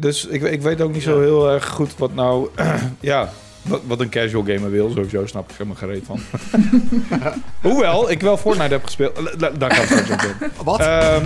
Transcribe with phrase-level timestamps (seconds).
[0.00, 2.48] Dus ik, ik weet ook niet zo heel erg goed wat nou...
[3.00, 4.90] ja, wat, wat een casual gamer wil.
[4.90, 6.20] Sowieso snap ik helemaal gereed van.
[7.70, 9.16] Hoewel, ik wel Fortnite heb gespeeld.
[9.38, 10.50] Da- Daar kan ik straks op in.
[10.64, 10.80] Wat?
[10.80, 11.24] Ehm,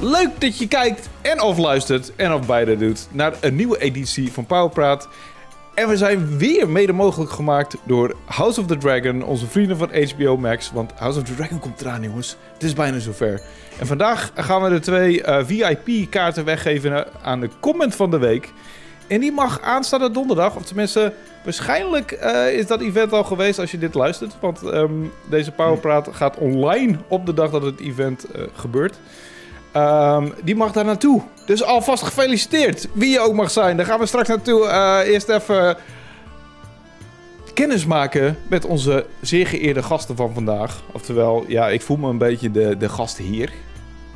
[0.00, 4.32] leuk dat je kijkt en of luistert en of beide doet naar een nieuwe editie
[4.32, 5.08] van Powerpraat.
[5.74, 9.90] En we zijn weer mede mogelijk gemaakt door House of the Dragon, onze vrienden van
[10.08, 10.72] HBO Max.
[10.72, 12.36] Want House of the Dragon komt eraan, jongens.
[12.52, 13.42] Het is bijna zover.
[13.78, 18.52] En vandaag gaan we de twee eh, VIP-kaarten weggeven aan de comment van de week.
[19.06, 21.12] En die mag aanstaande donderdag, of tenminste,
[21.44, 24.36] waarschijnlijk eh, is dat event al geweest als je dit luistert.
[24.40, 24.92] Want ehm,
[25.28, 28.98] deze Powerpraat gaat online op de dag dat het event eh, gebeurt.
[29.72, 31.22] Ehm, die mag daar naartoe.
[31.46, 33.76] Dus alvast gefeliciteerd, wie je ook mag zijn.
[33.76, 34.66] Daar gaan we straks naartoe.
[34.66, 35.76] Eh, eerst even
[37.54, 40.82] kennis maken met onze zeer geëerde gasten van vandaag.
[40.92, 43.52] Oftewel, ja, ik voel me een beetje de, de gastheer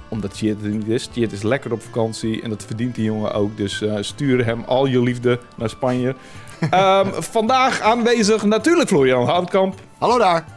[0.09, 1.06] omdat Tjeerd er niet is.
[1.06, 3.56] Tjeerd is lekker op vakantie en dat verdient die jongen ook.
[3.56, 6.14] Dus eh, stuur hem al je liefde naar Spanje.
[6.70, 9.75] Ehm, vandaag aanwezig natuurlijk Florian Houtkamp.
[9.98, 10.56] Hallo daar.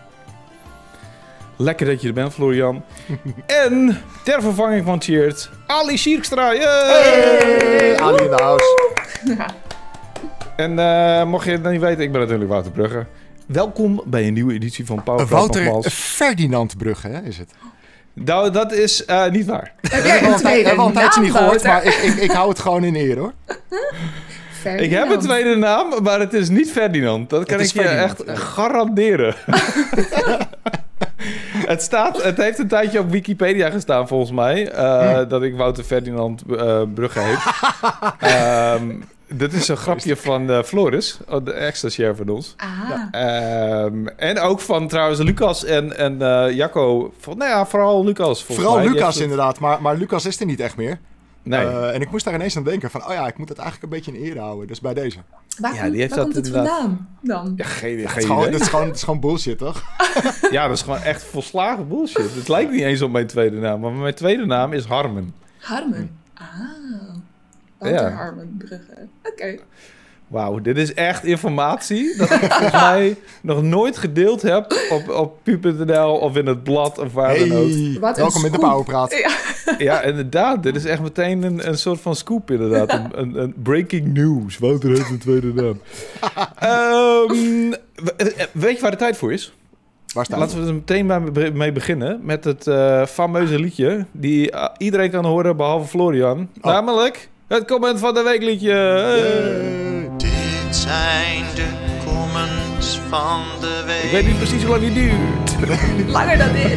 [1.61, 2.83] Lekker dat je er bent, Florian.
[3.65, 6.53] en ter vervanging van Tjeerd, Ali Sierkstra.
[6.53, 6.63] Yay!
[6.63, 8.77] Hey, Ali in de house.
[10.55, 13.05] En eh, mocht je het niet weten, ik ben natuurlijk Wouter Brugge.
[13.45, 15.87] Welkom bij een nieuwe editie van Power Wouter nogmaals.
[15.87, 17.51] Ferdinand Brugge, hè, is het?
[18.13, 19.73] Nou, dat is eh, niet waar.
[19.81, 22.31] Heb Ik heb al een, ik al een tijdje niet gehoord, maar ik, ik, ik
[22.31, 23.33] hou het gewoon in eer, hoor.
[24.77, 27.29] Ik heb een tweede naam, maar het is niet Ferdinand.
[27.29, 29.35] Dat kan ik je Ferdinand, echt garanderen.
[31.69, 34.71] het, staat, het heeft een tijdje op Wikipedia gestaan, volgens mij.
[34.71, 37.39] eh, Dat ik Wouter Ferdinand eh, Brugge heet.
[38.31, 38.89] Ehm,
[39.33, 42.55] dit is een grapje van eh, Floris, oh, de extra share van ons.
[42.57, 47.13] Ah, Ehm, en ook van trouwens Lucas en, en eh, Jacco.
[47.19, 48.43] Van, nou ja, vooral Lucas.
[48.43, 48.87] Vooral mij.
[48.87, 50.99] Lucas inderdaad, maar, maar Lucas is er niet echt meer.
[51.49, 51.65] Nee.
[51.65, 53.93] Eh, en ik moest daar ineens aan denken van, oh ja, ik moet het eigenlijk
[53.93, 54.67] een beetje in ere houden.
[54.67, 55.19] Dus bij deze.
[55.59, 56.77] waar, Ja, die heeft waar dat komt het inderdaad.
[56.79, 57.53] vandaan dan?
[57.55, 58.53] ja, geen, geen is, gewoon, idee.
[58.53, 59.83] het, is gewoon, het is gewoon bullshit, toch?
[60.51, 62.35] Ja, dat is gewoon echt volslagen bullshit.
[62.35, 63.79] Het lijkt niet eens op mijn tweede naam.
[63.79, 65.33] Maar mijn tweede naam is Harmen.
[65.59, 66.17] Harmen.
[66.33, 66.45] Ah.
[67.77, 68.15] Wouter Ja.
[68.15, 69.07] Harmen Brugge.
[69.23, 69.57] Oké.
[70.29, 75.37] Wauw, dit is echt informatie dat ik volgens mij nog nooit gedeeld heb op, op
[75.43, 77.69] pu.nl of in het blad of waar dan ook.
[77.69, 78.57] Hey, Wat een welkom in de.
[78.59, 79.11] Powerpraat.
[79.11, 79.29] Ja.
[79.77, 80.63] Ja, inderdaad.
[80.63, 82.93] Dit is echt meteen een, een soort van scoop inderdaad.
[82.93, 84.57] Een, een, een breaking news.
[84.57, 85.81] Wouter heeft een tweede naam.
[86.59, 89.53] Ehm, we- eh, weet je waar de tijd voor is?
[90.13, 94.51] Waar staat Laten we er meteen bij- mee beginnen met het eh, fameuze liedje die
[94.51, 96.49] eh, iedereen kan horen behalve Florian.
[96.61, 96.71] Oh.
[96.71, 98.73] Namelijk het comment van de week liedje.
[100.89, 101.67] Zijn de
[102.05, 104.03] comments van de week.
[104.03, 105.55] Ik weet niet precies hoe lang die duurt.
[106.17, 106.71] Langer dan dit.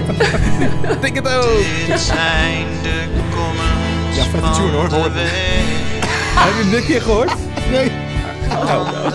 [0.90, 1.64] Ik denk het ook.
[1.86, 4.88] Dit zijn de comments Ja, van tune, hoor.
[4.88, 5.12] Hoor de het.
[5.12, 6.02] week.
[6.44, 7.32] Heb je hem dit keer gehoord?
[7.70, 7.90] Nee.
[8.50, 9.10] Oh, nou.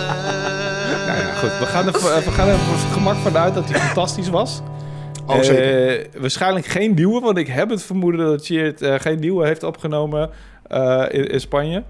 [1.05, 1.59] Nou ja, goed.
[1.59, 4.61] We gaan, er, we gaan er voor het gemak vanuit dat hij fantastisch was.
[5.25, 5.99] Oh, zeker.
[5.99, 9.63] Eh, waarschijnlijk geen nieuwe, want ik heb het vermoeden dat Cheert eh, geen nieuwe heeft
[9.63, 10.29] opgenomen
[10.67, 11.83] eh, in, in Spanje.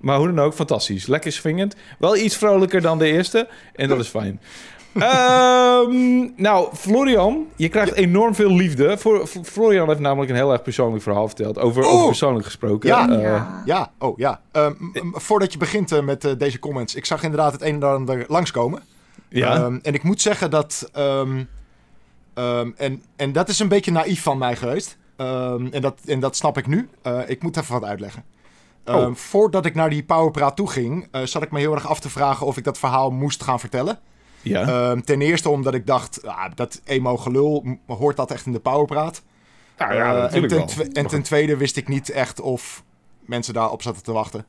[0.00, 1.06] Maar hoe dan ook, fantastisch.
[1.06, 1.74] Lekker swingend.
[1.98, 3.48] Wel iets vrolijker dan de eerste.
[3.74, 4.40] En dat is fijn.
[4.98, 8.98] Ehm, nou, Florian, je krijgt enorm veel liefde.
[8.98, 11.58] Voor, Florian heeft namelijk een heel erg persoonlijk verhaal verteld.
[11.58, 12.88] Over, over persoonlijk gesproken.
[12.88, 13.08] Ja.
[13.08, 13.62] Eh, ja.
[13.64, 14.40] Ja, oh ja.
[14.52, 14.72] Ehm,
[15.12, 18.24] voordat je begint eh, met eh, deze comments, ik zag inderdaad het een en ander
[18.28, 18.82] langskomen.
[19.28, 19.54] ja.
[19.54, 20.90] Ehm, en ik moet zeggen dat.
[20.92, 21.44] ehm,
[22.34, 24.96] ehm, en, en dat is een beetje naïef van mij geweest.
[25.16, 26.88] Ehm, en, dat, en dat snap ik nu.
[27.02, 28.24] Eh, ik moet even wat uitleggen.
[28.86, 29.14] Ehm, Oh.
[29.14, 32.10] Voordat ik naar die Powerpraat toe ging, eh, zat ik me heel erg af te
[32.10, 33.98] vragen of ik dat verhaal moest gaan vertellen.
[34.42, 34.62] ja.
[34.90, 38.60] Ehm, ten eerste omdat ik dacht, ah, dat emo gelul, hoort dat echt in de
[38.60, 39.22] Powerpraat?
[39.78, 40.86] Nou ja, Eh, en, ten wel.
[40.92, 42.82] en ten tweede wist ik niet echt of
[43.20, 44.46] mensen daarop zaten te wachten.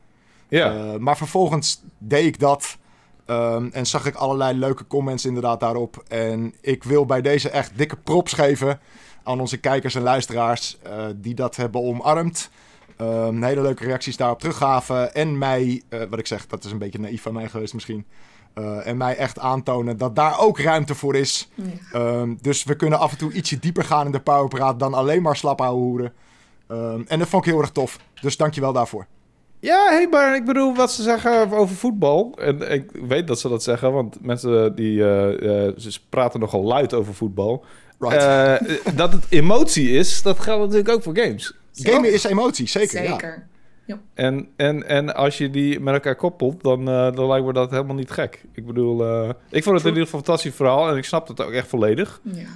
[0.47, 0.73] ja.
[0.75, 2.77] Eh, maar vervolgens deed ik dat.
[3.25, 6.03] ehm, en zag ik allerlei leuke comments inderdaad daarop.
[6.07, 8.79] En ik wil bij deze echt dikke props geven
[9.23, 10.77] aan onze kijkers en luisteraars
[11.15, 12.49] die dat hebben omarmd.
[12.97, 15.13] Ehm, hele leuke reacties daarop teruggaven.
[15.13, 18.05] En mij, eh, wat ik zeg, dat is een beetje naïef van mij geweest misschien.
[18.53, 21.49] Eh, en mij echt aantonen dat daar ook ruimte voor is.
[21.55, 21.63] Ja.
[21.91, 25.21] Ehm, dus we kunnen af en toe ietsje dieper gaan in de powerpraat dan alleen
[25.21, 26.13] maar slap houden hoeren.
[26.67, 27.99] Ehm, en dat vond ik heel erg tof.
[28.21, 29.05] Dus dankjewel daarvoor.
[29.59, 32.33] Ja, hey, maar ik bedoel wat ze zeggen over voetbal.
[32.39, 36.93] En ik weet dat ze dat zeggen, want mensen die eh, ze praten nogal luid
[36.93, 37.65] over voetbal.
[37.99, 38.15] Right.
[38.15, 41.53] Eh, dat het emotie is, dat geldt natuurlijk ook voor games.
[41.83, 43.03] Gamen is emotie, zeker.
[43.03, 43.09] Ja.
[43.09, 43.47] Zeker.
[44.13, 47.71] En, en, en als je die met elkaar koppelt, dan, eh, dan lijkt me dat
[47.71, 48.43] helemaal niet gek.
[48.53, 51.27] Ik bedoel, eh, ik vond het in ieder geval een fantastisch verhaal en ik snap
[51.27, 52.21] het ook echt volledig.
[52.23, 52.47] Ja.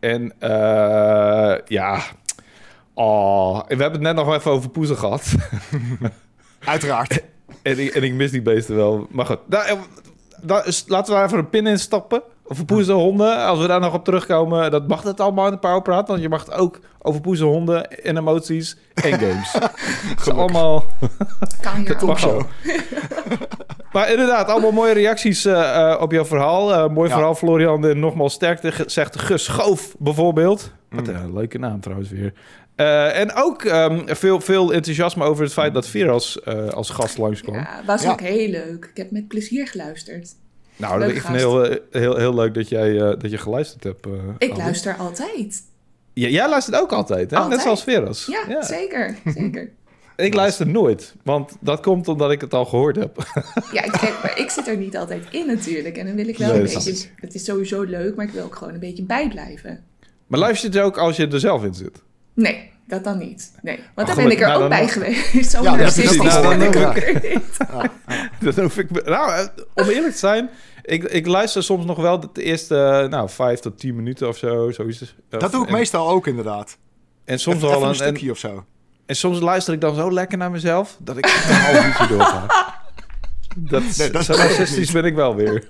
[0.00, 2.02] En eh, ja,
[2.98, 5.34] Oh, we hebben het net nog even over poezen gehad.
[6.64, 7.22] Uiteraard.
[7.62, 9.06] en, ik, en ik mis die beesten wel.
[9.10, 9.78] Maar goed, daar, eh,
[10.42, 12.22] daar laten we daar even een pin in stappen.
[12.48, 13.44] Over poezen honden.
[13.44, 16.08] Als we daar nog op terugkomen, dat mag het allemaal in de Powerpraat.
[16.08, 19.52] Want je mag het ook over poezen honden en emoties en games.
[19.52, 20.84] Het is allemaal...
[21.60, 22.18] Kan ook.
[22.18, 22.42] show.
[23.92, 26.72] Maar inderdaad, allemaal mooie reacties eh, eh, op jouw verhaal.
[26.74, 27.14] Eh, mooi Ja.
[27.14, 27.86] verhaal, Florian.
[27.86, 30.72] En nogmaals sterkte, zegt Gus Schoof bijvoorbeeld.
[30.90, 31.14] Wat Mm.
[31.14, 32.32] een leuke naam trouwens weer.
[32.76, 37.18] Eh, en ook ehm, veel, veel enthousiasme over het feit dat Veras eh als gast
[37.18, 37.54] langskwam.
[37.54, 38.10] Ja, was Ja.
[38.10, 38.84] ook heel leuk.
[38.90, 40.28] Ik heb met plezier geluisterd.
[40.76, 43.38] Nou, leuke ik vind het heel, eh, heel, heel leuk dat jij eh, dat je
[43.38, 44.06] geluisterd hebt.
[44.06, 44.62] eh, Ik Anne.
[44.62, 45.62] luister altijd.
[46.12, 47.48] Ja, jij luistert ook altijd, hè?
[47.48, 48.26] Net zoals Veras.
[48.48, 49.16] Ja, zeker.
[49.24, 49.70] Zeker.
[50.16, 53.16] Ik luister nooit, want dat komt omdat ik het al gehoord heb.
[53.72, 55.96] Ja, kijk, maar ik zit er niet altijd in natuurlijk.
[55.96, 57.08] En dan wil ik wel Nee, een beetje...
[57.16, 59.84] Het is sowieso leuk, maar ik wil ook gewoon een beetje bijblijven.
[60.26, 62.02] Maar luister je het ook als je er zelf in zit?
[62.34, 63.52] Nee, dat dan niet.
[63.62, 65.50] Nee, want Oh, dan ben ik er ook bij geweest.
[65.50, 67.56] Zo Ja, is narcistisch ben Nou, ik dan- ook weer niet.
[68.54, 69.04] Dat hoef ik.
[69.06, 70.50] Nou, eh, om eerlijk te zijn,
[70.82, 74.36] ik, ik luister soms nog wel de eerste, eh, nou, vijf tot tien minuten of
[74.36, 74.70] zo.
[74.70, 75.14] Zoiets.
[75.28, 76.76] Dat doe ik en, meestal ook inderdaad.
[77.24, 78.64] En soms Even, wel even een, een en, stukje of zo.
[79.06, 82.46] en soms luister ik dan zo lekker naar mezelf dat ik een half uurtje doorga.
[83.58, 85.66] Dat, Nee, dat zo narcistisch ben ik wel weer.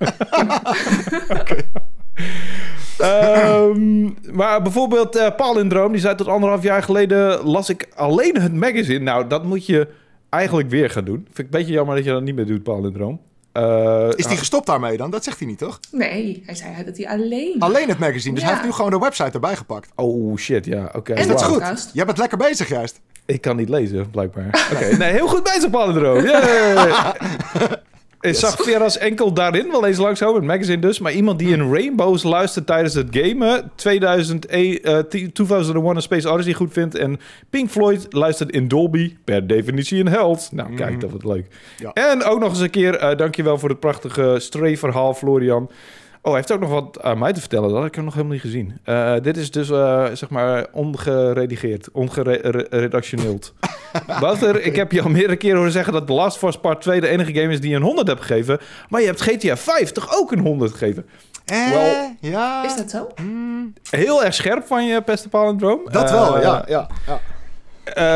[2.98, 4.04] Ehm,
[4.36, 7.42] maar bijvoorbeeld eh Palindroom, die zei tot anderhalf jaar geleden...
[7.44, 8.98] las ik alleen het magazine.
[8.98, 9.88] Nou, dat moet je
[10.30, 11.16] eigenlijk weer gaan doen.
[11.24, 13.20] Vind ik een beetje jammer dat je dat niet meer doet, Palindroom.
[13.52, 15.10] Eh, Is die gestopt daarmee dan?
[15.10, 15.80] Dat zegt hij niet, toch?
[15.90, 17.56] Nee, hij zei dat hij alleen...
[17.58, 18.34] Alleen het magazine.
[18.34, 18.48] Dus Ja.
[18.48, 19.90] hij heeft nu gewoon de website erbij gepakt.
[19.94, 21.12] Oh shit, ja, oké.
[21.12, 21.90] En Dat is goed.
[21.92, 23.00] Jij bent lekker bezig juist.
[23.26, 24.46] Ik kan niet lezen, blijkbaar.
[24.74, 26.24] Oké, nee, heel goed bezig, Palindroom.
[26.24, 27.14] Yeah.
[28.26, 30.98] Ik zag Veras enkel daarin wel eens langs het magazine dus.
[30.98, 33.70] Maar iemand die in Rainbows luistert tijdens het gamen...
[33.74, 36.94] 2001, eh, 2001 A Space Odyssey goed vindt...
[36.94, 37.20] en
[37.50, 40.48] Pink Floyd luistert in Dolby, per definitie een held.
[40.52, 41.46] Nou, kijk, dat wordt leuk.
[41.76, 41.92] Ja.
[41.92, 45.70] En ook nog eens een keer, eh dankjewel voor het prachtige Stray-verhaal, Florian.
[46.26, 47.68] Oh, hij heeft ook nog wat aan mij te vertellen.
[47.68, 48.78] Dat had ik nog helemaal niet gezien.
[48.84, 53.54] Eh, dit is dus, eh, zeg maar, ongeredigeerd, ongeredactioneeld.
[54.20, 56.80] Wouter, ik heb je al meerdere keren horen zeggen dat The Last of Us Part
[56.80, 58.58] 2 de enige game is die je een 100 hebt gegeven.
[58.88, 61.06] Maar je hebt GTA 5 toch ook een 100 gegeven?
[61.44, 62.64] Eh, Wel- ja.
[62.64, 63.06] Is dat zo?
[63.16, 65.80] Hmm, Heel erg scherp van je, Peste Palindroom.
[65.90, 66.64] dat Eh, wel, ja.
[66.68, 67.20] Ja, ja.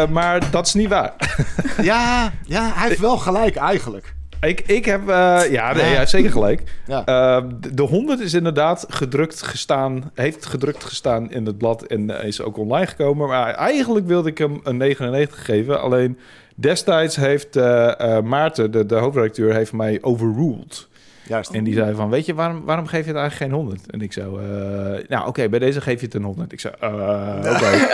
[0.02, 1.12] eh, maar dat is niet waar.
[1.82, 4.14] ja, ja, hij heeft wel gelijk eigenlijk.
[4.40, 6.62] Ik, ik heb, eh, ja, nee, ja, zeker gelijk.
[6.86, 7.04] Ja.
[7.04, 12.10] Eh, de, de 100 is inderdaad gedrukt gestaan, heeft gedrukt gestaan in het blad en
[12.10, 13.28] is ook online gekomen.
[13.28, 15.80] Maar eigenlijk wilde ik hem een 99 geven.
[15.80, 16.18] Alleen
[16.54, 20.88] destijds heeft eh, Maarten, de, de hoofdredacteur, heeft mij overruled.
[21.30, 21.50] Juist.
[21.50, 23.90] En die zei van, weet je, waarom, waarom geef je het eigenlijk geen 100?
[23.90, 26.52] En ik zo, eh, nou oké, bij deze geef je het een 100.
[26.52, 27.88] Ik zei, eh, oké.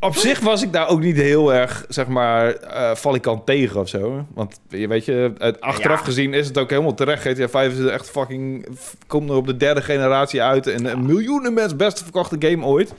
[0.06, 3.88] Op zich was ik daar ook niet heel erg, zeg maar, eh valikant tegen of
[3.88, 4.26] zo.
[4.34, 6.04] Want je weet je, het, achteraf Ja.
[6.04, 7.22] gezien is het ook helemaal terecht.
[7.22, 8.66] GTA 5 is echt fucking,
[9.06, 10.66] komt er op de derde generatie uit.
[10.66, 12.94] En een miljoenen mensen beste verkochte game ooit.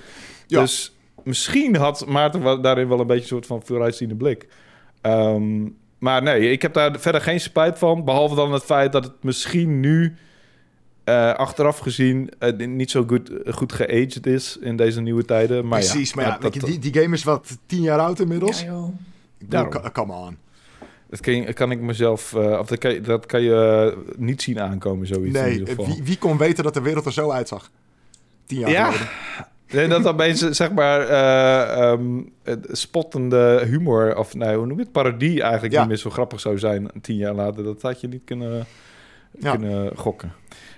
[0.48, 4.48] Dus misschien had Maarten daarin wel een beetje een soort van vooruitziende blik.
[5.02, 5.66] Ehm,
[6.04, 8.04] maar nee, ik heb daar verder geen spijt van.
[8.06, 10.16] Behalve dan het feit dat het misschien nu,
[11.04, 15.68] eh, achteraf gezien, eh, niet zo goed, goed geaged is in deze nieuwe tijden.
[15.68, 17.82] Maar Precies, ja, maar ja, dat- weet je, dat- die, die game is wat tien
[17.82, 18.60] jaar oud inmiddels.
[18.62, 18.88] Ja, joh.
[18.88, 19.72] Ik bedoel, Daarom.
[19.92, 20.38] co- come on.
[21.10, 24.14] Dat kan, je- kan ik mezelf, eh, of dat kan je, dat kan je eh,
[24.18, 25.86] niet zien aankomen, zoiets in Nee, ieder geval.
[25.86, 27.72] wie, wie kon weten dat de wereld er zo uitzag?
[28.46, 28.92] Tien jaar Ja.
[28.92, 29.08] geleden.
[29.74, 31.00] Nee, dat dan opeens, zeg maar,
[32.44, 35.80] het spottende humor, of nee, hoe noem je het, parodie eigenlijk Ja.
[35.80, 37.64] niet meer zo grappig zou zijn tien jaar later.
[37.64, 38.66] Dat had je niet kunnen,
[39.40, 39.52] Ja.
[39.52, 40.34] kunnen gokken.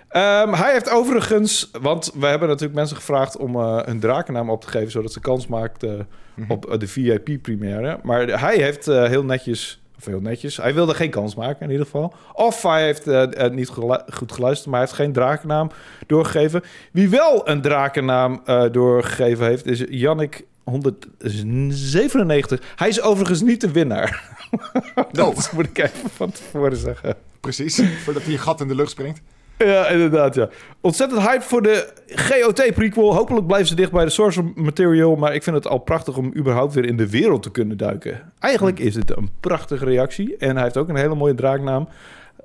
[0.10, 4.62] Ehm, hij heeft overigens, want we hebben natuurlijk mensen gevraagd om eh hun drakennaam op
[4.62, 6.52] te geven, zodat ze kans maakten Mhm.
[6.52, 8.00] op eh, de VIP-première.
[8.04, 11.86] Maar hij heeft heel netjes, of heel netjes, hij wilde geen kans maken in ieder
[11.86, 12.14] geval.
[12.34, 15.72] Of hij heeft eh, niet gelu- goed geluisterd, maar hij heeft geen drakennaam
[16.08, 16.64] doorgegeven.
[16.92, 22.60] Wie wel een drakennaam eh, doorgegeven heeft, is Jannik 197.
[22.75, 24.38] Hij is overigens niet de winnaar.
[25.12, 27.16] Dat moet ik even van tevoren zeggen.
[27.40, 29.22] Precies, voordat hij een gat in de lucht springt.
[29.57, 30.50] Ja, inderdaad, ja.
[30.81, 33.13] Ontzettend hype voor de GOT-prequel.
[33.15, 35.15] Hopelijk blijven ze dicht bij de source material.
[35.15, 38.33] Maar ik vind het al prachtig om überhaupt weer in de wereld te kunnen duiken.
[38.39, 40.38] Eigenlijk is het een prachtige reactie.
[40.38, 41.88] En hij heeft ook een hele mooie draaknaam.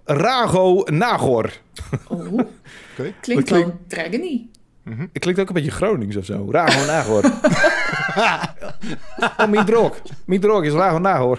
[0.05, 1.51] Rago Nagor.
[2.09, 2.33] Oh,
[2.99, 3.13] Oké.
[3.21, 4.49] klinkt wel dragony.
[5.13, 6.49] Het klinkt ook een beetje Gronings of zo.
[6.51, 7.25] Rago Nagor.
[9.39, 10.01] oh, mijn droog.
[10.25, 11.39] Mijn droog is Rago Nagor.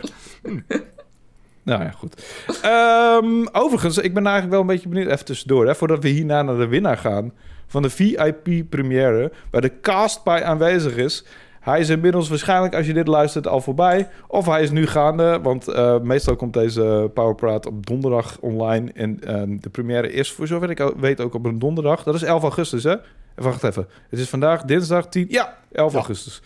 [1.64, 2.16] Nou ja, goed.
[2.62, 6.42] Ehm, overigens, ik ben eigenlijk wel een beetje benieuwd, even tussendoor, hè, voordat we hierna
[6.42, 7.34] naar de winnaar gaan
[7.68, 11.26] van de VIP-première, waar de cast bij aanwezig is.
[11.60, 14.08] Hij is inmiddels waarschijnlijk, als je dit luistert, al voorbij.
[14.28, 18.92] Of hij is nu gaande, want eh, meestal komt deze Powerpraat op donderdag online.
[18.94, 22.04] En ehm, de première is, voor zover ik weet, ook op een donderdag.
[22.04, 22.92] Dat is 11 augustus, hè?
[22.92, 23.04] Even
[23.36, 23.88] Wacht even.
[24.10, 25.26] Het is vandaag dinsdag 10...
[25.30, 25.98] Ja, 11 Ja.
[25.98, 26.42] augustus.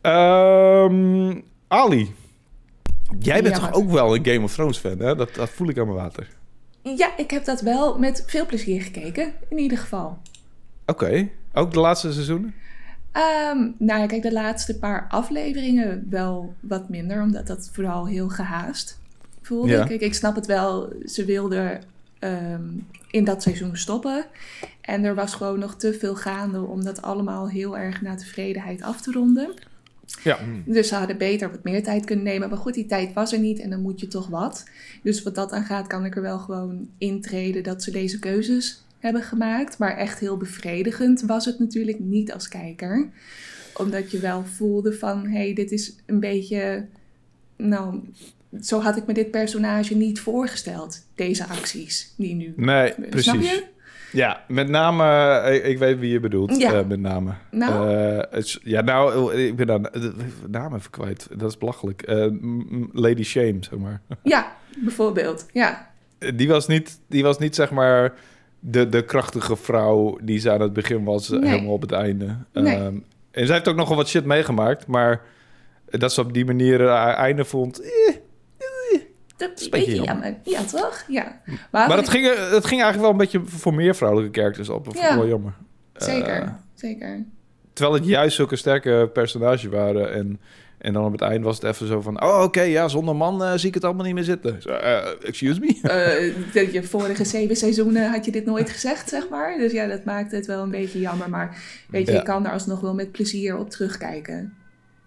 [0.00, 2.14] Ehm, Ali,
[3.18, 5.14] jij bent toch ook wel een Game of Thrones fan, hè?
[5.16, 6.28] Dat, dat voel ik aan mijn water.
[6.82, 10.18] Ja, ik heb dat wel met veel plezier gekeken, in ieder geval.
[10.86, 11.28] Oké.
[11.52, 12.54] Ook de laatste seizoenen?
[13.12, 18.28] Ehm, nou ja, kijk, de laatste paar afleveringen wel wat minder, omdat dat vooral heel
[18.28, 19.00] gehaast
[19.42, 19.72] voelde.
[19.72, 19.84] Ja.
[19.84, 21.82] Kijk, ik snap het wel, ze wilden
[22.18, 22.62] ehm,
[23.10, 24.24] in dat seizoen stoppen.
[24.80, 28.82] En er was gewoon nog te veel gaande om dat allemaal heel erg naar tevredenheid
[28.82, 29.54] af te ronden.
[30.24, 30.38] Ja.
[30.64, 32.48] Dus ze hadden beter wat meer tijd kunnen nemen.
[32.48, 34.64] Maar goed, die tijd was er niet en dan moet je toch wat.
[35.02, 39.22] Dus wat dat aangaat, kan ik er wel gewoon intreden dat ze deze keuzes hebben
[39.22, 39.78] gemaakt.
[39.78, 43.08] Maar echt heel bevredigend was het natuurlijk niet als kijker.
[43.76, 46.86] Omdat je wel voelde van, hé, hey, dit is een beetje...
[47.56, 48.00] Nou,
[48.60, 51.06] zo had ik me dit personage niet voorgesteld.
[51.14, 53.62] Deze acties die nu Nee, precies.
[54.12, 55.04] Ja, met name,
[55.40, 56.56] eh, ik, ik weet wie je bedoelt.
[56.60, 56.72] Ja.
[56.72, 57.30] eh, met name.
[57.50, 57.90] Nou?
[57.94, 60.12] Eh, het ja, nou, ik ben dan de
[60.50, 61.28] naam even kwijt.
[61.36, 62.02] Dat is belachelijk.
[62.92, 64.00] Lady Shame, zeg maar.
[64.22, 65.46] Ja, bijvoorbeeld.
[65.52, 65.90] Ja,
[66.34, 68.12] Die was niet, die was niet zeg maar
[68.60, 71.48] de, de krachtige vrouw die ze aan het begin was, Nee.
[71.50, 72.36] helemaal op het einde.
[72.52, 72.76] Nee.
[72.76, 72.96] Ehm,
[73.30, 75.20] en zij heeft ook nogal wat shit meegemaakt, maar
[75.90, 77.80] dat ze op die manier haar einde vond.
[77.80, 78.14] eh.
[79.48, 80.34] Dat is een beetje jammer.
[80.42, 81.04] Ja, toch?
[81.08, 81.40] Ja.
[81.70, 84.84] Maar het ging, eh, het ging eigenlijk wel een beetje voor meer vrouwelijke characters op.
[84.84, 85.16] Dat vond ik Ja.
[85.18, 85.52] wel jammer.
[85.94, 87.24] Zeker, Eh, zeker.
[87.72, 90.12] Terwijl het juist zulke sterke personages waren.
[90.12, 90.40] En,
[90.78, 92.22] en dan op het eind was het even zo van...
[92.22, 94.60] Oh, oké, ja, zonder man eh, zie ik het allemaal niet meer zitten.
[94.62, 95.66] Eh, excuse me?
[95.82, 99.56] Eh, de je vorige zeven seizoenen had je dit nooit gezegd, zeg maar.
[99.58, 101.30] Dus ja, dat maakt het wel een beetje jammer.
[101.30, 102.18] Maar weet je, Ja.
[102.18, 104.54] je kan er alsnog wel met plezier op terugkijken.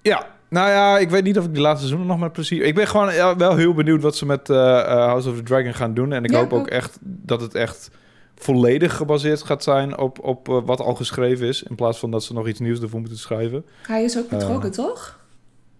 [0.01, 2.63] Ja, nou ja, ik weet niet of ik die laatste seizoenen nog met plezier...
[2.63, 5.43] Ik ben gewoon ja, wel heel benieuwd wat ze met eh, eh, House of the
[5.43, 6.13] Dragon gaan doen.
[6.13, 6.67] En ik Ja, hoop ook ook.
[6.67, 7.89] echt dat het echt
[8.35, 11.63] volledig gebaseerd gaat zijn op, op eh, wat al geschreven is.
[11.63, 13.65] In plaats van dat ze nog iets nieuws ervoor moeten schrijven.
[13.87, 15.19] Hij is ook betrokken, toch?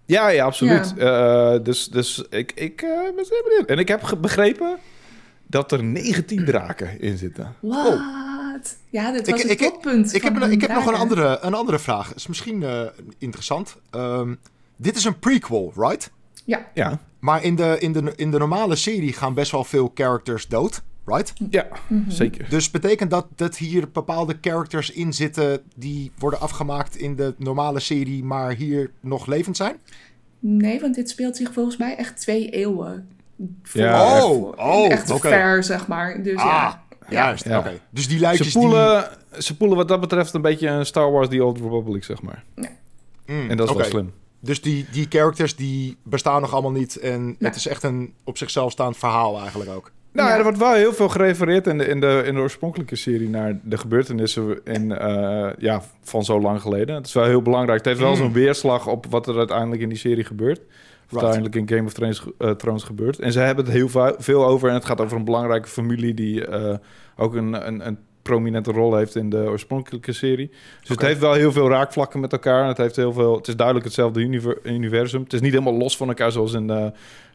[0.06, 0.94] Ja, ja, absoluut.
[0.98, 3.70] Eh, dus dus ik, ik eh, ben zeer benieuwd.
[3.70, 4.78] En ik heb begrepen
[5.48, 7.56] dat er 19 draken in zitten.
[7.60, 8.78] Wat?
[8.90, 11.38] Ja, dit was Ik- het ik- toppunt Ik van heb, ik heb nog een andere,
[11.42, 12.14] een andere vraag.
[12.14, 12.80] Is misschien eh,
[13.18, 13.76] interessant.
[13.92, 14.34] Ehm,
[14.78, 16.12] dit is een prequel, right?
[16.46, 19.92] Ja, Ja, Maar in de, in, de, in de normale serie gaan best wel veel
[19.94, 21.34] characters dood, right?
[21.50, 21.68] ja
[22.08, 22.50] zeker.
[22.50, 27.80] Dus betekent dat dat hier bepaalde characters in zitten die worden afgemaakt in de normale
[27.80, 29.76] serie, maar hier nog levend zijn?
[30.40, 33.08] nee, want dit speelt zich volgens mij echt twee eeuwen.
[33.64, 33.82] voor.
[33.82, 35.28] Ja, Oh, Voor- oh, echt oké.
[35.28, 36.24] ver, zeg maar.
[36.24, 36.74] Dus Ah,
[37.10, 37.10] ja.
[37.10, 37.44] juist.
[37.44, 37.58] Ja.
[37.60, 37.80] Oké.
[37.90, 41.44] Dus die Ze poelen, ze poelen wat dat betreft een beetje een Star Wars The
[41.44, 42.44] Old Republic, zeg maar.
[42.56, 42.70] die...
[43.26, 44.14] Mm, En dat is wel slim.
[44.46, 46.96] Dus die, die characters die bestaan nog allemaal niet.
[47.00, 49.92] En het is echt een op zichzelf staand verhaal eigenlijk ook.
[50.12, 50.38] Nou, Ja.
[50.38, 53.60] er wordt wel heel veel gerefereerd in de, in de, in de oorspronkelijke serie naar
[53.64, 56.96] de gebeurtenissen in, eh, ja, van zo lang geleden.
[56.96, 57.78] Het is wel heel belangrijk.
[57.78, 58.16] Het heeft wel Mm.
[58.16, 60.62] zo'n weerslag op wat er uiteindelijk in die serie gebeurt.
[61.10, 61.24] Right.
[61.24, 63.20] uiteindelijk in Game of Thrones, eh, Thrones gebeurt.
[63.20, 64.68] En ze hebben het heel veel over.
[64.70, 66.76] En het gaat over een belangrijke familie die eh,
[67.18, 70.52] ook een, een, een prominente rol heeft in de oorspronkelijke serie.
[70.80, 72.62] Dus het heeft wel heel veel raakvlakken met elkaar.
[72.62, 75.24] En het, heeft heel veel, het is duidelijk hetzelfde univer- universum.
[75.24, 76.86] Het is niet helemaal los van elkaar zoals in eh,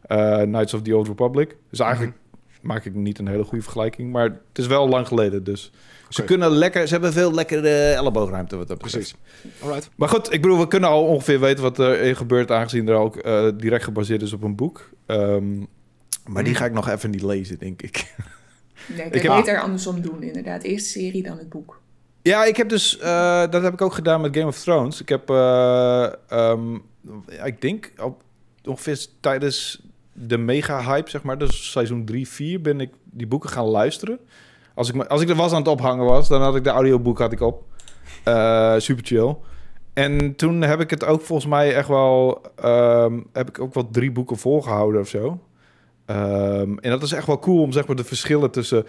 [0.01, 1.55] eh, Knights of the Old Republic.
[1.69, 2.17] Dus eigenlijk
[2.61, 4.11] maak ik niet een hele goede vergelijking.
[4.11, 5.43] Maar het is wel lang geleden.
[5.43, 5.71] Dus
[6.09, 6.87] ze kunnen lekker.
[6.87, 9.15] Ze hebben veel lekkere elleboogruimte wat dat betreft.
[9.41, 9.61] Precies.
[9.63, 9.89] Alright.
[9.95, 13.15] Maar goed, ik bedoel, we kunnen al ongeveer weten wat er gebeurt, aangezien er ook
[13.15, 14.89] eh, direct gebaseerd is op een boek.
[15.05, 15.59] Ehm,
[16.27, 18.05] maar die ga ik nog even niet lezen, denk ik.
[18.87, 20.63] Nee, ik Ik heb heb- beter andersom doen, inderdaad.
[20.63, 21.79] Eerst serie, dan het boek.
[22.21, 25.01] Ja, ik heb dus, eh, dat heb ik ook gedaan met Game of Thrones.
[25.01, 26.75] Ik heb, eh, ehm,
[27.43, 28.21] ik denk op,
[28.65, 29.81] ongeveer tijdens
[30.13, 34.19] de mega-hype, zeg maar, dus seizoen 3, 4, ben ik die boeken gaan luisteren.
[34.73, 37.19] Als ik, als ik er was aan het ophangen was, dan had ik de audioboek
[37.19, 37.63] had ik op.
[38.23, 39.35] Eh, super chill.
[39.93, 43.89] En toen heb ik het ook volgens mij echt wel, ehm, heb ik ook wel
[43.91, 45.39] drie boeken volgehouden of zo.
[46.05, 48.85] Ehm, en dat is echt wel cool om zeg maar de verschillen tussen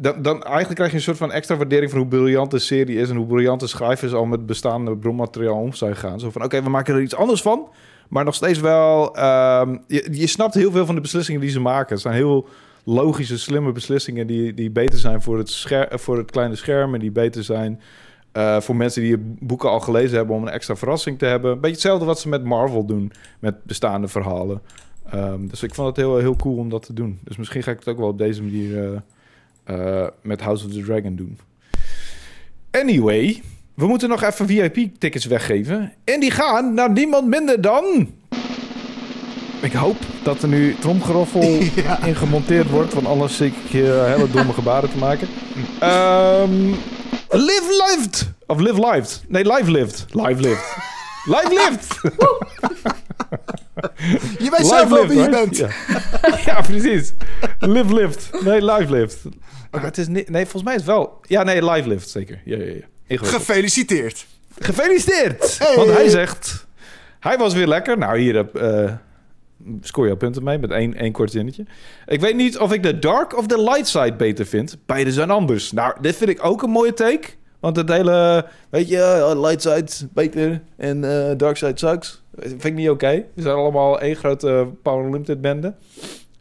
[0.00, 2.98] dan, dan eigenlijk krijg je een soort van extra waardering van hoe briljant de serie
[2.98, 6.20] is en hoe briljant de schrijvers al met bestaande bronmateriaal om zijn gegaan.
[6.20, 7.68] Zo van, oké, we maken er iets anders van,
[8.08, 9.16] maar nog steeds wel...
[9.16, 11.92] ehm, je, je snapt heel veel van de beslissingen die ze maken.
[11.92, 12.48] Het zijn heel
[12.84, 17.10] logische, slimme beslissingen die, die beter zijn voor het, voor het kleine scherm en die
[17.10, 17.80] beter zijn
[18.32, 21.54] eh, voor mensen die boeken al gelezen hebben om een extra verrassing te hebben.
[21.54, 24.62] Beetje hetzelfde wat ze met Marvel doen, met bestaande verhalen.
[25.10, 27.18] Ehm, dus ik vond het heel, heel cool om dat te doen.
[27.24, 28.84] Dus misschien ga ik het ook wel op deze manier...
[28.84, 29.00] eh,
[29.64, 31.38] eh, met House of the Dragon doen.
[32.70, 33.42] Anyway,
[33.74, 35.92] we moeten nog even VIP-tickets weggeven.
[36.04, 38.10] En die gaan naar niemand minder dan...
[39.62, 41.42] Ik hoop dat er nu tromgeroffel
[42.06, 45.28] in gemonteerd wordt, want anders zit ik hier hele domme gebaren te maken.
[45.80, 46.74] Ehm
[47.28, 48.32] live lived!
[48.46, 49.24] Of live lived.
[49.28, 50.06] Nee, live lived.
[50.10, 50.76] Live lived.
[51.24, 52.00] Live lived!
[54.38, 55.56] Je weet zelf wel wie je bent.
[55.56, 55.68] Ja.
[56.46, 57.14] ja, precies.
[57.58, 58.30] Live lived.
[58.44, 59.08] Nee, live.
[59.70, 61.20] Maar het is niet, nee, volgens mij is het wel...
[61.22, 62.40] Ja, nee, live lived, zeker.
[62.44, 62.74] Ja, ja,
[63.06, 63.16] ja.
[63.16, 64.26] Gefeliciteerd.
[64.58, 65.58] Gefeliciteerd!
[65.58, 65.76] Hey.
[65.76, 66.66] Want hij zegt...
[67.20, 67.98] Hij was weer lekker.
[67.98, 68.92] Nou, hier heb, eh,
[69.80, 71.64] scoor je al punten mee met één, één kort zinnetje.
[72.06, 74.76] Ik weet niet of ik de dark of de light side beter vind.
[74.86, 75.72] Beide zijn anders.
[75.72, 77.28] Nou, dit vind ik ook een mooie take.
[77.60, 82.22] Want het hele, weet je, eh, light side beter en eh, dark side sucks.
[82.40, 83.24] Vind ik niet oké.
[83.34, 85.74] We zijn allemaal één grote Power Unlimited bende.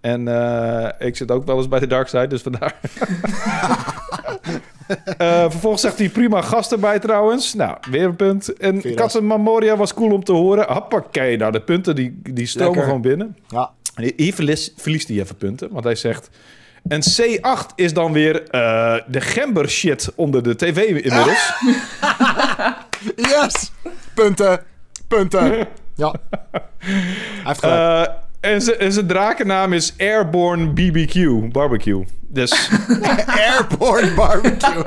[0.02, 2.76] En eh, ik zit ook wel eens bij de dark side, dus vandaar.
[5.18, 7.54] Eh, vervolgens zegt hij prima gast erbij trouwens.
[7.54, 8.54] Nou, weer een punt.
[8.54, 8.96] En.
[8.96, 10.74] Katsen Memoria was cool om te horen.
[10.74, 12.88] Hoppakee, nou de punten die, die stromen Lekker.
[12.88, 13.38] gewoon binnen.
[13.48, 13.72] Ja.
[13.96, 16.30] En Hier verliest, verliest hij even punten, want hij zegt...
[16.88, 21.54] Een C8 is dan weer eh, de gember shit onder de tv inmiddels.
[23.16, 23.72] Yes.
[24.14, 24.60] Punten.
[25.08, 25.68] Punten.
[25.98, 26.14] Ja.
[26.80, 27.02] Hij
[27.44, 28.08] heeft gelijk.
[28.42, 32.06] Eh, en zijn- en zijn drakennaam is Airborne BBQ, barbecue.
[32.28, 32.70] Dus
[33.48, 34.84] Airborne barbecue.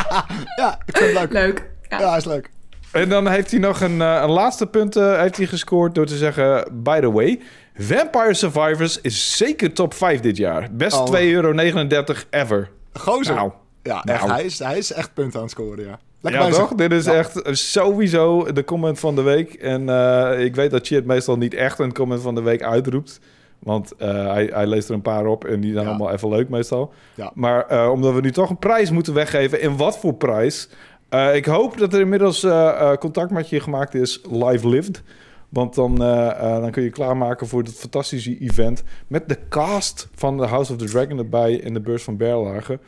[0.60, 1.32] ja, ik vind het leuk.
[1.32, 1.70] Leuk.
[1.88, 2.00] Ja.
[2.00, 2.50] Ja, is leuk.
[2.92, 6.16] En dan heeft hij nog een, eh, een laatste punt heeft hij gescoord door te
[6.16, 6.64] zeggen...
[6.82, 7.40] By the way,
[7.76, 10.68] Vampire Survivors is zeker top 5 dit jaar.
[10.72, 11.06] Best Oh.
[11.14, 11.52] 2,39 euro
[12.30, 12.70] ever.
[12.92, 13.34] Gozer.
[13.34, 14.32] Nou, ja, echt, nou.
[14.32, 15.98] hij, is, hij is echt punten aan het scoren, ja.
[16.24, 16.62] Lekker ja, bezig.
[16.68, 16.74] toch?
[16.74, 17.12] Dit is Ja.
[17.14, 19.54] echt sowieso de comment van de week.
[19.54, 23.20] En eh, ik weet dat Shit meestal niet echt een comment van de week uitroept.
[23.58, 25.90] Want eh, hij, hij leest er een paar op en die zijn Ja.
[25.90, 26.92] allemaal even leuk meestal.
[27.34, 30.68] Maar eh, omdat we nu toch een prijs moeten weggeven, in wat voor prijs?
[31.32, 32.46] Ik hoop dat er inmiddels
[32.98, 35.02] contact met je gemaakt is, live lived.
[35.48, 35.94] Want dan,
[36.60, 38.82] dan kun je klaarmaken voor dit fantastische event.
[39.06, 42.78] Met de cast van The House of the Dragon erbij in de beurs van Berlage.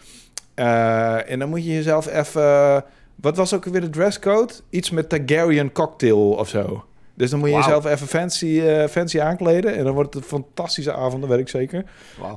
[1.27, 2.85] En dan moet je jezelf even...
[3.17, 4.53] Wat was ook weer de dresscode?
[4.71, 6.85] Iets met Targaryen cocktail of zo.
[7.15, 9.77] Dus dan moet je jezelf even fancy, eh, fancy aankleden.
[9.77, 11.85] En dan wordt het een fantastische avond, dat weet ik zeker.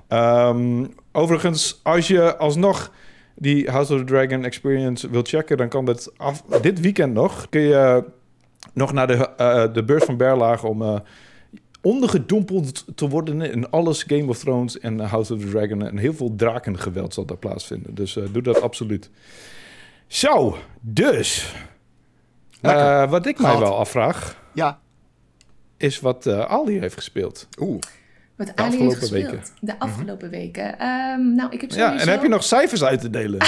[0.08, 2.92] Ehm, overigens, als je alsnog
[3.36, 5.58] die House of the Dragon Experience wilt checken...
[5.58, 7.50] dan kan dat af, dit weekend nog.
[7.50, 8.04] Kun je
[8.74, 10.82] nog naar de, eh, de beurs van Berlage om...
[10.82, 11.00] eh,
[11.82, 15.88] ondergedompeld te worden in alles Game of Thrones en House of the Dragon.
[15.88, 17.96] En heel veel drakengeweld zal daar plaatsvinden.
[17.96, 19.10] Dus eh, doe dat absoluut.
[20.10, 21.54] Zo, dus.
[22.62, 24.80] Eh, wat ik mij wel afvraag, Ja.
[25.78, 27.48] is wat eh, Ali heeft gespeeld.
[27.60, 27.80] Oeh.
[28.36, 29.32] Wat De Ali heeft afgelopen gespeeld.
[29.32, 29.44] weken.
[29.60, 30.80] De afgelopen weken.
[30.80, 32.06] Ehm, nou, ik heb Ja, sowieso...
[32.06, 33.40] en heb je nog cijfers uit te delen?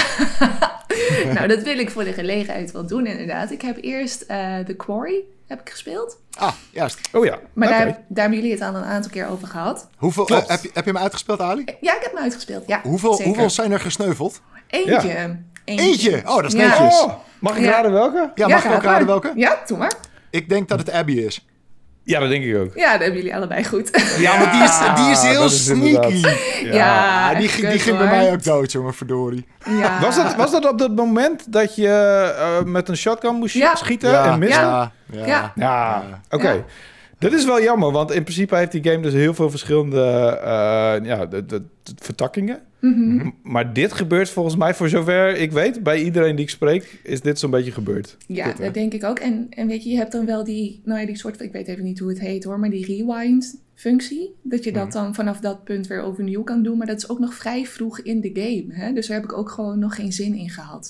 [1.36, 3.52] nou, dat wil ik voor de gelegenheid wel doen, inderdaad.
[3.52, 6.18] Ik heb eerst eh The Quarry heb ik gespeeld.
[6.38, 7.00] Ah, juist.
[7.14, 9.90] Oh ja, Maar daar, daar hebben jullie het al een aantal keer over gehad.
[9.98, 11.64] Hoeveel, heb, je, heb je hem uitgespeeld, Ali?
[11.82, 12.68] Ja, ik heb hem uitgespeeld.
[12.68, 13.26] Ja, Hoeveel, zeker.
[13.26, 14.42] hoeveel zijn er gesneuveld?
[14.68, 15.40] Eentje.
[15.66, 16.22] Eentje?
[16.26, 16.68] Oh, dat is Ja.
[16.68, 17.02] netjes.
[17.02, 17.72] Oh, mag ik Ja.
[17.72, 18.32] raden welke?
[18.36, 19.32] Ja, mag ik ook raden welke?
[19.36, 19.94] Ja, doe maar.
[20.30, 21.46] Ik denk dat het Abby is.
[22.04, 22.72] Ja, dat denk ik ook.
[22.76, 24.16] Ja, dat hebben jullie allebei goed.
[24.18, 26.22] Ja, maar die is, die is heel is sneaky.
[26.64, 29.46] Ja, die, ging- die ging bij mij ook dood, jongen, verdorie.
[29.70, 30.00] Ja.
[30.02, 31.88] Was dat, was dat op dat moment dat je
[32.38, 33.76] eh, met een shotgun moest Ja.
[33.76, 34.60] schieten en miste?
[34.62, 34.92] Ja.
[35.12, 35.26] Ja, ja.
[35.26, 35.52] Ja.
[35.56, 36.50] Ja, oké.
[36.52, 36.64] Ja.
[37.22, 40.02] Dat is wel jammer, want in principe heeft die game dus heel veel verschillende
[40.44, 42.60] eh, ja, de, de, de vertakkingen.
[42.80, 43.30] Mhm.
[43.44, 47.22] Maar dit gebeurt volgens mij, voor zover ik weet, bij iedereen die ik spreek, is
[47.22, 48.18] dit zo'n beetje gebeurd.
[48.28, 49.20] Ja, dat denk ik ook.
[49.20, 51.52] En, en weet je, je hebt dan wel die, nou ja, die soort van, ik
[51.52, 54.36] weet even niet hoe het heet hoor, maar die rewind-functie.
[54.42, 54.94] Dat je dat Mhm.
[54.94, 56.78] dan vanaf dat punt weer overnieuw kan doen.
[56.78, 58.66] Maar dat is ook nog vrij vroeg in de game.
[58.86, 58.94] Hè?
[58.94, 60.90] Dus daar heb ik ook gewoon nog geen zin in gehad.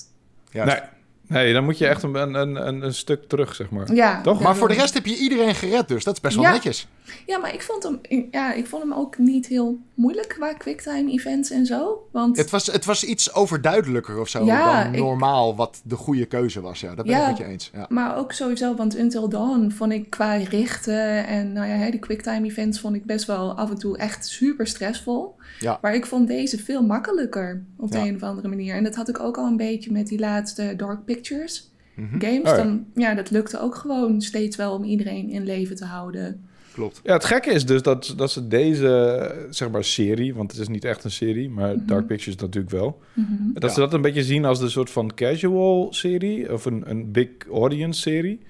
[0.50, 0.72] Juist.
[0.80, 0.88] Nee,
[1.32, 2.34] nee, dan moet je echt een, een,
[2.66, 3.94] een, een stuk terug, zeg maar.
[3.94, 4.40] Ja, Toch?
[4.40, 6.50] Maar voor de rest heb je iedereen gered, dus dat is best wel Ja.
[6.52, 6.86] netjes.
[7.26, 11.10] Ja, maar ik vond, hem, ja, ik vond hem ook niet heel moeilijk qua quicktime
[11.12, 12.08] events en zo.
[12.12, 15.96] Want Het was, het was iets overduidelijker of zo Ja, dan ik- normaal wat de
[15.96, 16.80] goede keuze was.
[16.80, 17.22] Ja, dat ben Ja.
[17.22, 17.70] ik met je eens.
[17.74, 17.86] Ja.
[17.88, 22.00] Maar ook sowieso, want Until Dawn vond ik qua richten en nou ja, hè, die
[22.00, 25.34] quicktime events vond ik best wel af en toe echt super stressvol.
[25.60, 25.78] Ja.
[25.82, 28.06] Maar ik vond deze veel makkelijker op de Ja.
[28.06, 28.74] een of andere manier.
[28.74, 32.20] En dat had ik ook al een beetje met die laatste Dark Pictures Mhm.
[32.20, 32.38] games.
[32.50, 32.56] Oh ja.
[32.56, 36.44] Dan, ja, dat lukte ook gewoon steeds wel om iedereen in leven te houden.
[36.72, 37.00] Klopt.
[37.04, 40.68] Ja, het gekke is dus dat, dat ze deze, zeg maar, serie, want het is
[40.68, 41.86] niet echt een serie, maar Mhm.
[41.86, 42.98] Dark Pictures natuurlijk wel.
[43.12, 43.52] Mhm.
[43.52, 43.68] Dat Ja.
[43.68, 47.28] ze dat een beetje zien als een soort van casual serie of een, een big
[47.52, 48.40] audience serie.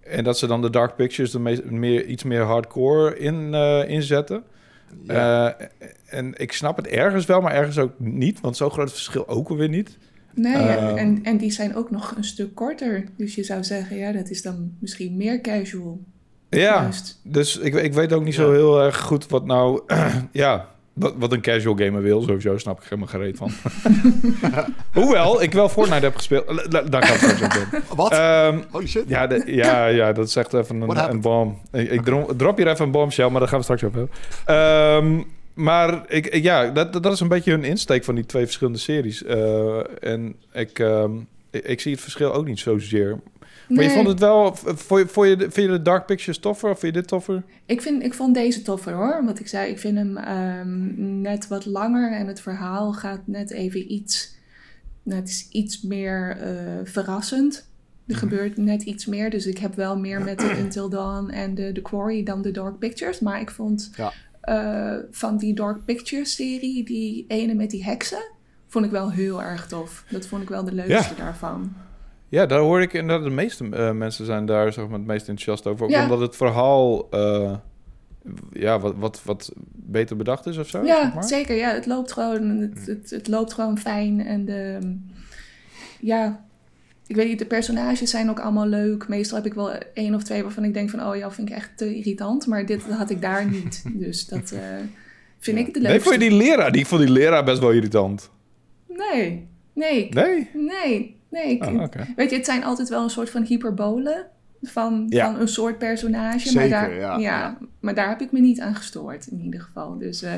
[0.00, 3.88] En dat ze dan de Dark Pictures er mee- meer, iets meer hardcore in eh,
[3.88, 4.42] inzetten.
[5.02, 5.54] Ja.
[5.58, 5.66] Eh,
[6.06, 8.40] en ik snap het ergens wel, maar ergens ook niet.
[8.40, 9.98] Want zo'n groot verschil ook alweer niet.
[10.34, 10.96] Nee, Ehm.
[10.96, 13.04] en, en die zijn ook nog een stuk korter.
[13.16, 16.00] Dus je zou zeggen, ja, dat is dan misschien meer casual.
[16.48, 17.20] Ja, Juist.
[17.24, 19.82] dus ik, ik weet ook niet zo heel erg goed wat nou...
[20.32, 20.68] ja,
[21.00, 22.22] wat, wat een casual gamer wil.
[22.22, 23.50] Sowieso snap ik helemaal gereed van.
[24.92, 26.70] Hoewel, ik wel Fortnite heb gespeeld.
[26.90, 27.96] Daar gaat het straks op.
[27.96, 28.12] Wat?
[28.12, 29.04] Ehm, Holy shit.
[29.06, 31.24] ja, de- ja, ja, dat is echt even What een, happened?
[31.24, 31.58] een bom.
[31.72, 34.10] Ik, ik dro- drop hier even een bombshell, maar daar gaan we straks op hebben.
[34.44, 35.22] Ehm,
[35.54, 38.78] maar ik, ik- ja, dat, dat is een beetje hun insteek van die twee verschillende
[38.78, 39.24] series.
[39.24, 39.78] Eh,
[40.12, 41.10] en ik, ehm,
[41.50, 43.18] ik, ik zie het verschil ook niet zozeer.
[43.70, 44.54] Maar je vond het wel...
[44.56, 47.08] Vond je, vond je, de- vind je de Dark Pictures toffer of vind je dit
[47.08, 47.42] toffer?
[47.66, 49.24] ik, vind, ik vond deze toffer hoor.
[49.24, 53.50] Want ik zei, ik vind hem ehm, net wat langer en het verhaal gaat net
[53.50, 54.34] even iets,
[55.02, 56.52] net is iets meer eh,
[56.84, 57.56] verrassend.
[58.06, 58.18] Er Mhm.
[58.18, 59.30] gebeurt net iets meer.
[59.30, 62.50] Dus ik heb wel meer met de Until Dawn en de, de Quarry dan de
[62.50, 63.20] Dark Pictures.
[63.20, 64.12] Maar ik vond Ja.
[64.40, 68.22] eh, van die Dark Pictures serie, die ene met die heksen,
[68.68, 70.04] vond ik wel heel erg tof.
[70.10, 71.72] Dat vond ik wel de leukste daarvan.
[72.30, 75.28] Ja, daar hoor ik inderdaad de meeste eh, mensen zijn daar zeg maar, het meest
[75.28, 75.84] enthousiast over.
[75.84, 76.02] Ook Ja.
[76.02, 77.54] omdat het verhaal eh,
[78.52, 80.84] ja, wat, wat, wat beter bedacht is of zo.
[80.84, 81.24] Ja, zeg maar.
[81.24, 81.56] zeker.
[81.56, 84.24] Ja, het loopt gewoon, het, het, het loopt gewoon fijn.
[84.26, 84.78] En de,
[86.00, 86.44] ja,
[87.06, 89.08] ik weet niet, de personages zijn ook allemaal leuk.
[89.08, 91.54] Meestal heb ik wel één of twee waarvan ik denk van, oh ja, vind ik
[91.54, 92.46] echt te irritant.
[92.46, 93.82] Maar dit had ik daar niet.
[94.04, 94.60] Dus dat eh,
[95.38, 96.08] vind ik de Nee, leukste.
[96.10, 96.72] vond je die leraar?
[96.72, 98.30] Die, ik vond die leraar best wel irritant.
[98.88, 100.48] Nee, nee, Nee?
[100.54, 101.50] nee, nee.
[101.54, 101.84] Ik- Oh.
[102.16, 104.26] Weet je, het zijn altijd wel een soort van hyperbolen
[104.62, 105.32] van, Ja.
[105.32, 106.48] van een soort personage.
[106.48, 107.58] Zeker, maar daar, ja, ja.
[107.80, 109.98] maar daar heb ik me niet aan gestoord, in ieder geval.
[109.98, 110.32] Dus eh,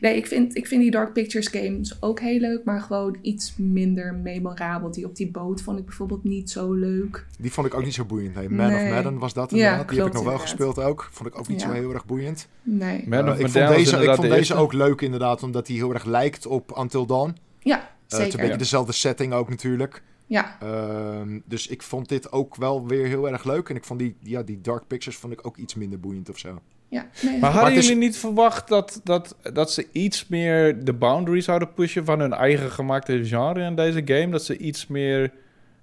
[0.00, 3.54] nee, ik vind, ik vind die Dark Pictures games ook heel leuk, maar gewoon iets
[3.56, 4.90] minder memorabel.
[4.90, 7.26] Die op die boot vond ik bijvoorbeeld niet zo leuk.
[7.38, 8.34] Die vond ik ook niet zo boeiend.
[8.34, 8.84] Nee, Man Nee.
[8.88, 9.88] of Madden was dat Ja, inderdaad.
[9.88, 10.56] Die heb ik nog wel inderdaad.
[10.56, 11.08] gespeeld ook.
[11.12, 11.66] Vond ik ook niet Ja.
[11.66, 12.48] zo heel erg boeiend.
[12.62, 13.04] Nee.
[13.08, 15.76] Man Eh, of ik vond deze, ik vond de deze ook leuk inderdaad, omdat hij
[15.76, 17.36] heel erg lijkt op Until Dawn.
[17.60, 18.38] Ja, Eh, het is een zeker.
[18.40, 20.02] beetje dezelfde setting ook natuurlijk.
[20.26, 23.68] Ja, Ehm, dus ik vond dit ook wel weer heel erg leuk.
[23.68, 26.38] En ik vond die, ja, die Dark Pictures vond ik ook iets minder boeiend of
[26.38, 26.58] zo.
[26.88, 27.08] ja.
[27.22, 31.44] Nee, Maar hadden is- jullie niet verwacht dat, dat, dat ze iets meer de boundaries
[31.44, 34.28] zouden pushen van hun eigen gemaakte genre in deze game?
[34.30, 35.20] Dat ze iets meer,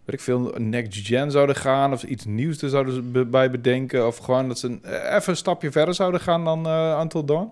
[0.05, 4.07] weet ik veel, next gen zouden gaan of iets nieuws er zouden be- bij bedenken?
[4.07, 7.25] Of gewoon dat ze een- eh, even een stapje verder zouden gaan dan eh Until
[7.25, 7.49] Dawn?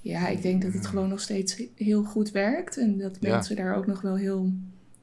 [0.00, 2.78] Ja, ik denk dat het gewoon nog steeds heel goed werkt.
[2.78, 3.30] En dat Ja.
[3.30, 4.50] mensen daar ook nog wel heel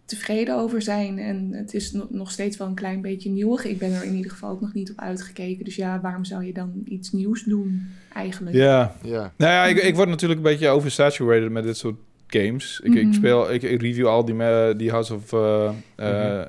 [0.07, 1.19] tevreden over zijn.
[1.19, 3.65] En het is no- nog steeds wel een klein beetje nieuwig.
[3.65, 5.65] Ik ben er in ieder geval ook nog niet op uitgekeken.
[5.65, 8.55] Dus ja, waarom zou je dan iets nieuws doen eigenlijk?
[8.55, 8.95] Ja.
[9.03, 9.31] Ja.
[9.37, 11.95] Nou ja, ik, ik word natuurlijk een beetje oversaturated met dit soort
[12.27, 12.79] games.
[12.83, 13.13] Ik, ik Mhm.
[13.13, 15.33] speel, ik, ik review al die, me- die House of...
[15.33, 16.45] eh eh,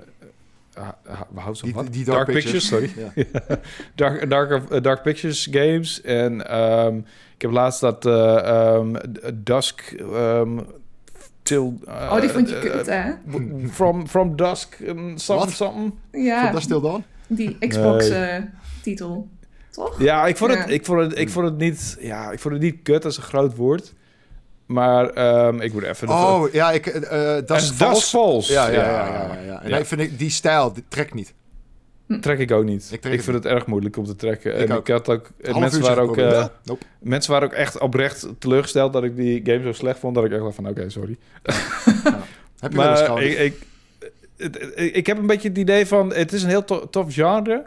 [0.74, 2.66] ha- ha- House of Die, Dark, Pictures.
[2.66, 2.90] sorry.
[2.96, 3.12] Ja.
[3.94, 6.00] Dark, Dark, of- eh, Dark Pictures games.
[6.00, 6.96] En ehm,
[7.34, 8.94] ik heb laatst dat eh, ehm,
[9.34, 9.80] Dusk
[10.12, 10.58] ehm,
[11.48, 11.72] till...
[11.86, 13.10] eh, Oh, die vond je eh, kut, hè?
[13.70, 15.50] From, from Dusk, um, something, Wat?
[15.50, 15.92] something.
[16.12, 17.04] Ja, Vond dat stil dan?
[17.26, 19.28] die Xbox-titel.
[19.70, 20.00] Toch?
[20.00, 20.58] Ja, ik vond, Ja.
[20.58, 21.96] Het, ik, vond het, ik vond het niet...
[22.00, 23.94] Ja, ik vond het niet kut, dat is een groot woord.
[24.66, 26.06] Maar ehm, ik moet even...
[26.06, 28.08] de- Oh, ja, ik, eh, eh, dat is En vals.
[28.08, 28.52] False.
[28.52, 29.06] Ja, ja, ja.
[29.06, 29.62] ja, ja, ja.
[29.62, 29.74] En Ja.
[29.74, 31.34] nee, vind ik, die stijl, die trekt niet.
[32.20, 32.86] Trek ik ook niet.
[32.86, 34.54] Ik Ik, trek het vind het erg moeilijk om te trekken.
[34.60, 34.88] Ik en ook.
[34.88, 35.30] ik had ook...
[35.58, 36.84] mensen waren ook, eh, nope.
[36.98, 40.14] mensen waren ook echt oprecht teleurgesteld dat ik die game zo slecht vond.
[40.14, 41.16] Dat ik echt dacht van, oké, sorry.
[42.60, 46.12] Heb je wel eens Maar ik, ik, ik heb een beetje het idee van...
[46.12, 47.64] Het is een heel to- tof genre.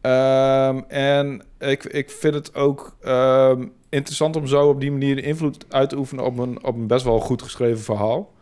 [0.00, 5.64] Ehm, en ik, ik vind het ook ehm, interessant om zo op die manier invloed
[5.68, 6.24] uit te oefenen...
[6.24, 8.32] op een, op een best wel goed geschreven verhaal.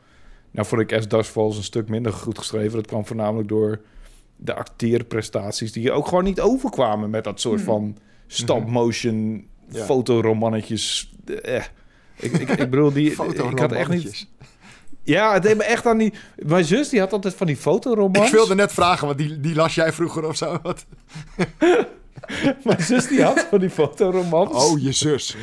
[0.51, 2.73] Nou vond ik As Dusk Falls een stuk minder goed geschreven.
[2.73, 3.81] Dat kwam voornamelijk door
[4.43, 5.73] de acteerprestaties...
[5.73, 7.65] die ook gewoon niet overkwamen met dat soort Hmm.
[7.67, 9.85] van stop-motion Ja.
[9.85, 11.13] fotoromannetjes.
[11.43, 11.63] Eh.
[12.17, 13.11] Ik, ik, ik bedoel, die,
[13.51, 14.27] ik had echt niet...
[15.03, 16.13] Ja, het deed me echt aan die...
[16.37, 18.27] Mijn zus die had altijd van die fotoromans.
[18.27, 20.59] Ik wilde net vragen, want die, die las jij vroeger of zo.
[20.63, 20.87] Wat?
[22.65, 24.71] Mijn zus die had van die fotoromans.
[24.71, 25.37] Oh, je zus.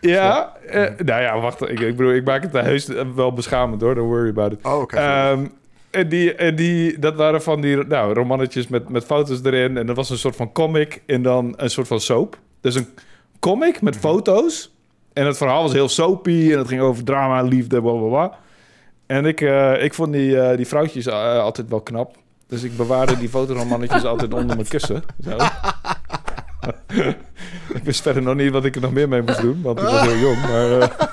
[0.00, 1.62] Ja, eh, nou ja, wacht.
[1.62, 3.94] Ik, ik bedoel, ik maak het heus wel beschamend hoor.
[3.94, 4.58] Don't worry about it.
[4.62, 4.96] Oh, oké.
[4.96, 5.46] Ehm,
[5.92, 9.76] en die, en die, dat waren van die nou, romannetjes met, met foto's erin.
[9.76, 12.38] En dat was een soort van comic en dan een soort van soap.
[12.60, 12.88] Dus een
[13.40, 14.74] comic met foto's.
[15.12, 18.38] En het verhaal was heel soapy en het ging over drama, liefde, bla bla bla.
[19.06, 22.16] En ik, eh, ik vond die, eh, die vrouwtjes eh, altijd wel knap.
[22.46, 25.02] Dus ik bewaarde die fotoromannetjes altijd onder mijn kussen.
[25.24, 25.36] Zo.
[27.78, 29.84] ik wist verder nog niet wat ik er nog meer mee moest doen, want ik
[29.84, 30.40] was heel jong.
[30.40, 31.11] Maar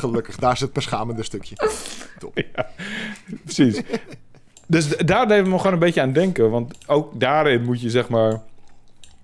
[0.00, 1.56] Gelukkig, daar is het beschamende stukje.
[3.44, 3.80] precies.
[4.66, 6.50] Dus daar deed me gewoon een beetje aan denken.
[6.50, 8.40] Want ook daarin moet je zeg maar...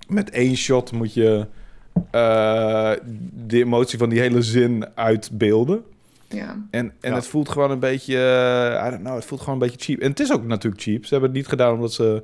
[0.08, 1.46] Met één shot moet je...
[2.10, 2.90] eh,
[3.46, 5.82] de emotie van die hele zin uitbeelden.
[6.28, 6.66] Ja.
[6.70, 7.14] En, en Ja.
[7.14, 10.00] het voelt gewoon een beetje, eh, I don't know, het voelt gewoon een beetje cheap.
[10.00, 11.04] En het is ook natuurlijk cheap.
[11.04, 12.22] Ze hebben het niet gedaan omdat ze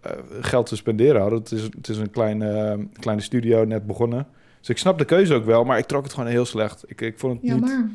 [0.00, 1.38] eh, geld te spenderen hadden.
[1.38, 4.26] Het is, het is een kleine, kleine studio, net begonnen.
[4.66, 6.84] Dus ik snap de keuze ook wel, maar ik trok het gewoon heel slecht.
[6.86, 7.68] Ik, ik vond het niet...
[7.68, 7.88] Ja.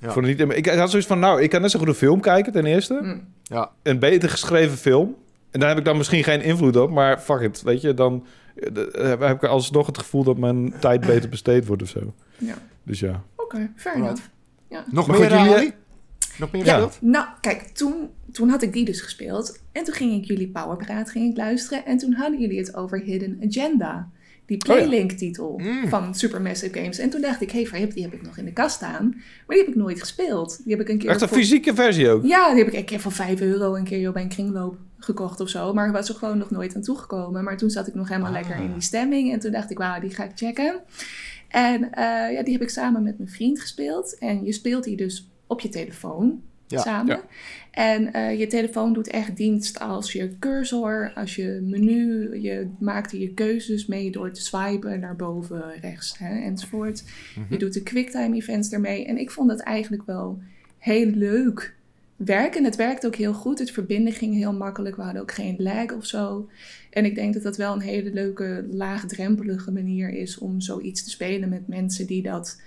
[0.00, 1.94] Ik, vond het niet ik had zoiets van, nou, ik kan net zo goed een
[1.94, 2.98] film kijken, ten eerste.
[3.02, 3.18] Hm.
[3.42, 5.16] Ja, Een beter geschreven film.
[5.50, 8.26] En daar heb ik dan misschien geen invloed op, maar fuck it, weet je, dan
[8.54, 12.14] eh, heb ik alsnog het gevoel dat mijn tijd beter besteed wordt of zo.
[12.38, 12.54] Ja.
[12.82, 13.22] Dus ja.
[13.36, 14.22] Oké, fair enough.
[14.90, 15.72] nog Maar meer goed, jullie- Ali?
[16.38, 16.88] Nog meer Ja.
[17.00, 19.58] Nou, kijk, toen, toen had ik die dus gespeeld.
[19.72, 21.84] En toen ging ik jullie Powerpraat ging ik luisteren.
[21.86, 24.08] En toen hadden jullie het over Hidden Agenda.
[24.58, 24.82] Die Oh ja.
[24.86, 25.88] Playlink-titel Mm.
[25.88, 26.98] van Supermassive Games.
[26.98, 29.08] En toen dacht ik, hé, hey, die heb ik nog in de kast staan.
[29.46, 30.60] Maar die heb ik nooit gespeeld.
[30.64, 31.10] Die heb ik een keer...
[31.10, 32.24] Echt een voor- fysieke versie ook.
[32.24, 35.40] Ja, die heb ik een keer voor 5 euro een keer bij een kringloop gekocht
[35.40, 35.72] of zo.
[35.74, 37.44] Maar ik was er gewoon nog nooit aan toegekomen.
[37.44, 38.40] Maar toen zat ik nog helemaal Ah.
[38.40, 39.32] lekker in die stemming.
[39.32, 40.80] En toen dacht ik, wauw, die ga ik checken.
[41.48, 44.18] En eh, ja, die heb ik samen met mijn vriend gespeeld.
[44.18, 46.80] En je speelt die dus op je telefoon Ja.
[46.80, 47.16] samen.
[47.16, 47.22] Ja.
[47.72, 52.36] En eh, je telefoon doet echt dienst als je cursor, als je menu.
[52.40, 57.04] Je maakt hier je keuzes mee door te swipen naar boven, rechts hè, enzovoort.
[57.48, 59.06] Je doet de quicktime events ermee.
[59.06, 60.38] En ik vond het eigenlijk wel
[60.78, 61.74] heel leuk
[62.16, 62.64] werken.
[62.64, 63.58] Het werkt ook heel goed.
[63.58, 64.96] Het verbinden ging heel makkelijk.
[64.96, 66.48] We hadden ook geen lag of zo.
[66.90, 71.10] En ik denk dat dat wel een hele leuke, laagdrempelige manier is om zoiets te
[71.10, 72.60] spelen met mensen die dat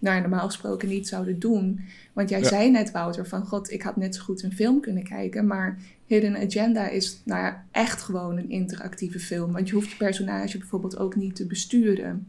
[0.00, 1.80] nou, normaal gesproken niet zouden doen.
[2.12, 2.46] Want jij Ja.
[2.48, 5.46] zei net, Wouter, van god, ik had net zo goed een film kunnen kijken.
[5.46, 9.52] Maar Hidden Agenda is nou ja, echt gewoon een interactieve film.
[9.52, 12.26] Want je hoeft je personage bijvoorbeeld ook niet te besturen.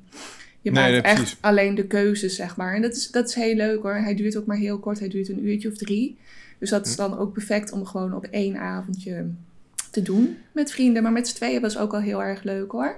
[0.62, 1.38] Je Nee, maakt nee, echt precies.
[1.42, 2.76] alleen de keuzes, zeg maar.
[2.76, 3.94] En dat is, dat is heel leuk hoor.
[3.96, 5.00] Hij duurt ook maar heel kort.
[5.00, 6.18] Hij duurt een uurtje of drie.
[6.60, 6.90] Dus dat Hm.
[6.90, 9.26] is dan ook perfect om gewoon op één avondje
[9.92, 11.04] te doen met vrienden.
[11.04, 12.96] Maar met z'n tweeën was ook wel heel erg leuk hoor.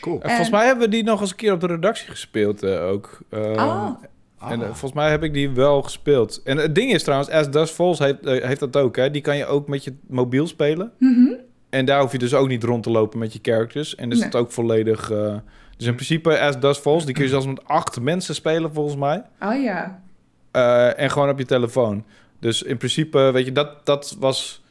[0.00, 0.22] Cool.
[0.22, 2.84] En volgens mij hebben we die nog eens een keer op de redactie gespeeld eh,
[2.86, 3.18] ook.
[3.30, 3.90] Eh, Oh.
[4.40, 4.64] En eh, Ah.
[4.66, 6.40] volgens mij heb ik die wel gespeeld.
[6.44, 8.96] En het ding is trouwens, As Dust Falls heeft, eh, heeft dat ook.
[8.96, 9.10] Hè?
[9.10, 10.92] Die kan je ook met je mobiel spelen.
[10.98, 11.32] Mhm.
[11.70, 13.94] En daar hoef je dus ook niet rond te lopen met je characters.
[13.94, 14.24] En is Nee.
[14.26, 15.10] het ook volledig...
[15.10, 15.34] eh,
[15.76, 18.96] dus in principe, As Dust Falls, die kun je zelfs met acht mensen spelen volgens
[18.96, 19.22] mij.
[19.40, 20.02] Oh ja.
[20.96, 22.04] En gewoon op je telefoon.
[22.40, 24.62] Dus in principe, weet je, dat, dat was...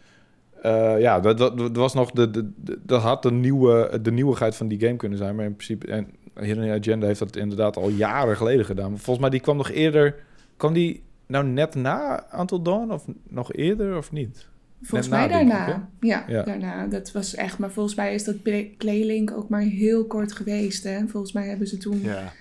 [0.99, 4.56] ja, dat, dat, dat was nog de, de, de- dat had de, nieuwe, de nieuwigheid
[4.56, 5.36] van die game kunnen zijn.
[5.36, 6.08] Maar in principe, en
[6.39, 8.89] Hidden Agenda heeft dat inderdaad al jaren geleden gedaan.
[8.89, 10.15] Maar volgens mij, die kwam nog eerder...
[10.58, 14.48] Kwam die nou net na Until Dawn of nog eerder of niet?
[14.82, 15.89] Volgens Net mij na, denk ik, daarna.
[16.00, 16.43] ja, Ja.
[16.43, 16.88] daarna.
[16.88, 20.84] Dat was echt, maar volgens mij is dat Play- Playlink ook maar heel kort geweest.
[20.84, 21.08] Hè?
[21.08, 22.32] Volgens mij hebben ze toen Ja,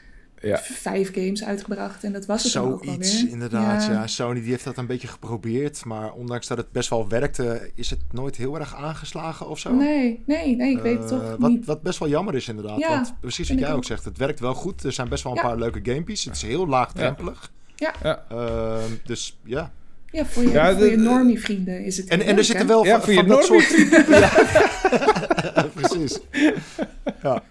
[0.47, 0.59] Ja.
[0.63, 3.33] vijf games uitgebracht en dat was het ook zoiets alweer.
[3.33, 3.85] inderdaad.
[3.87, 4.07] Ja.
[4.07, 5.85] Sony die heeft dat een beetje geprobeerd.
[5.85, 9.73] Maar ondanks dat het best wel werkte, is het nooit heel erg aangeslagen of zo.
[9.75, 11.65] Nee, nee, nee, ik weet het Eh, toch wat, niet.
[11.67, 12.79] wat best wel jammer is inderdaad.
[12.79, 13.85] Ja, want precies wat jij ook ook.
[13.85, 14.85] zegt, het werkt wel goed.
[14.85, 15.49] Er zijn best wel een Ja.
[15.49, 16.25] paar leuke gamepieces.
[16.25, 17.53] Het is heel laagdrempelig.
[17.77, 17.95] Ja.
[18.03, 18.25] Ja.
[18.29, 19.73] Ehm, dus ja.
[20.11, 22.67] Ja, voor je, Ja, voor de- je normie vrienden is het En, en er zitten
[22.67, 24.07] wel Ja, van, voor je van dat normie soort...
[25.81, 26.19] precies.
[27.23, 27.43] Ja.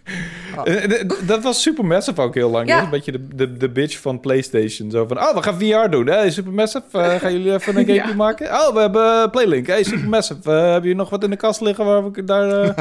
[0.63, 2.67] Eh, Dat was Supermassive ook heel lang.
[2.67, 2.73] Ja.
[2.73, 4.91] Dat is een beetje de, de, de bitch van PlayStation.
[4.91, 6.07] Zo van, oh, we gaan VR doen.
[6.07, 8.15] Hey, Supermassive, eh, gaan jullie even een gamepje Ja.
[8.15, 8.47] maken?
[8.51, 9.67] Oh, we hebben Playlink.
[9.67, 12.49] Hey, Supermassive, eh heb je nog wat in de kast liggen waar we daar...
[12.61, 12.75] eh,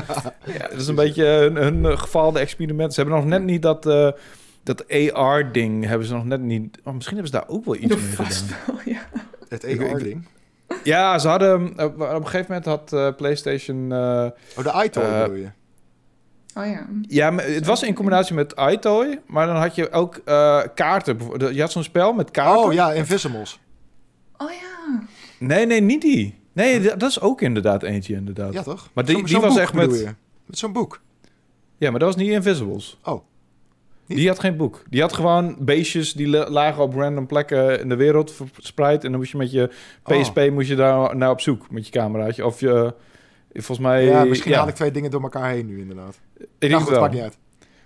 [0.59, 2.95] ja, dat is een beetje een, een gefaalde experiment.
[2.95, 3.87] Ze hebben nog net niet dat...
[3.87, 4.09] eh,
[4.65, 6.79] dat AR-ding hebben ze nog net niet...
[6.85, 8.59] Oh, misschien hebben ze daar ook wel iets mee gedaan.
[8.67, 9.01] wel, ja.
[9.49, 10.27] Het AR-ding.
[10.85, 11.67] Ja, ze hadden...
[11.71, 13.93] Op, op een gegeven moment had eh, PlayStation...
[13.93, 15.51] eh, Oh, de iToy Eh, bedoel je?
[16.57, 16.87] Oh ja.
[17.09, 21.19] Ja, maar het was in combinatie met iToy, maar dan had je ook eh, kaarten.
[21.55, 22.65] Je had zo'n spel met kaarten.
[22.65, 23.61] Oh ja, Invisibles.
[24.37, 25.03] Oh ja.
[25.39, 26.39] Nee, nee, niet die.
[26.53, 28.53] Nee, dat is ook inderdaad eentje, inderdaad.
[28.53, 28.89] Ja, Ja, toch?
[28.93, 30.15] Maar die- die was boek echt met-?
[30.47, 31.01] Met zo'n boek.
[31.79, 32.99] maar dat was niet Invisibles.
[33.05, 33.23] Oh.
[34.15, 34.83] Die had geen boek.
[34.91, 39.05] Die had gewoon beestjes die la- lagen op random plekken in de wereld verspreid.
[39.05, 39.71] En dan moest je met je
[40.03, 40.53] PSP Oh.
[40.53, 42.47] moest je daar naar op zoek met je cameraatje.
[42.47, 42.95] Of je,
[43.53, 44.05] volgens mij...
[44.05, 46.21] Ja, misschien ja, haal ik twee dingen door elkaar heen nu inderdaad.
[46.39, 47.01] in Nou ieder goed, geval.
[47.03, 47.39] maakt niet uit.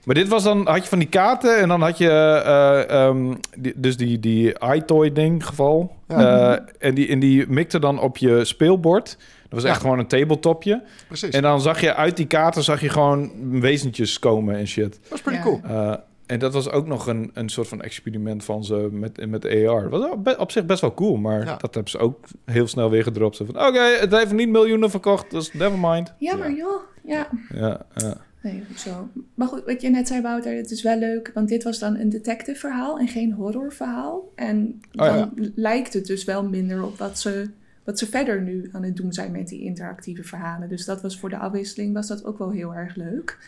[0.05, 3.35] Maar dit was dan, had je van die kaarten en dan had je eh, ehm,
[3.59, 5.97] die, dus die, die iToy ding geval.
[6.09, 6.55] Ja.
[6.57, 9.05] Eh, en, die, en die mikte dan op je speelbord.
[9.43, 9.69] Dat was Ja.
[9.69, 10.83] echt gewoon een tabletopje.
[11.07, 11.31] Precies.
[11.35, 14.93] En dan zag je uit die kaarten zag je gewoon wezentjes komen en shit.
[15.03, 15.45] dat was pretty Ja.
[15.45, 15.61] cool.
[15.65, 15.95] Eh,
[16.27, 19.91] en dat was ook nog een, een soort van experiment van ze met, met AR.
[19.91, 21.57] Dat was op zich best wel cool, maar Ja.
[21.57, 23.37] dat hebben ze ook heel snel weer gedropt.
[23.37, 26.13] Van, oké, het heeft niet miljoenen verkocht, dus never mind.
[26.19, 26.81] Jammer joh.
[27.05, 27.29] Ja.
[27.55, 28.17] Ja, ja.
[28.43, 29.09] Nee, goed zo.
[29.35, 31.97] Maar goed, wat je net zei, Wouter, het is wel leuk, want dit was dan
[31.97, 34.33] een detective verhaal en geen horror verhaal.
[34.35, 35.31] En Oh, dan ja.
[35.55, 37.51] lijkt het dus wel minder op wat ze,
[37.85, 40.69] wat ze verder nu aan het doen zijn met die interactieve verhalen.
[40.69, 43.39] Dus dat was voor de afwisseling was dat ook wel heel erg leuk.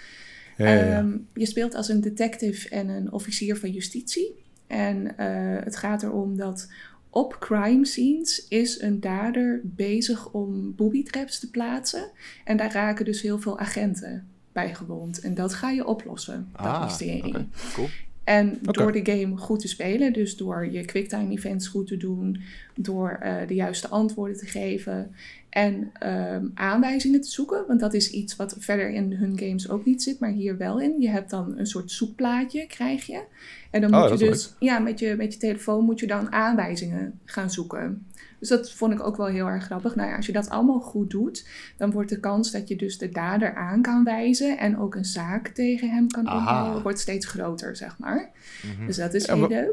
[0.59, 0.97] Ja.
[0.97, 4.35] Ehm, je speelt als een detective en een officier van justitie.
[4.67, 6.69] En eh, het gaat erom dat
[7.11, 12.11] op crime scenes is een dader bezig om booby traps te plaatsen.
[12.45, 15.21] En daar raken dus heel veel agenten bij gewond.
[15.21, 17.49] En dat ga je oplossen, dat Ah, mysterie.
[17.75, 17.89] cool.
[18.25, 22.41] En door de game goed te spelen, dus door je quicktime events goed te doen,
[22.75, 25.15] door eh, de juiste antwoorden te geven
[25.51, 29.85] en ehm, aanwijzingen te zoeken, want dat is iets wat verder in hun games ook
[29.85, 31.01] niet zit, maar hier wel in.
[31.01, 33.23] Je hebt dan een soort zoekplaatje, krijg je.
[33.71, 36.33] En dan Oh, moet je dus, ja, met je, met je telefoon moet je dan
[36.33, 38.07] aanwijzingen gaan zoeken.
[38.39, 39.95] Dus dat vond ik ook wel heel erg grappig.
[39.95, 42.99] Nou ja, als je dat allemaal goed doet, dan wordt de kans dat je dus
[42.99, 47.27] de dader aan kan wijzen en ook een zaak tegen hem kan opbouwen, wordt steeds
[47.27, 48.31] groter, zeg maar.
[48.77, 48.87] Mhm.
[48.87, 49.69] Dus dat is heel maar-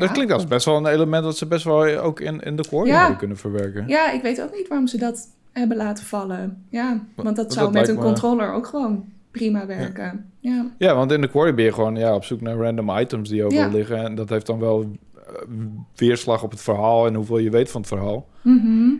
[0.00, 2.68] Dat klinkt als best wel een element dat ze best wel ook in, in de
[2.68, 3.14] core Ja.
[3.14, 3.88] kunnen verwerken.
[3.88, 6.64] Ja, ik weet ook niet waarom ze dat hebben laten vallen.
[6.68, 10.30] Ja, want dat Want zou dat met een me- controller ook gewoon prima werken.
[10.38, 13.28] Ja, Ja, want in de quarry ben je gewoon ja, op zoek naar random items
[13.28, 13.70] die overal Ja.
[13.72, 13.96] liggen.
[14.04, 15.22] En dat heeft dan wel eh,
[15.96, 18.28] weerslag op het verhaal en hoeveel je weet van het verhaal.
[18.42, 18.90] Mhm.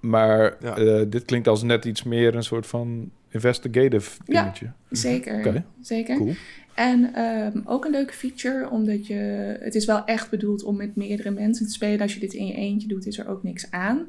[0.00, 0.76] Maar Ja.
[0.76, 4.40] eh, dit klinkt als net iets meer een soort van investigative Ja.
[4.42, 4.70] dingetje.
[4.90, 5.38] zeker.
[5.38, 5.64] Oké.
[5.80, 6.16] zeker.
[6.16, 6.32] Cool.
[6.76, 9.14] En ehm, ook een leuke feature, omdat je...
[9.60, 12.00] Het is wel echt bedoeld om met meerdere mensen te spelen.
[12.00, 14.06] Als je dit in je eentje doet, is er ook niks aan.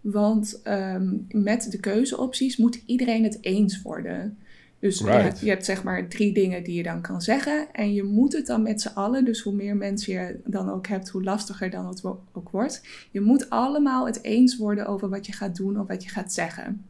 [0.00, 4.38] Want ehm, met de keuzeopties moet iedereen het eens worden.
[4.78, 5.22] Dus je, Right.
[5.22, 7.66] hebt, je hebt zeg maar drie dingen die je dan kan zeggen.
[7.72, 10.86] En je moet het dan met z'n allen, dus hoe meer mensen je dan ook
[10.86, 12.82] hebt, hoe lastiger dan het ook wordt.
[13.10, 16.32] Je moet allemaal het eens worden over wat je gaat doen of wat je gaat
[16.32, 16.84] zeggen.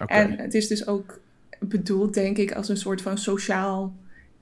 [0.00, 0.12] Oké.
[0.12, 1.20] En het is dus ook
[1.60, 3.94] bedoeld, denk ik, als een soort van sociaal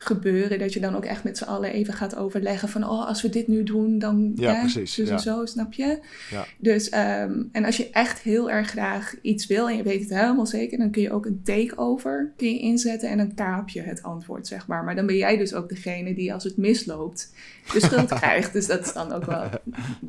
[0.03, 0.59] gebeuren.
[0.59, 2.85] Dat je dan ook echt met z'n allen even gaat overleggen van...
[2.85, 4.33] oh, als we dit nu doen, dan...
[4.35, 5.15] Ja, precies, Dus ja.
[5.15, 5.99] en zo, snap je?
[6.31, 6.47] Ja.
[6.59, 10.19] Dus, ehm, en als je echt heel erg graag iets wil en je weet het
[10.19, 10.79] helemaal zeker...
[10.79, 14.47] dan kun je ook een takeover kun je inzetten en dan kaap je het antwoord,
[14.47, 14.85] zeg maar.
[14.85, 17.33] Maar dan ben jij dus ook degene die als het misloopt
[17.73, 18.53] de schuld krijgt.
[18.53, 19.49] Dus dat is dan ook wel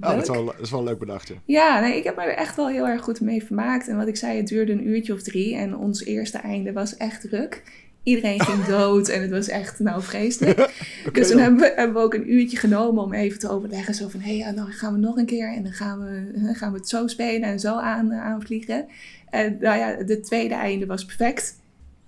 [0.02, 1.36] Oh, dat, is wel, dat is wel leuk bedacht, ja.
[1.46, 3.88] Ja, nee, ik heb me er echt wel heel erg goed mee vermaakt.
[3.88, 5.56] En wat ik zei, het duurde een uurtje of drie.
[5.56, 7.62] En ons eerste einde was echt ruk.
[8.04, 10.58] Iedereen ging dood en het was echt, nou, vreselijk.
[11.14, 11.46] dus toen dan.
[11.46, 13.94] hebben we, hebben we ook een uurtje genomen om even te overleggen.
[13.94, 15.54] Zo van, hé, hey, nou gaan we nog een keer.
[15.54, 18.86] En dan gaan we, dan gaan we het zo spelen en zo aan, eh, aanvliegen.
[19.30, 21.60] En nou ja, de tweede einde was perfect.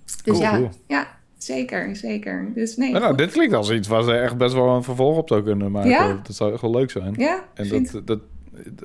[0.05, 0.69] Dus Cool, ja, cool.
[0.87, 2.51] ja, zeker, zeker.
[2.55, 5.27] Dus nee, nou, dit klinkt als iets waar ze echt best wel een vervolg op
[5.27, 5.89] zou kunnen maken.
[5.89, 6.19] Ja.
[6.23, 7.13] Dat zou echt wel leuk zijn.
[7.17, 8.19] ja, En vind- dat, dat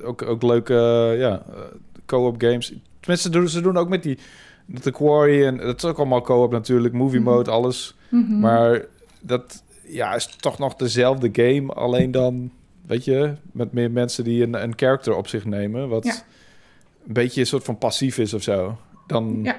[0.03, 0.73] ook, ook leuke
[1.13, 1.61] eh, ja, eh,
[2.05, 2.73] co-op games.
[2.99, 4.17] Tenminste, doen, ze doen ook met die
[4.71, 7.29] met de Quarry en dat is ook allemaal co-op natuurlijk, movie Mhm.
[7.29, 7.95] mode, alles.
[8.09, 8.39] Mhm.
[8.39, 8.85] Maar
[9.21, 12.51] dat ja, is toch nog dezelfde game, alleen dan,
[12.87, 16.13] weet je, met meer mensen die een, een character op zich nemen, wat Ja.
[17.07, 18.77] een beetje een soort van passief is of zo.
[19.07, 19.55] Dan, Ja.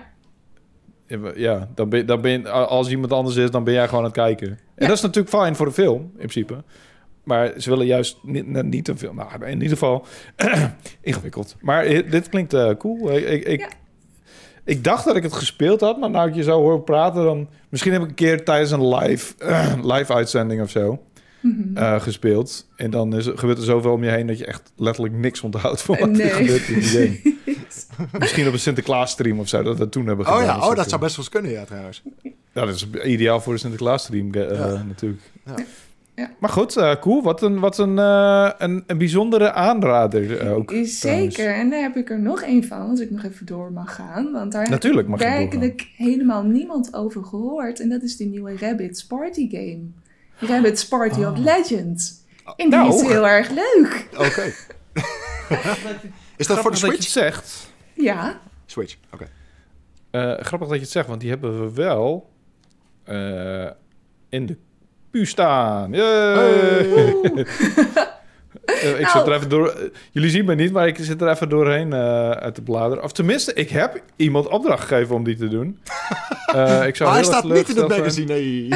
[1.34, 4.10] ja, dan ben, dan ben je, als iemand anders is, dan ben jij gewoon aan
[4.10, 4.48] het kijken.
[4.48, 4.86] En Ja.
[4.86, 6.62] dat is natuurlijk fijn voor de film, in principe.
[7.24, 9.16] Maar ze willen juist niet, niet een film.
[9.16, 10.04] Nou, in ieder geval
[11.00, 11.56] ingewikkeld.
[11.60, 13.12] Maar eh, dit klinkt eh, cool.
[13.16, 13.68] Ik, ik, ik, Ja.
[14.70, 17.48] Ik dacht dat ik het gespeeld had, maar nou ik je zo hoor praten, dan
[17.68, 19.34] misschien heb ik een keer tijdens een live,
[19.94, 21.02] live uitzending of zo
[21.42, 21.76] Mhm.
[21.76, 22.68] eh, gespeeld.
[22.76, 25.82] En dan is, gebeurt er zoveel om je heen dat je echt letterlijk niks onthoudt
[25.82, 27.36] van wat er gebeurt in die game.
[28.18, 30.46] Misschien op een Sinterklaas stream of zo, dat we het toen hebben Oh gedaan.
[30.56, 32.02] ja, of oh, dat zou best wel eens kunnen, ja, trouwens.
[32.52, 34.82] Ja, dat is ideaal voor de Sinterklaas stream eh, Ja.
[34.86, 35.20] natuurlijk.
[35.46, 35.54] Ja.
[36.20, 36.30] Ja.
[36.38, 37.22] Maar goed, eh, cool.
[37.22, 40.72] Wat een, wat een, eh, een, een bijzondere aanrader eh, ook.
[40.84, 43.94] Zeker, en daar heb ik er nog één van, als ik nog even door mag
[43.94, 44.32] gaan.
[44.32, 47.80] Want daar Natuurlijk heb werkelijk helemaal niemand over gehoord.
[47.80, 49.80] En dat is de nieuwe Rabbids Party game.
[50.36, 52.14] Rabbids Party of Legends.
[52.44, 52.94] En die Nou.
[52.94, 54.08] is heel erg leuk.
[54.12, 54.42] Oké.
[56.36, 57.08] is dat voor de Grappig dat je het Switch?
[57.08, 57.72] zegt.
[57.94, 59.28] Ja, Switch, oké.
[60.10, 62.30] Eh, grappig dat je het zegt, want die hebben we wel
[63.04, 63.70] eh,
[64.28, 64.56] in de
[65.10, 65.92] pu staan.
[68.64, 69.18] Eh, ik Nou.
[69.18, 69.68] zit er even door.
[69.68, 73.04] eh, jullie zien me niet, maar ik zit er even doorheen eh, uit te bladeren.
[73.04, 75.78] Of tenminste, ik heb iemand opdracht gegeven om die te doen.
[76.50, 78.68] Eh, ik zou Maar hij heel erg staat niet in het magazine, nee.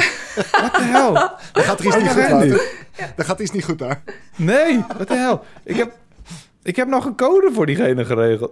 [0.51, 1.11] What the hell?
[1.51, 2.01] Dan gaat er iets Oh,
[2.41, 2.67] niet goed.
[3.15, 4.03] Dan gaat iets niet goed daar.
[4.35, 5.37] Nee, what the hell?
[5.63, 5.91] Ik heb,
[6.63, 8.51] ik heb nog een code voor diegene geregeld.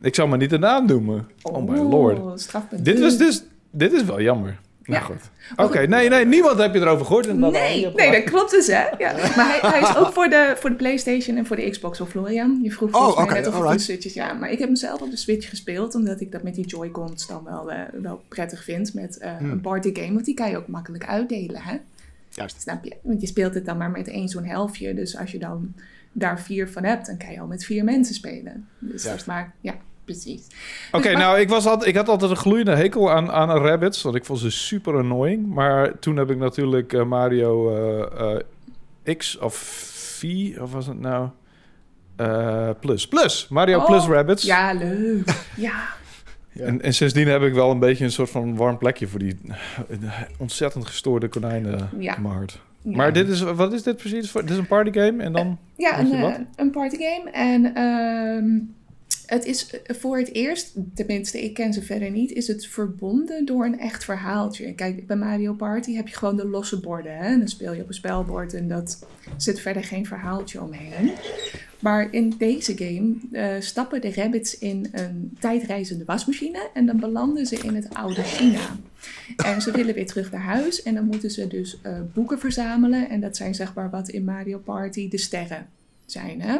[0.00, 1.28] Ik zou maar niet de naam noemen.
[1.42, 2.50] Oh, my lord.
[2.84, 3.42] Dit was dus...
[3.70, 4.58] Dit is wel jammer.
[4.90, 5.08] Nou Ja.
[5.08, 5.30] goed.
[5.56, 7.26] Oké, nee, nee, niemand heb je erover gehoord.
[7.26, 8.82] En dat- Nee, nee, dat klopt dus, hè?
[8.98, 9.12] Ja.
[9.36, 12.08] Maar hij, hij is ook voor de, voor de PlayStation en voor de Xbox of
[12.08, 12.60] Florian.
[12.62, 13.72] Je vroeg volgens Oh, oké, mij net of het alright.
[13.80, 14.14] een Switch is.
[14.14, 16.66] Ja, maar ik heb hem zelf op de Switch gespeeld, omdat ik dat met die
[16.66, 19.50] Joy-Cons dan wel, eh, wel prettig vind met eh, Hmm.
[19.50, 20.12] een party game.
[20.12, 21.76] Want die kan je ook makkelijk uitdelen, hè?
[22.28, 22.60] Juist.
[22.60, 22.96] Snap je?
[23.02, 24.94] Want je speelt het dan maar met één zo'n helftje.
[24.94, 25.74] Dus als je dan
[26.12, 28.68] daar vier van hebt, dan kan je al met vier mensen spelen.
[28.78, 29.20] Dus Juist.
[29.20, 29.74] is maar, ja,
[30.12, 30.46] precies.
[30.92, 33.50] Oké, Dus maar- nou, ik, was altijd, ik had altijd een gloeiende hekel aan, aan
[33.50, 34.02] rabbits.
[34.02, 35.54] Want ik vond ze super annoying.
[35.54, 38.36] Maar toen heb ik natuurlijk eh, Mario eh,
[39.04, 39.54] eh, X of
[40.18, 40.24] V,
[40.60, 41.28] of was het nou?
[42.16, 43.08] eh, Plus.
[43.08, 43.46] Plus!
[43.50, 44.42] Mario Oh, Plus Rabbits.
[44.44, 45.28] Ja, leuk.
[45.56, 45.98] Ja.
[46.52, 46.64] Ja.
[46.64, 49.38] En, en sindsdien heb ik wel een beetje een soort van warm plekje voor die
[50.38, 52.16] ontzettend gestoorde konijnen Ja.
[52.16, 52.60] in mijn hart.
[52.82, 52.96] ja.
[52.96, 54.30] Maar dit is, wat is dit precies?
[54.30, 55.58] voor- Dit is een partygame en dan...
[55.76, 57.30] Ja, een, eh, een partygame.
[57.30, 58.48] En ehm,
[59.30, 63.44] het is eh, voor het eerst, tenminste ik ken ze verder niet, is het verbonden
[63.44, 64.74] door een echt verhaaltje.
[64.74, 67.16] Kijk, bij Mario Party heb je gewoon de losse borden.
[67.16, 67.38] Hè?
[67.38, 69.06] Dan speel je op een spelbord en dat
[69.36, 71.12] zit verder geen verhaaltje omheen.
[71.80, 77.46] Maar in deze game eh, stappen de rabbits in een tijdreizende wasmachine en dan belanden
[77.46, 78.76] ze in het oude China.
[79.36, 83.08] En ze willen weer terug naar huis en dan moeten ze dus eh, boeken verzamelen.
[83.08, 85.66] En dat zijn zeg maar wat in Mario Party de sterren
[86.06, 86.40] zijn.
[86.40, 86.58] Hè?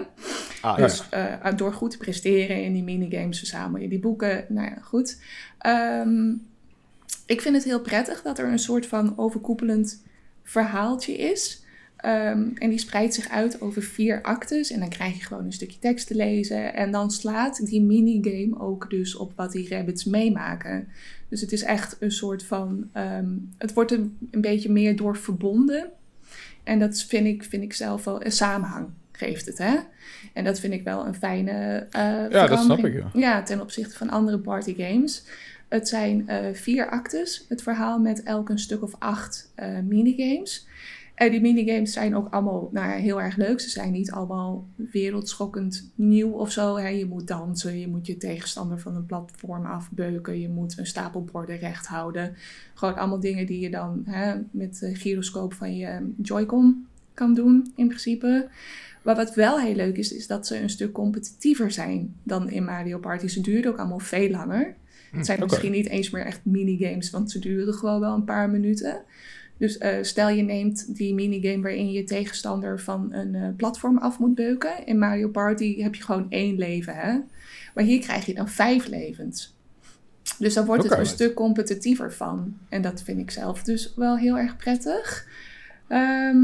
[0.61, 0.85] Ah, ja.
[0.85, 4.45] Dus eh, door goed te presteren in die minigames verzamel je die boeken.
[4.49, 5.19] Nou ja, goed.
[5.59, 6.33] Ehm,
[7.27, 10.03] ik vind het heel prettig dat er een soort van overkoepelend
[10.43, 11.65] verhaaltje is.
[11.97, 14.71] Ehm, en die spreidt zich uit over vier actes.
[14.71, 16.75] En dan krijg je gewoon een stukje tekst te lezen.
[16.75, 20.89] En dan slaat die minigame ook dus op wat die rabbits meemaken.
[21.29, 22.89] Dus het is echt een soort van...
[22.93, 23.99] ehm, het wordt er
[24.31, 25.91] een beetje meer door verbonden.
[26.63, 28.25] En dat vind ik, vind ik zelf wel...
[28.25, 28.89] Een samenhang
[29.21, 29.77] geeft het, hè?
[30.33, 33.97] En dat vind ik wel een fijne eh Ja, dat snap ik, Ja, ten opzichte
[33.97, 35.25] van andere partygames.
[35.69, 40.67] Het zijn eh, vier actes, het verhaal met elk een stuk of acht eh, minigames.
[41.15, 43.61] En die minigames zijn ook allemaal nou, ja, heel erg leuk.
[43.61, 46.77] Ze zijn niet allemaal wereldschokkend nieuw of zo.
[46.77, 46.89] Hè.
[46.89, 50.41] Je moet dansen, je moet je tegenstander van een platform afbeuken.
[50.41, 52.37] Je moet een stapel borden recht houden.
[52.75, 57.73] Gewoon allemaal dingen die je dan hè, met de gyroscoop van je Joy-Con kan doen
[57.77, 58.49] in principe.
[59.03, 62.65] Maar wat wel heel leuk is, is dat ze een stuk competitiever zijn dan in
[62.65, 63.27] Mario Party.
[63.27, 64.77] Ze duren ook allemaal veel langer.
[65.11, 65.47] Het zijn oké.
[65.47, 69.03] misschien niet eens meer echt minigames, want ze duren gewoon wel een paar minuten.
[69.57, 74.19] Dus eh, stel je neemt die minigame waarin je tegenstander van een eh, platform af
[74.19, 74.87] moet beuken.
[74.87, 77.19] In Mario Party heb je gewoon één leven, hè?
[77.75, 79.55] Maar hier krijg je dan vijf levens.
[80.39, 82.57] Dus dan wordt het een stuk competitiever van.
[82.69, 85.27] En dat vind ik zelf dus wel heel erg prettig.
[85.89, 86.39] Ehm,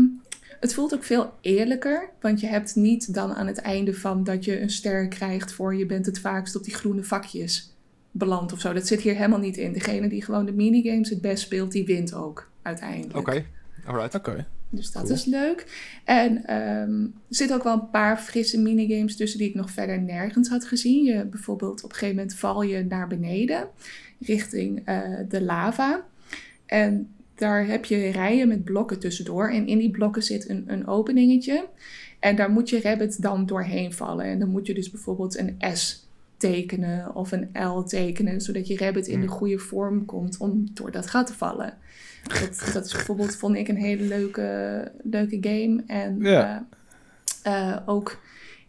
[0.61, 4.45] het voelt ook veel eerlijker, want je hebt niet dan aan het einde van dat
[4.45, 7.75] je een ster krijgt voor je bent het vaakst op die groene vakjes
[8.11, 8.73] beland of zo.
[8.73, 9.73] Dat zit hier helemaal niet in.
[9.73, 13.17] Degene die gewoon de minigames het best speelt, die wint ook uiteindelijk.
[13.17, 13.45] Oké,
[13.87, 14.15] alright.
[14.15, 14.47] Oké.
[14.69, 15.15] Dus dat Cool.
[15.15, 15.67] is leuk.
[16.05, 20.03] En ehm, er zitten ook wel een paar frisse minigames tussen die ik nog verder
[20.03, 21.05] nergens had gezien.
[21.05, 23.69] Je, bijvoorbeeld op een gegeven moment val je naar beneden
[24.21, 26.05] richting eh, de lava.
[26.67, 29.51] En daar heb je rijen met blokken tussendoor.
[29.51, 31.67] En in die blokken zit een, een openingetje.
[32.21, 34.25] En daar moet je rabbit dan doorheen vallen.
[34.25, 38.77] En dan moet je dus bijvoorbeeld een S tekenen of een L tekenen, zodat je
[38.77, 41.75] rabbit in de goede vorm komt om door dat gat te vallen.
[42.41, 45.83] Dat, dat is bijvoorbeeld, vond ik, een hele leuke, leuke game.
[45.87, 46.67] En Ja.
[47.43, 48.21] eh, eh, ook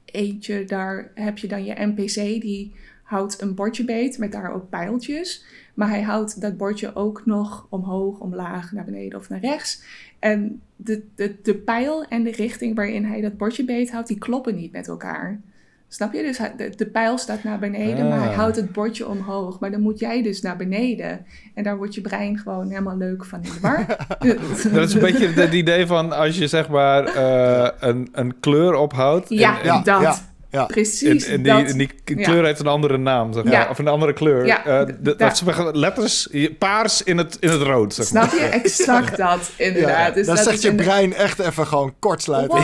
[0.05, 4.69] eentje, daar heb je dan je NPC, die houdt een bordje beet met daar ook
[4.69, 5.45] pijltjes.
[5.77, 9.83] Maar hij houdt dat bordje ook nog omhoog, omlaag, naar beneden of naar rechts.
[10.19, 14.17] En de, de, de pijl en de richting waarin hij dat bordje beet houdt, die
[14.17, 15.39] kloppen niet met elkaar.
[15.87, 16.21] Snap je?
[16.21, 18.35] Dus de, de pijl staat naar beneden, maar hij Ah.
[18.35, 19.59] houdt het bordje omhoog.
[19.59, 21.25] Maar dan moet jij dus naar beneden.
[21.53, 23.85] En daar wordt je brein gewoon helemaal leuk van in de war.
[24.73, 28.73] Dat is een beetje het idee van als je zeg maar eh, een, een kleur
[28.73, 29.29] ophoudt.
[29.29, 30.01] Ja, en, Ja, dat.
[30.01, 30.15] ja,
[30.51, 30.65] ja.
[30.65, 31.71] Precies, en, en die, dat.
[31.71, 32.23] en die Ja.
[32.23, 33.53] kleur heeft een andere naam, zeg maar.
[33.53, 33.69] Ja.
[33.69, 34.45] Of een andere kleur.
[34.45, 36.27] Ja, Eh, dat zijn letters,
[36.59, 38.29] paars in het, in het rood, zeg maar.
[38.29, 38.45] Snap je?
[38.45, 40.13] Exact dat, inderdaad.
[40.13, 42.57] Dus dan dat zet is je een- brein echt even gewoon kortsluiten.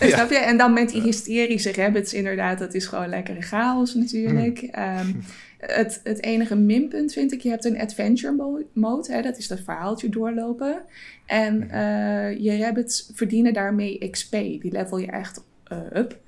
[0.00, 0.38] Snap je?
[0.38, 4.58] En dan met die hysterische rabbits, inderdaad, dat is gewoon lekkere chaos natuurlijk.
[4.58, 4.70] Hmm.
[4.72, 5.06] Ehm,
[5.58, 9.48] het, het enige minpunt vind ik, je hebt een adventure mo- mode, hè, dat is
[9.48, 10.82] dat verhaaltje doorlopen.
[11.26, 15.42] En eh, je rabbits verdienen daarmee XP, die level je echt
[15.92, 16.18] up.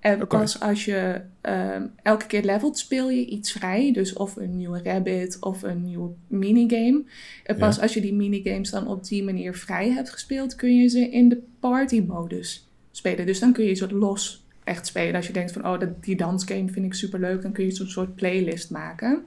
[0.00, 3.92] En pas als je ehm, elke keer levelt, speel je iets vrij.
[3.92, 7.02] Dus of een nieuwe rabbit of een nieuwe minigame.
[7.44, 10.88] En pas als je die minigames dan op die manier vrij hebt gespeeld, kun je
[10.88, 13.26] ze in de party modus spelen.
[13.26, 15.14] Dus dan kun je ze los echt spelen.
[15.14, 17.70] Als je denkt van, oh, dat, die dansgame vind ik super leuk, dan kun je
[17.70, 19.24] zo'n soort playlist maken.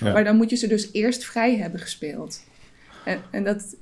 [0.00, 0.12] Ja.
[0.12, 2.44] Maar dan moet je ze dus eerst vrij hebben gespeeld.
[3.04, 3.76] En, en dat,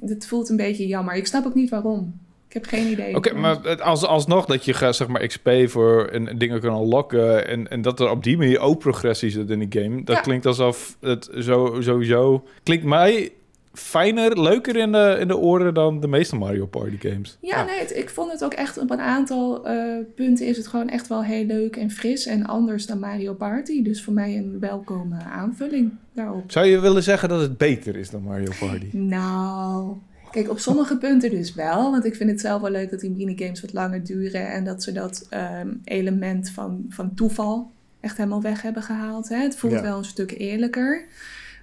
[0.00, 1.14] dat voelt een beetje jammer.
[1.14, 2.20] Ik snap ook niet waarom.
[2.58, 3.14] Heb geen idee.
[3.16, 7.48] Oké, maar als, alsnog dat je zeg maar, XP voor en, en dingen kan unlocken...
[7.48, 10.04] En, en dat er op die manier ook progressie zit in die game...
[10.04, 10.22] dat Ja.
[10.22, 12.44] klinkt alsof het zo, sowieso...
[12.62, 13.32] Klinkt mij
[13.72, 17.38] fijner, leuker in de, in de oren dan de meeste Mario Party games.
[17.40, 20.66] Ja, nee, het- ik vond het ook echt op een aantal eh, punten is het
[20.66, 23.82] gewoon echt wel heel leuk en fris en anders dan Mario Party.
[23.82, 26.50] Dus voor mij een welkome aanvulling daarop.
[26.52, 28.86] Zou je willen zeggen dat het beter is dan Mario Party?
[28.92, 29.96] Nou,
[30.30, 31.90] Kijk, op sommige punten dus wel.
[31.90, 34.50] Want ik vind het zelf wel leuk dat die minigames wat langer duren.
[34.52, 37.70] En dat ze dat ehm, element van, van toeval
[38.00, 39.28] echt helemaal weg hebben gehaald.
[39.28, 39.36] Hè?
[39.36, 39.82] Het voelt Ja.
[39.82, 41.04] wel een stuk eerlijker.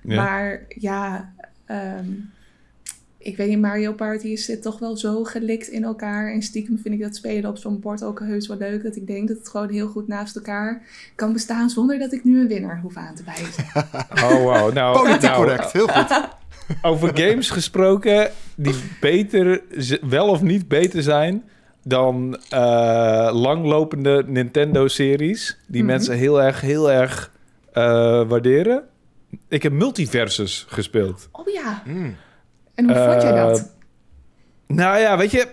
[0.03, 0.15] Ja.
[0.23, 1.33] Maar ja,
[1.65, 2.09] ehm,
[3.17, 6.31] ik weet niet, Mario Party zit toch wel zo gelikt in elkaar.
[6.31, 8.83] En stiekem vind ik dat spelen op zo'n bord ook heus wel leuk.
[8.83, 10.81] Dat ik denk dat het gewoon heel goed naast elkaar
[11.15, 13.63] kan bestaan zonder dat ik nu een winnaar hoef aan te wijzen.
[14.25, 14.73] Oh, wow.
[14.73, 16.09] Nou, Politiek nou, correct, heel goed.
[16.81, 19.61] over games gesproken die beter,
[20.01, 21.43] wel of niet beter zijn
[21.83, 25.57] dan eh, langlopende Nintendo-series.
[25.67, 25.91] Die Mhm.
[25.91, 27.31] mensen heel erg, heel erg
[27.73, 27.83] eh,
[28.27, 28.83] waarderen.
[29.49, 31.29] Ik heb Multiversus gespeeld.
[31.31, 32.15] Oh ja, Mm.
[32.75, 33.73] en hoe vond jij Eh, dat?
[34.67, 35.47] Nou ja, weet je,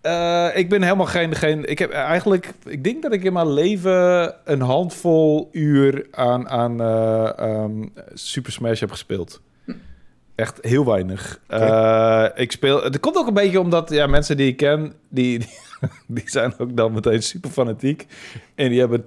[0.00, 1.64] eh, ik ben helemaal geen, geen.
[1.70, 2.52] Ik heb eigenlijk.
[2.64, 8.52] Ik denk dat ik in mijn leven een handvol uur aan, aan eh, ehm, Super
[8.52, 9.40] Smash heb gespeeld.
[10.40, 11.40] Echt heel weinig.
[11.46, 12.82] Eh, ik speel.
[12.82, 15.48] Het komt ook een beetje omdat ja, mensen die ik ken, die, die,
[16.06, 18.06] die zijn ook dan meteen super fanatiek.
[18.54, 19.04] En die hebben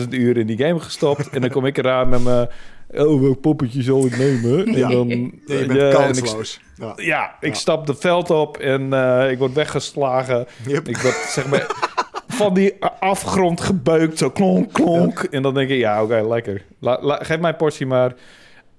[0.00, 1.28] 80.000 uur in die game gestopt.
[1.30, 2.48] en dan kom ik eraan met mijn.
[2.94, 4.66] Oh, welk poppetje zal ik nemen?
[4.66, 4.88] En Ja.
[4.88, 5.14] dan, Ja,
[5.46, 6.60] je ja, bent en ik kansloos.
[6.76, 6.92] Ja.
[6.96, 7.54] ja, ik Ja.
[7.58, 10.46] stap het veld op en eh, ik word weggeslagen.
[10.66, 10.88] Yep.
[10.88, 11.66] Ik word zeg maar
[12.28, 15.18] van die afgrond gebeukt, zo klonk, klonk.
[15.22, 16.62] En dan denk ik, ja, oké, lekker.
[16.78, 18.12] La, la- geef mijn portie maar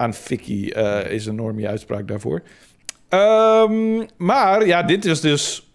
[0.02, 2.42] aan Vicky, eh, is een normie uitspraak daarvoor.
[3.10, 5.72] Ehm, maar ja, dit is dus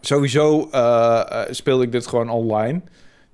[0.00, 2.80] sowieso eh, speelde ik dit gewoon online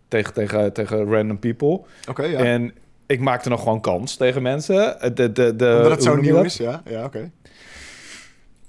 [0.09, 1.81] tegen, tegen, tegen random people.
[2.09, 2.39] Oké, ja.
[2.39, 2.73] En
[3.07, 4.97] ik maakte nog gewoon kans tegen mensen.
[5.14, 6.45] De, de, de, Omdat het zo nieuw dat?
[6.45, 6.83] is, ja.
[6.85, 7.31] Ja, oké.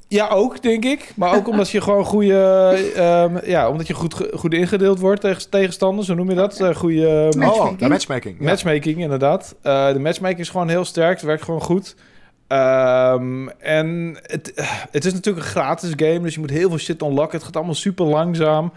[0.09, 1.11] Ja, ook, denk ik.
[1.15, 2.33] Maar ook omdat je gewoon goede...
[2.95, 6.07] ehm, ja, omdat je goed, goed ingedeeld wordt tegen tegenstanders.
[6.07, 6.59] Hoe noem je dat?
[6.59, 7.71] Eh, goede ehm, Matchmaking.
[7.71, 8.35] Oh, de matchmaking.
[8.39, 8.45] Ja.
[8.45, 9.55] matchmaking, inderdaad.
[9.61, 11.15] Eh, de matchmaking is gewoon heel sterk.
[11.15, 11.95] Het werkt gewoon goed.
[12.47, 16.19] Ehm, en het, eh, het is natuurlijk een gratis game.
[16.19, 17.35] Dus je moet heel veel shit unlocken.
[17.35, 18.71] Het gaat allemaal super langzaam.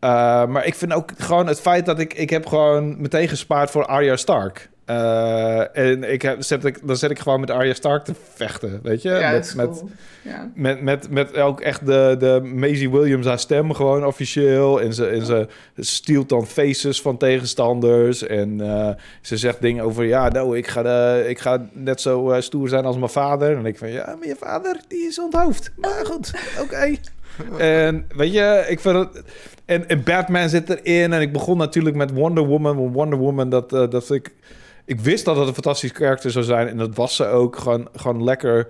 [0.00, 2.14] Eh, maar ik vind ook gewoon het feit dat ik...
[2.14, 4.70] Ik heb gewoon meteen gespaard voor Arya Stark.
[4.84, 8.80] Eh, en ik heb, zet ik, dan zet ik gewoon met Arya Stark te vechten,
[8.82, 9.10] weet je?
[9.10, 9.90] ja, met, is met, cool.
[10.22, 10.50] Ja.
[10.54, 14.80] met, met, met ook echt de, de Maisie Williams haar stem gewoon officieel.
[14.80, 18.26] En ze, en ze steelt dan faces van tegenstanders.
[18.26, 20.04] En eh, ze zegt dingen over...
[20.04, 23.56] Ja, nou, ik ga, eh, ik ga net zo stoer zijn als mijn vader.
[23.56, 23.90] En ik van...
[23.90, 25.70] Ja, maar je vader, die is onthoofd.
[25.76, 26.32] Maar goed,
[26.62, 26.96] oké.
[27.58, 29.22] En weet je, ik vind het...
[29.64, 31.12] En, en Batman zit erin.
[31.12, 32.76] En ik begon natuurlijk met Wonder Woman.
[32.76, 34.32] Want Wonder Woman, dat, dat vind ik...
[34.84, 36.68] Ik wist dat het een fantastisch karakter zou zijn.
[36.68, 37.56] En dat was ze ook.
[37.56, 38.68] Gewoon, gewoon lekker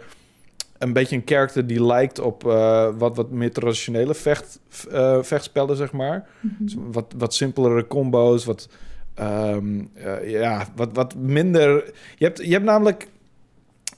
[0.78, 4.60] een beetje een karakter die lijkt op eh, wat, wat meer traditionele vecht,
[4.90, 6.26] eh, vechtspellen, zeg maar.
[6.40, 8.68] Dus wat, wat simpelere combo's, wat,
[9.14, 11.92] ehm, eh, ja, wat, wat minder...
[12.16, 13.08] Je hebt, je hebt namelijk...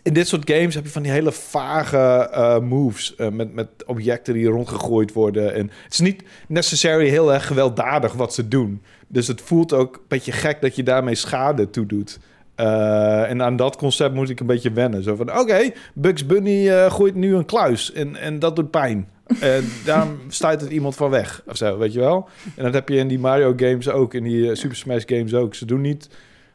[0.03, 4.47] In dit soort games heb je van die hele vage moves met, met objecten die
[4.47, 5.55] rondgegooid worden.
[5.55, 8.83] En het is niet necessarily heel erg gewelddadig wat ze doen.
[9.09, 12.19] Dus het voelt ook een beetje gek dat je daarmee schade toedoet.
[12.55, 15.03] Eh, en aan dat concept moet ik een beetje wennen.
[15.03, 19.09] Zo van, oké, Bugs Bunny eh, gooit nu een kluis en, en dat doet pijn.
[19.41, 22.29] En daarom stuit het iemand van weg, of zo, weet je wel?
[22.57, 25.35] En dat heb je in die Mario games ook, in die eh, Super Smash games
[25.35, 25.55] ook.
[25.55, 26.09] Ze doen niet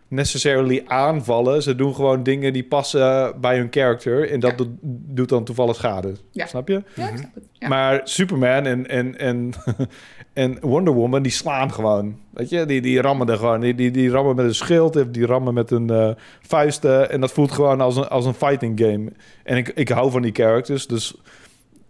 [0.08, 1.64] necessarily aanvallen.
[1.64, 4.32] Ze doen gewoon dingen die passen bij hun character.
[4.32, 4.58] En dat Ja.
[4.58, 4.70] doet,
[5.16, 6.14] doet dan toevallig schade.
[6.32, 6.46] Ja.
[6.46, 6.84] Snap je?
[6.96, 7.44] Ja, ik snap het.
[7.52, 7.68] Ja.
[7.68, 9.52] Maar Superman en, en, en,
[10.34, 12.18] en Wonder Woman, die slaan gewoon.
[12.30, 13.60] Weet je, die, die rammen er gewoon.
[13.60, 16.10] Die, die, die rammen met een schild, die rammen met een eh,
[16.42, 17.12] vuisten.
[17.12, 19.12] En dat voelt gewoon als een, als een fighting game.
[19.44, 21.16] En ik, ik hou van die characters, dus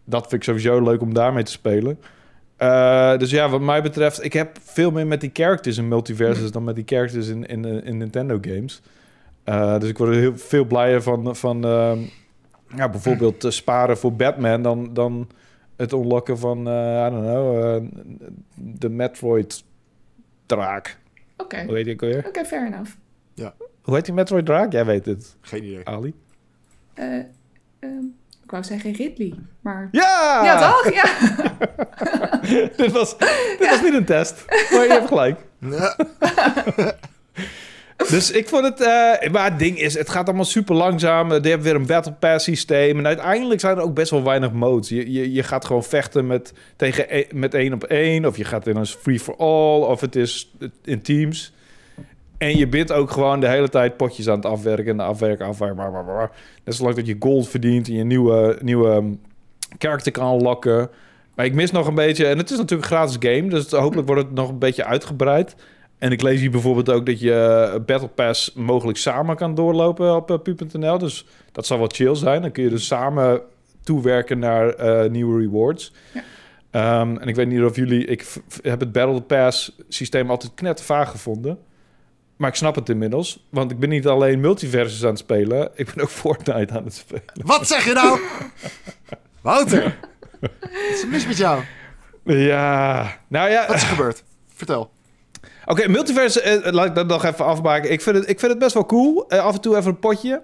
[0.03, 1.99] dat vind ik sowieso leuk om daarmee te spelen.
[2.57, 6.51] Eh, dus ja, wat mij betreft, ik heb veel meer met die characters in multiverses
[6.51, 8.81] dan met die characters in, in, eh, in Nintendo games.
[9.79, 11.61] Dus ik word er heel veel blijer van, van
[12.75, 15.27] ja, bijvoorbeeld sparen voor Batman dan, dan
[15.81, 17.81] het unlocken van, eh I don't know, eh,
[18.55, 19.63] de Metroid
[20.45, 20.97] draak.
[21.37, 22.27] Oké, Hoe heet die ook alweer?
[22.27, 22.91] oké, fair enough.
[23.81, 24.71] Hoe heet die Metroid draak?
[24.71, 25.87] Jij weet het, Geen idee.
[25.87, 26.13] Ali.
[26.93, 27.15] Eh,
[27.79, 28.03] ehm,
[28.43, 29.87] ik wou zeggen Ridley, maar...
[29.91, 30.41] Ja!
[30.43, 30.93] Ja, toch?
[30.93, 31.05] Ja.
[32.77, 33.17] dit was,
[33.57, 35.39] dit was niet een test, maar je hebt gelijk.
[35.59, 35.95] Ja.
[38.09, 38.81] Dus ik vond het...
[38.81, 41.33] eh, maar het ding is, het gaat allemaal super langzaam.
[41.33, 42.97] Je hebt weer een Battle Pass systeem.
[42.97, 44.89] En uiteindelijk zijn er ook best wel weinig modes.
[44.89, 48.25] Je, je, je gaat gewoon vechten met, tegen, e- met één op één.
[48.25, 49.81] Of je gaat in een free-for-all.
[49.81, 50.51] Of het is
[50.83, 51.53] in teams.
[52.37, 54.99] En je bent ook gewoon de hele tijd potjes aan het afwerken.
[54.99, 55.75] En afwerken, afwerken.
[55.75, 56.31] bla.
[56.63, 57.87] Net zolang dat je gold verdient.
[57.87, 59.17] En je nieuwe, nieuwe
[59.77, 60.89] character kan lokken.
[61.35, 62.25] Maar ik mis nog een beetje...
[62.25, 63.49] En het is natuurlijk een gratis game.
[63.49, 65.55] Dus hopelijk wordt het nog een beetje uitgebreid.
[66.01, 70.15] En ik lees hier bijvoorbeeld ook dat je eh, Battle Pass mogelijk samen kan doorlopen
[70.15, 70.97] op uh, pu.nl.
[70.97, 72.41] Dus dat zal wel chill zijn.
[72.41, 73.41] Dan kun je dus samen
[73.83, 75.93] toewerken naar eh, nieuwe rewards.
[76.13, 76.21] Ja.
[76.71, 78.05] Ehm, en ik weet niet of jullie...
[78.05, 78.25] Ik
[78.61, 81.59] heb het Battle Pass systeem altijd knettervaag gevonden.
[82.35, 83.47] Maar ik snap het inmiddels.
[83.49, 85.69] Want ik ben niet alleen multiverses aan het spelen.
[85.75, 87.23] Ik ben ook Fortnite aan het spelen.
[87.33, 88.19] Wat zeg je nou?
[89.41, 89.97] Wouter!
[90.39, 90.51] Wat
[90.93, 91.63] is er mis met jou?
[92.23, 93.67] Ja, nou ja...
[93.67, 94.23] Wat is er gebeurd?
[94.53, 94.91] Vertel.
[95.65, 97.91] Oké, multiverse, eh, laat ik dat nog even afmaken.
[97.91, 99.25] Ik vind het, ik vind het best wel cool.
[99.27, 100.41] Eh, af en toe even een potje.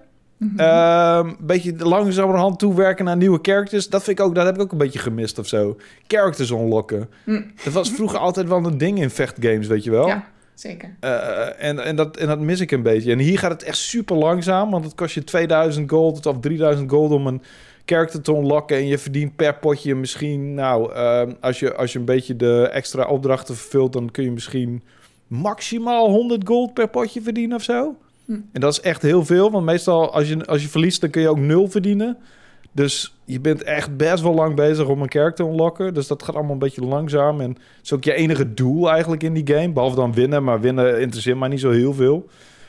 [0.56, 3.88] Een beetje langzamerhand toewerken naar nieuwe characters.
[3.88, 5.76] Dat, vind ik ook, dat heb ik ook een beetje gemist of zo.
[6.06, 7.08] Characters unlocken.
[7.24, 7.42] Hm.
[7.64, 10.06] Dat was vroeger altijd wel een ding in vechtgames, weet je wel.
[10.06, 10.96] Ja, zeker.
[11.00, 13.12] Eh, en, en, dat, en dat mis ik een beetje.
[13.12, 14.70] En hier gaat het echt super langzaam.
[14.70, 17.42] Want het kost je 2000 gold of 3000 gold om een
[17.84, 18.76] character te unlocken.
[18.76, 20.54] En je verdient per potje misschien...
[20.54, 23.92] Nou, ehm, als, je, als je een beetje de extra opdrachten vervult...
[23.92, 24.82] dan kun je misschien
[25.28, 27.96] maximaal 100 gold per potje verdienen of zo.
[28.24, 28.32] Hm.
[28.52, 29.50] En dat is echt heel veel.
[29.50, 32.18] Want meestal als je, als je verliest, dan kun je ook nul verdienen.
[32.72, 35.94] Dus je bent echt best wel lang bezig om een character te unlocken.
[35.94, 37.40] Dus dat gaat allemaal een beetje langzaam.
[37.40, 39.72] En het is ook je enige doel eigenlijk in die game.
[39.72, 40.44] Behalve dan winnen.
[40.44, 42.28] Maar winnen interesseert mij niet zo heel veel.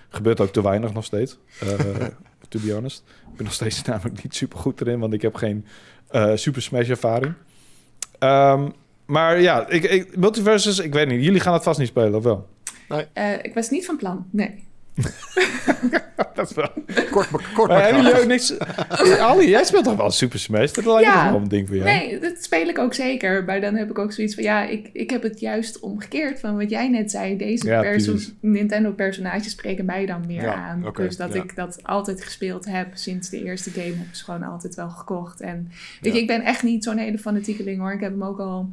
[0.09, 1.37] Gebeurt ook te weinig nog steeds.
[1.59, 1.69] eh,
[2.49, 3.03] to be honest.
[3.31, 4.99] Ik ben nog steeds namelijk niet super goed erin.
[4.99, 5.65] Want ik heb geen
[6.07, 7.33] eh, Super Smash ervaring.
[8.19, 8.69] Ehm,
[9.09, 11.23] maar ja, ik, ik, multiverses, ik weet niet.
[11.23, 12.47] Jullie gaan het vast niet spelen, of wel?
[13.13, 14.67] Eh, ik was niet van plan, nee.
[16.35, 16.69] dat is wel.
[17.11, 18.57] Kort maar, kort Maar hebben jullie ook niks...
[18.57, 20.71] Eh, Ali, jij speelt toch wel Super Smash?
[20.71, 21.21] Dat lijkt me Ja.
[21.23, 21.89] toch wel een ding voor jou.
[21.89, 23.43] Nee, dat speel ik ook zeker.
[23.43, 26.57] Maar dan heb ik ook zoiets van, ja, ik, ik heb het juist omgekeerd van
[26.57, 27.37] wat jij net zei.
[27.37, 28.33] Deze Ja, perso- precies.
[28.41, 30.91] Nintendo-personages spreken mij dan meer Ja, aan.
[30.93, 31.43] dus dat ja.
[31.43, 33.85] ik dat altijd gespeeld heb sinds de eerste game.
[33.95, 35.41] Heb ik ze gewoon altijd wel gekocht.
[35.41, 36.17] En weet Ja.
[36.17, 37.93] je, ik ben echt niet zo'n hele fanatiekeling hoor.
[37.93, 38.69] Ik heb hem ook al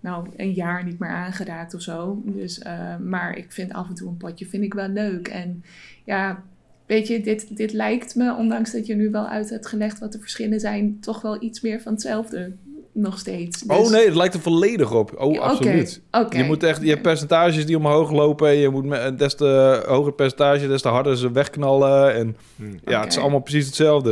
[0.00, 2.22] nou, een jaar niet meer aangeraakt of zo.
[2.24, 5.28] Dus, eh, maar ik vind af en toe een potje vind ik wel leuk.
[5.28, 5.64] En
[6.04, 6.42] ja,
[6.86, 10.12] weet je, dit, dit lijkt me, ondanks dat je nu wel uit hebt gelegd wat
[10.12, 12.52] de verschillen zijn, toch wel iets meer van hetzelfde
[12.92, 13.60] nog steeds.
[13.62, 15.14] Dus- Oh nee, het lijkt er volledig op.
[15.18, 16.00] Oh, Ja, absoluut.
[16.30, 18.56] Je moet echt, je hebt percentages die omhoog lopen.
[18.56, 22.14] Je moet met des te hoger percentage, des te harder ze wegknallen.
[22.14, 22.62] En Hm.
[22.84, 24.10] ja, het is allemaal precies hetzelfde.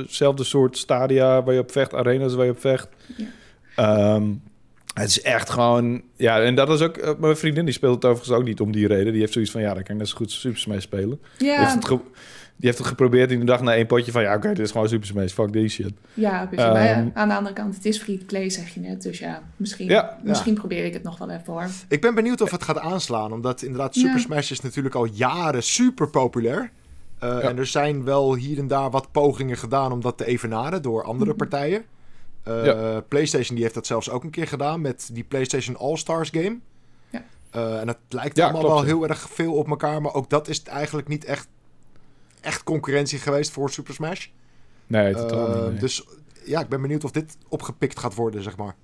[0.00, 2.88] Hetzelfde soort stadia waar je op vecht, arenas waar je op vecht.
[3.16, 3.26] Ja.
[3.76, 4.24] Ehm,
[5.00, 6.02] het is echt gewoon...
[6.16, 6.96] Ja, en dat is ook...
[6.96, 9.12] eh, mijn vriendin die speelt het overigens ook niet om die reden.
[9.12, 11.20] Die heeft zoiets van, ja, dan kan ik net zo goed Super Smash spelen.
[11.38, 12.00] Die, heeft Ja, het ge-
[12.56, 14.22] die heeft het geprobeerd en die dacht na één potje van...
[14.22, 15.32] Ja, oké, dit is gewoon Super Smash.
[15.32, 15.92] Fuck die shit.
[16.14, 19.02] ja, maar ja, Ehm, aan de andere kant, het is free play, zeg je net.
[19.02, 20.18] Dus ja, misschien, Ja.
[20.22, 21.66] misschien probeer ik het nog wel even hoor.
[21.88, 23.32] Ik ben benieuwd of het gaat aanslaan.
[23.32, 24.18] Omdat inderdaad Super Ja.
[24.22, 26.70] Smash is natuurlijk al jaren super populair.
[27.18, 27.40] Eh, Ja.
[27.40, 31.02] En er zijn wel hier en daar wat pogingen gedaan om dat te evenaren door
[31.04, 31.38] andere Mhm.
[31.38, 31.82] partijen.
[32.48, 33.00] Eh, Ja.
[33.00, 36.58] PlayStation die heeft dat zelfs ook een keer gedaan met die PlayStation All-Stars game.
[37.10, 37.24] Ja.
[37.50, 38.88] Eh, en het lijkt Ja, allemaal klopt, wel ja.
[38.94, 40.02] heel erg veel op elkaar.
[40.02, 41.48] Maar ook dat is eigenlijk niet echt,
[42.40, 44.26] echt concurrentie geweest voor Super Smash.
[44.86, 45.70] Nee, totaal Eh, niet.
[45.70, 45.78] nee.
[45.80, 46.04] Dus
[46.44, 48.74] ja, ik ben benieuwd of dit opgepikt gaat worden, zeg maar.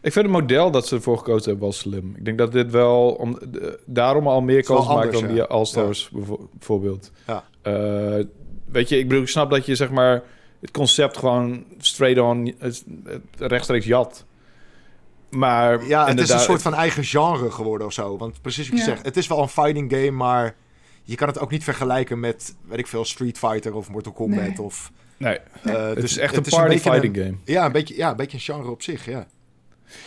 [0.00, 2.14] Ik vind het model dat ze ervoor gekozen hebben wel slim.
[2.16, 5.28] Ik denk dat dit wel om, de- daarom al meer kans maakt dan ja.
[5.28, 7.10] die All-Stars bijvoorbeeld.
[7.26, 7.44] Ja.
[7.62, 8.24] Eh,
[8.64, 10.22] weet je, ik bedoel, ik snap dat je zeg maar
[10.62, 12.54] het concept gewoon straight on
[13.38, 14.24] rechtstreeks jat.
[15.30, 18.16] Maar Ja, het is een soort van eigen genre geworden of zo.
[18.18, 18.90] Want precies wat je Ja.
[18.90, 20.54] zegt, het is wel een fighting game, maar
[21.02, 24.40] je kan het ook niet vergelijken met, weet ik veel, Street Fighter of Mortal Kombat.
[24.40, 24.60] Nee.
[24.62, 27.36] Of, Nee, eh, het dus is echt het een party fighting een- game.
[27.44, 29.26] Ja, een beetje, ja, een beetje een genre op zich, ja.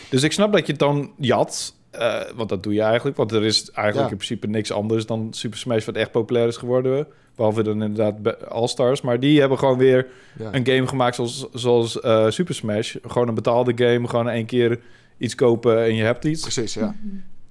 [0.08, 1.74] Dus ik snap dat je het dan jat.
[1.90, 3.16] eh, want dat doe je eigenlijk.
[3.16, 4.10] Want er is eigenlijk Ja.
[4.12, 7.06] in principe niks anders dan Super Smash wat echt populair is geworden.
[7.36, 9.00] Behalve dan inderdaad All-Stars.
[9.00, 10.06] Maar die hebben gewoon weer
[10.38, 10.54] ja.
[10.54, 12.96] een game gemaakt zoals, zoals eh, Super Smash.
[13.06, 14.08] Gewoon een betaalde game.
[14.08, 14.80] Gewoon één keer
[15.18, 16.42] iets kopen en je hebt iets.
[16.42, 16.94] Precies, ja.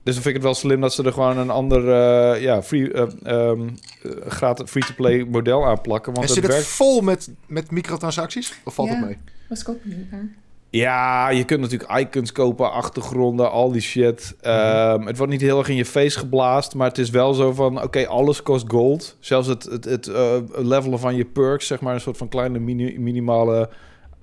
[0.03, 2.63] Dus dan vind ik het wel slim dat ze er gewoon een ander eh, ja,
[2.63, 3.67] free, eh, ehm,
[4.03, 6.13] eh, gratis free-to-play model aan plakken.
[6.13, 6.67] Want en het zit het werkt.
[6.67, 8.53] vol met, met microtransacties?
[8.63, 8.95] Of valt Ja.
[8.95, 9.17] het mee?
[9.49, 10.27] Was ik ook benieuwd naar.
[10.76, 14.36] Ja, je kunt natuurlijk icons kopen, achtergronden, al die shit.
[14.41, 17.53] Ehm, het wordt niet heel erg in je face geblaast, maar het is wel zo
[17.53, 17.82] van...
[17.84, 19.17] Oké, alles kost gold.
[19.19, 21.93] Zelfs het, het, het eh, levelen van je perks, zeg maar...
[21.93, 23.69] een soort van kleine mini- minimale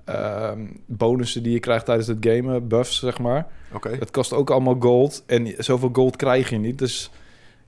[0.05, 2.67] ehm, bonussen die je krijgt tijdens het gamen.
[2.67, 3.47] Buffs, zeg maar.
[3.73, 3.97] Oké.
[3.97, 5.23] Dat kost ook allemaal gold.
[5.25, 6.77] En zoveel gold krijg je niet.
[6.77, 7.11] Dus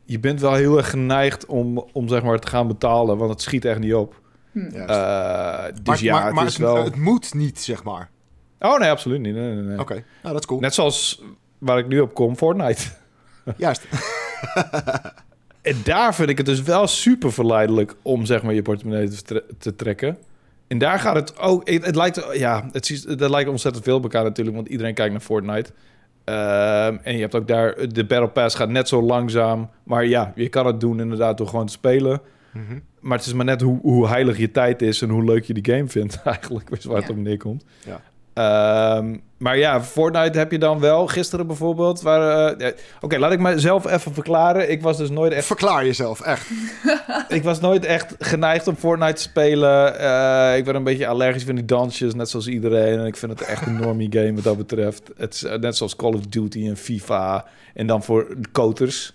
[0.03, 3.17] je bent wel heel erg geneigd om, om zeg maar te gaan betalen...
[3.17, 4.21] want het schiet echt niet op.
[4.51, 4.59] Hm.
[4.59, 6.83] Eh, dus maar ja, maar, het maar is het, wel...
[6.83, 8.13] het moet niet, zeg maar.
[8.59, 9.33] Oh nee, absoluut niet.
[9.35, 9.79] Nee, nee, nee.
[9.79, 10.03] Oké, nou
[10.33, 10.59] dat is cool.
[10.59, 11.21] Net zoals
[11.57, 12.81] waar ik nu op kom, Fortnite.
[13.57, 13.85] Juist.
[15.61, 19.21] En daar vind ik het dus wel super verleidelijk om zeg maar je portemonnee te,
[19.21, 20.17] tre- te trekken.
[20.67, 21.69] En daar gaat het ook.
[21.69, 25.11] Het, het lijkt, ja, het, het lijkt ontzettend veel op elkaar natuurlijk, want iedereen kijkt
[25.11, 25.69] naar Fortnite.
[26.23, 30.31] Ehm, en je hebt ook daar de Battle Pass gaat net zo langzaam, maar ja,
[30.35, 32.21] je kan het doen inderdaad door gewoon te spelen.
[32.51, 32.79] Mhm.
[32.99, 35.53] Maar het is maar net hoe, hoe heilig je tijd is en hoe leuk je
[35.53, 37.65] die game vindt, eigenlijk, is waar het om neerkomt.
[37.85, 38.01] Ja.
[38.35, 41.07] Ehm, maar ja, Fortnite heb je dan wel.
[41.07, 42.01] Gisteren bijvoorbeeld.
[42.01, 42.71] waar, eh,
[43.01, 44.71] Oké, laat ik mezelf even verklaren.
[44.71, 46.49] Ik was dus nooit echt, Verklaar jezelf, echt.
[47.27, 49.99] ik was nooit echt geneigd om Fortnite te spelen.
[49.99, 52.99] Eh, ik ben een beetje allergisch van die dansjes, net zoals iedereen.
[52.99, 55.11] En ik vind het echt een normie game wat dat betreft.
[55.17, 57.45] Het is eh, net zoals Call of Duty en FIFA.
[57.73, 59.13] En dan voor de koters.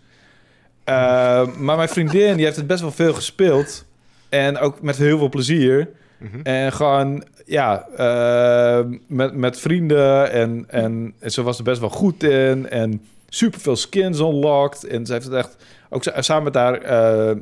[0.85, 3.85] Eh, maar mijn vriendin, die heeft het best wel veel gespeeld.
[4.29, 5.89] En ook met heel veel plezier.
[6.19, 6.41] Mhm.
[6.43, 10.31] En gewoon, ja, eh, met, met vrienden.
[10.31, 12.69] En, en, en ze was er best wel goed in.
[12.69, 14.85] En super veel skins unlocked.
[14.85, 15.57] En ze heeft het echt,
[15.91, 17.37] ook sa- samen met haar, eh,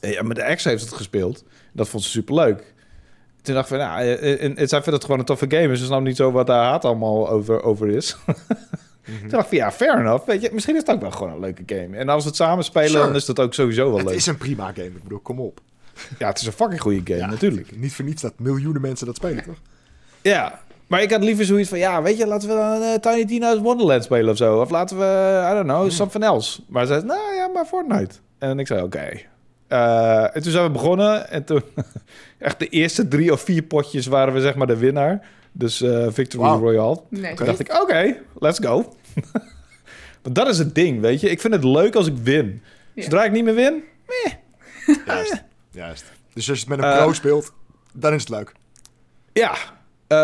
[0.00, 1.44] ja, met de ex heeft het gespeeld.
[1.72, 2.72] Dat vond ze super leuk.
[3.42, 5.68] Toen dacht ik van, ja, en, en, en zij vindt het gewoon een toffe game.
[5.68, 8.16] Dus ze snapt niet zo wat daar haat allemaal over, over is.
[9.06, 9.18] Mhm.
[9.20, 10.26] Toen dacht ik van, ja, fair enough.
[10.26, 11.96] Weet je, misschien is het ook wel gewoon een leuke game.
[11.96, 13.04] En als we het samen spelen, Sure.
[13.04, 14.14] dan is dat ook sowieso wel Het leuk.
[14.16, 15.60] is een prima game, ik bedoel, kom op.
[16.18, 17.76] Ja, het is een fucking goede game, Ja, natuurlijk.
[17.76, 19.60] Niet voor niets dat miljoenen mensen dat spelen, toch?
[20.22, 21.78] Ja, maar ik had liever zoiets van...
[21.78, 24.60] Ja, weet je, laten we dan eh, Tiny Tina's Wonderland spelen of zo.
[24.60, 26.60] Of laten we, I don't know, something else.
[26.68, 28.14] Maar ze zei, nou ja, maar Fortnite.
[28.38, 29.10] En ik zei, oké.
[29.68, 31.30] Eh, en toen zijn we begonnen.
[31.30, 31.62] En toen,
[32.38, 35.26] echt de eerste drie of vier potjes waren we zeg maar de winnaar.
[35.52, 36.48] Dus eh, Victory.
[36.48, 37.00] Royale.
[37.08, 37.34] Nee.
[37.34, 38.94] Toen dacht ik, oké, let's go.
[40.22, 41.30] Want dat is het ding, weet je.
[41.30, 42.62] Ik vind het leuk als ik win.
[42.94, 43.02] Ja.
[43.02, 43.82] Zodra ik niet meer win,
[45.06, 45.42] Juist.
[45.74, 46.04] Juist.
[46.34, 47.02] Dus als je het met een Eh.
[47.02, 47.52] pro speelt,
[47.92, 48.52] dan is het leuk.
[49.32, 49.52] Ja.
[50.06, 50.16] Eh,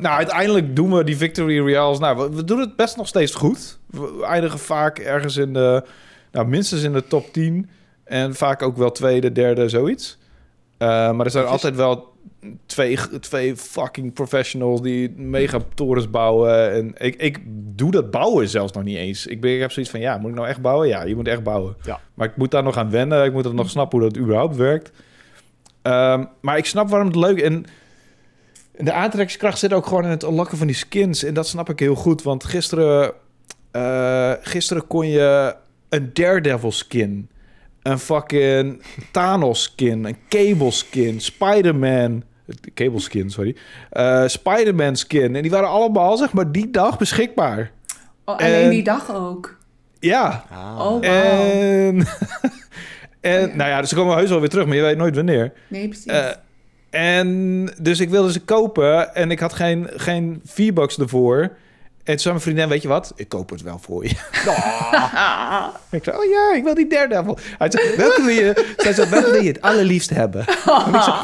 [0.00, 1.98] nou, uiteindelijk doen we die Victory Royales.
[1.98, 3.78] Nou, we, we doen het best nog steeds goed.
[3.86, 5.84] We eindigen vaak ergens in de...
[6.32, 7.70] Nou, minstens in de top 10.
[8.04, 10.18] En vaak ook wel tweede, derde, zoiets.
[10.78, 12.15] Eh, maar er zijn altijd wel
[12.66, 14.82] twee, twee fucking professionals...
[14.82, 16.72] die mega torens bouwen.
[16.72, 17.38] En ik, ik
[17.76, 19.26] doe dat bouwen zelfs nog niet eens.
[19.26, 20.88] Ik, ben, ik heb zoiets van, ja, moet ik nou echt bouwen?
[20.88, 21.76] Ja, je moet echt bouwen.
[21.82, 22.00] Ja.
[22.14, 23.24] Maar ik moet daar nog aan wennen.
[23.24, 24.90] Ik moet er nog snappen hoe dat überhaupt werkt.
[25.82, 27.40] Ehm, maar ik snap waarom het leuk...
[27.40, 27.64] En
[28.78, 31.24] de aantrekkingskracht zit ook gewoon in het unlocken van die skins.
[31.24, 32.22] En dat snap ik heel goed.
[32.22, 33.12] Want gisteren,
[33.70, 35.56] eh, gisteren kon je
[35.88, 37.28] een Daredevil skin.
[37.82, 38.82] Een fucking
[39.12, 40.04] Thanos skin.
[40.04, 41.20] Een Cable skin.
[41.20, 42.22] Spider-Man.
[42.74, 43.56] Cable skin, sorry.
[43.90, 45.36] Eh, Spider-Man skin.
[45.36, 47.70] En die waren allemaal, zeg maar, die dag beschikbaar.
[48.24, 49.58] Oh, alleen En- die dag ook.
[50.00, 50.44] Ja.
[50.50, 50.78] Ah.
[50.80, 51.00] Oh, wauw.
[51.02, 51.96] En...
[53.20, 53.56] en, Oh, ja.
[53.56, 55.52] nou ja, dus ze komen heus wel weer terug, maar je weet nooit wanneer.
[55.68, 56.06] Nee, precies.
[56.06, 56.30] Eh,
[56.90, 61.56] en dus ik wilde ze kopen en ik had geen, geen V-Bucks ervoor.
[62.06, 63.12] En toen zei mijn vriendin, weet je wat?
[63.16, 64.10] Ik koop het wel voor je.
[65.98, 67.38] ik zei, oh ja, ik wil die Daredevil.
[67.58, 70.46] Hij zei, welke wil je, zij zei, welke wil je het allerliefst hebben?
[70.46, 71.16] En ik zei,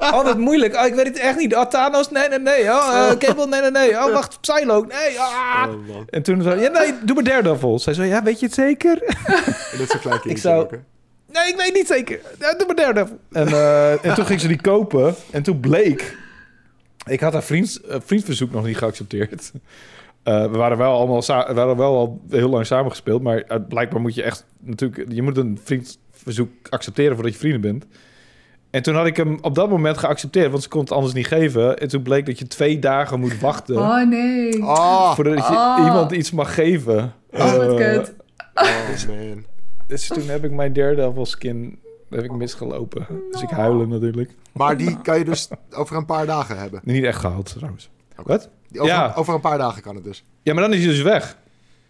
[0.00, 0.76] oh, wat moeilijk.
[0.76, 1.54] Oh, ik weet het echt niet.
[1.54, 2.64] Oh, Thanos, nee, nee, nee.
[2.64, 3.90] Oh, Cable, nee, nee, nee.
[3.90, 5.20] Oh, wacht, Psylocke, nee.
[5.20, 5.68] Ah.
[5.88, 5.96] Oh.
[6.10, 7.78] En toen zei ja, nee, doe maar Daredevil.
[7.78, 9.02] Zij zei, ja, weet je het zeker?
[9.72, 10.68] En dit soort klein Ik zou-?
[11.32, 12.20] Nee, ik weet niet zeker.
[12.38, 13.18] Ja, doe maar Daredevil.
[13.32, 15.14] En, eh, en toen ging ze die kopen.
[15.30, 16.16] En toen bleek...
[17.06, 19.52] Ik had haar vriends, eh, vriendverzoek nog niet geaccepteerd.
[20.26, 23.22] Eh, we waren wel allemaal we waren wel al heel lang samengespeeld.
[23.22, 25.12] Maar eh, blijkbaar moet je echt natuurlijk...
[25.12, 27.86] Je moet een vriendverzoek accepteren voordat je vrienden bent.
[28.70, 30.50] En toen had ik hem op dat moment geaccepteerd.
[30.50, 31.78] Want ze kon het anders niet geven.
[31.78, 33.76] En toen bleek dat je twee dagen moet wachten...
[33.76, 34.62] oh nee.
[34.62, 35.82] Oh, voordat je Oh.
[35.84, 37.12] iemand iets mag geven.
[37.30, 38.14] Oh, wat Eh, kut.
[38.54, 39.44] oh man.
[39.86, 41.78] Dus toen heb ik mijn Daredevil skin
[42.10, 43.06] heb ik misgelopen.
[43.30, 44.34] Dus ik huilen natuurlijk.
[44.52, 46.80] Maar die kan je dus over een paar dagen hebben.
[46.84, 47.90] Niet echt gehaald trouwens.
[48.22, 48.48] Wat?
[48.80, 49.12] Over, Ja.
[49.16, 50.24] over een paar dagen kan het dus.
[50.42, 51.36] Ja, maar dan is hij dus weg.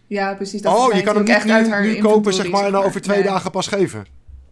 [0.07, 0.61] Ja, precies.
[0.61, 2.65] Dat oh, je kan hem ook niet echt uit nu, haar nu kopen, zeg maar,
[2.65, 3.25] en dan over twee Nee.
[3.27, 4.05] dagen pas geven.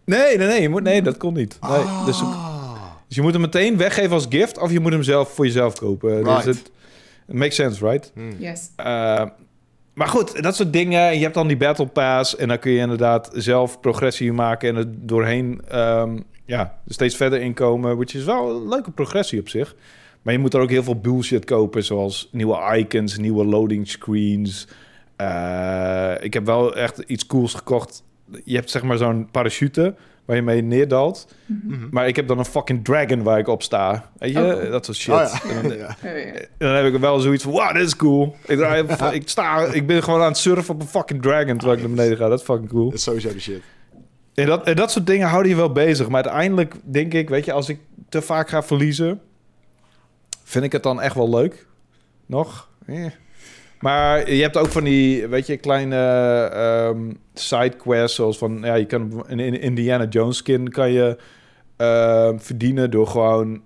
[0.04, 0.60] Nee, nee, nee.
[0.62, 1.58] Je moet, nee, dat kon niet.
[1.60, 1.70] Nee.
[1.70, 2.06] Ah.
[2.06, 4.58] Dus, dus je moet hem meteen weggeven als gift...
[4.58, 6.10] of je moet hem zelf voor jezelf kopen.
[6.24, 6.44] Dus Right.
[6.44, 6.70] het
[7.28, 8.10] it makes sense, right?
[8.14, 8.30] Hmm.
[8.38, 8.70] Yes.
[8.80, 9.22] Uh,
[9.94, 11.14] maar goed, dat soort dingen.
[11.16, 12.36] Je hebt dan die Battle Pass...
[12.36, 14.68] en dan kun je inderdaad zelf progressie maken...
[14.68, 17.96] en er doorheen ehm, ja, steeds verder inkomen...
[17.96, 19.74] which is wel een leuke progressie op zich.
[20.26, 21.84] Maar je moet er ook heel veel bullshit kopen...
[21.84, 24.66] zoals nieuwe icons, nieuwe loading screens...
[25.20, 28.02] Uh, ik heb wel echt iets cools gekocht.
[28.44, 31.28] Je hebt zeg maar zo'n parachute waar je mee neerdalt.
[31.46, 31.86] Mhm.
[31.90, 34.10] Maar ik heb dan een fucking dragon waar ik op sta.
[34.18, 34.38] Weet je?
[34.38, 34.70] Oh.
[34.70, 35.14] Dat soort shit.
[35.14, 35.54] Oh ja.
[35.54, 35.96] En dan, ja.
[36.04, 38.36] Oh, en dan heb ik wel zoiets van, wow, dit is cool.
[38.46, 41.78] Ik, draai, ik, sta, ik ben gewoon aan het surfen op een fucking dragon terwijl
[41.78, 42.28] ik naar beneden ga.
[42.28, 42.84] Dat is fucking cool.
[42.84, 43.60] Dat is sowieso de shit.
[44.34, 46.08] En dat, en dat soort dingen houden je wel bezig.
[46.08, 49.20] Maar uiteindelijk denk ik, weet je, als ik te vaak ga verliezen,
[50.56, 51.66] vind ik het dan echt wel leuk.
[52.26, 52.68] Nog?
[52.86, 53.06] Eh.
[53.80, 55.96] Maar je hebt ook van die, weet je, kleine
[56.52, 61.16] ehm sidequests, zoals van, ja, je kan een Indiana Jones skin kan je
[61.76, 63.62] ehm, verdienen door gewoon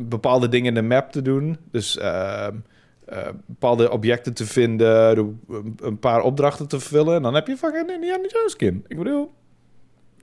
[0.00, 1.58] bepaalde dingen in de map te doen.
[1.70, 2.54] Dus ehm,
[3.06, 5.32] eh, bepaalde objecten te vinden, door
[5.80, 7.14] een- paar opdrachten te vervullen.
[7.16, 8.84] En dan heb je fucking Indiana Jones skin.
[8.88, 9.30] Ik bedoel,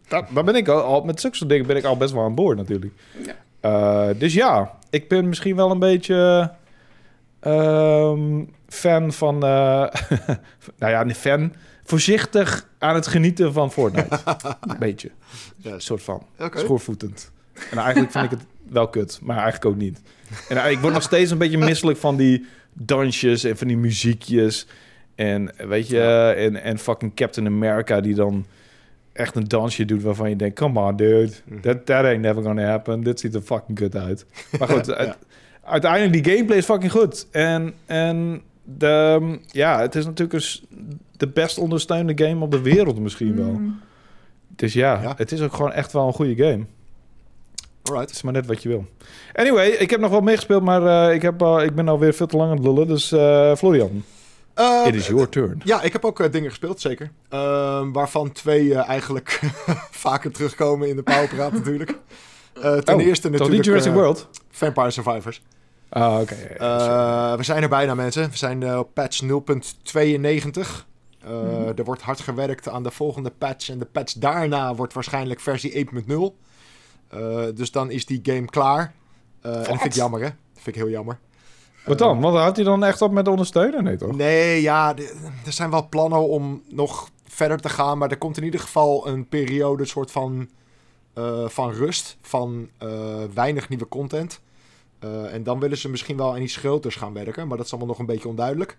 [0.08, 2.36] dat, daar ben ik al, met zulke soort dingen ben ik al best wel aan
[2.36, 2.94] boord natuurlijk.
[3.26, 3.36] Ja.
[3.60, 6.52] Eh, dus ja, ik ben misschien wel een beetje
[7.40, 9.88] ehm, fan van, eh,
[10.80, 14.20] nou ja, niet fan, voorzichtig aan het genieten van Fortnite.
[14.62, 15.12] een beetje,
[15.64, 17.32] een soort van, schoorvoetend.
[17.72, 20.02] En eigenlijk vind ik het wel kut, maar eigenlijk ook niet.
[20.50, 23.78] En eh, ik word nog steeds een beetje misselijk van die dansjes en van die
[23.78, 24.68] muziekjes.
[25.16, 28.46] En eh, weet je, en, en fucking Captain America die dan
[29.14, 31.60] echt een dansje doet waarvan je denkt, come on dude, Mhm.
[31.62, 33.04] that, that ain't never gonna happen.
[33.04, 34.26] Dit ziet er fucking kut uit.
[34.60, 34.94] Maar goed, Ja.
[34.96, 35.18] het-
[35.64, 37.28] uiteindelijk die gameplay is fucking goed.
[37.32, 43.00] En, en de, ja, het is natuurlijk een de best ondersteunde game op de wereld
[43.00, 43.52] misschien wel.
[43.52, 43.80] Mm.
[44.56, 45.14] Dus ja, Ja.
[45.18, 46.66] het is ook gewoon echt wel een goede game.
[47.82, 48.12] Het Alright.
[48.12, 48.86] is maar net wat je wil.
[49.34, 52.28] Anyway, ik heb nog wel meegespeeld, maar eh, ik, heb, al- ik ben alweer veel
[52.28, 52.88] te lang aan het lullen.
[52.88, 54.04] Dus eh, Florian,
[54.62, 55.62] Eh, it is your turn.
[55.64, 57.12] Ja, ik heb ook eh, dingen gespeeld, zeker.
[57.30, 59.40] Ehm, waarvan twee eh, eigenlijk
[60.06, 61.98] vaker terugkomen in de Powerpraat natuurlijk.
[62.62, 64.30] Eh, ten Oh, eerste natuurlijk Jurassic World?
[64.50, 65.42] Vampire Survivors.
[65.90, 66.36] Ah, oké.
[67.38, 68.30] we zijn er bijna, mensen.
[68.30, 70.86] We zijn op patch 0.92.
[71.24, 71.72] Eh, Mhm.
[71.76, 73.70] Er wordt hard gewerkt aan de volgende patch.
[73.70, 76.38] En de patch daarna wordt waarschijnlijk versie 1.0.
[77.08, 78.94] Eh, dus dan is die game klaar.
[79.42, 80.26] En dat vind ik jammer, hè?
[80.26, 81.20] Dat vind ik heel jammer.
[81.86, 82.22] Wat dan?
[82.22, 83.84] Want houdt hij dan echt op met ondersteunen?
[83.84, 84.16] Nee, toch?
[84.16, 84.96] Nee, ja,
[85.46, 87.98] er zijn wel plannen om nog verder te gaan.
[87.98, 90.50] Maar er komt in ieder geval een periode, soort van,
[91.14, 92.18] eh, van rust.
[92.22, 92.90] Van eh,
[93.34, 94.42] weinig nieuwe content.
[95.00, 97.48] Eh, en dan willen ze misschien wel aan iets groters gaan werken.
[97.48, 98.78] Maar dat is allemaal nog een beetje onduidelijk.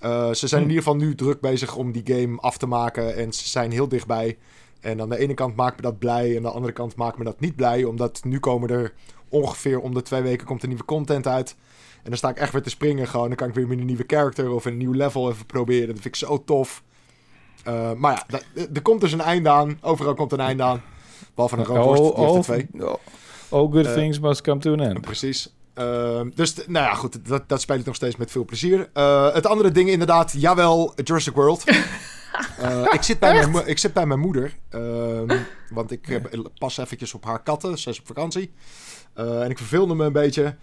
[0.00, 0.74] Ze zijn in Hm.
[0.74, 3.16] ieder geval nu druk bezig om die game af te maken.
[3.16, 4.38] En ze zijn heel dichtbij.
[4.80, 6.30] En aan de ene kant maakt me dat blij.
[6.30, 7.84] En aan de andere kant maakt me dat niet blij.
[7.84, 8.92] Omdat nu komen er
[9.28, 11.56] ongeveer om de twee weken komt er nieuwe content uit.
[12.02, 13.26] En dan sta ik echt weer te springen gewoon.
[13.28, 15.86] Dan kan ik weer met een nieuwe character of een nieuw level even proberen.
[15.86, 16.82] Dat vind ik zo tof.
[17.64, 19.78] Eh, maar ja, da- er komt dus een einde aan.
[19.80, 20.82] Overal komt een einde aan.
[21.34, 22.68] Behalve een rookworst, die heeft er twee.
[23.50, 25.00] all good Eh, things must come to an end.
[25.00, 25.54] Precies.
[25.74, 28.90] Ehm, dus nou ja, goed, dat, dat speel ik nog steeds met veel plezier.
[28.92, 31.64] Eh, het andere ding inderdaad, jawel, Jurassic World.
[32.58, 34.56] Eh, ik, zit bij mijn, ik zit bij mijn moeder.
[34.68, 35.38] ehm,
[35.70, 37.78] want ik heb pas eventjes op haar katten.
[37.78, 38.52] Ze is op vakantie.
[39.14, 40.56] Eh, en ik verveelde me een beetje.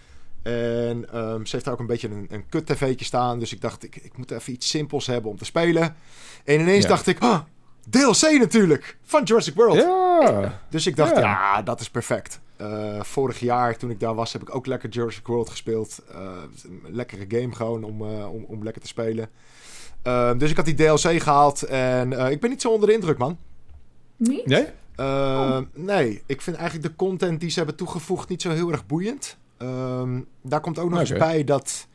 [0.45, 3.39] En ehm, ze heeft daar ook een beetje een, een kut-tv'tje staan.
[3.39, 5.95] Dus ik dacht, ik, ik moet even iets simpels hebben om te spelen.
[6.43, 6.89] En ineens Ja.
[6.89, 7.39] dacht ik, ah,
[7.89, 9.75] DLC natuurlijk, van Jurassic World.
[9.75, 10.61] Ja.
[10.69, 11.21] Dus ik dacht, Ja.
[11.21, 12.39] ja, dat is perfect.
[12.57, 16.01] Eh, vorig jaar, toen ik daar was, heb ik ook lekker Jurassic World gespeeld.
[16.11, 16.29] Eh,
[16.63, 19.29] een lekkere game gewoon om, eh, om, om lekker te spelen.
[20.01, 22.93] Eh, dus ik had die DLC gehaald en eh, ik ben niet zo onder de
[22.95, 23.37] indruk, man.
[24.17, 24.45] Niet?
[24.45, 24.65] Nee?
[24.95, 28.85] Eh, Nee, ik vind eigenlijk de content die ze hebben toegevoegd niet zo heel erg
[28.85, 29.37] boeiend.
[29.65, 31.09] Ehm, daar komt ook nog Oké.
[31.09, 31.87] eens bij dat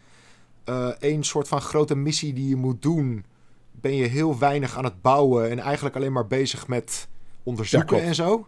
[0.65, 3.25] eh één soort van grote missie die je moet doen,
[3.71, 7.09] ben je heel weinig aan het bouwen en eigenlijk alleen maar bezig met
[7.43, 8.47] onderzoeken en zo.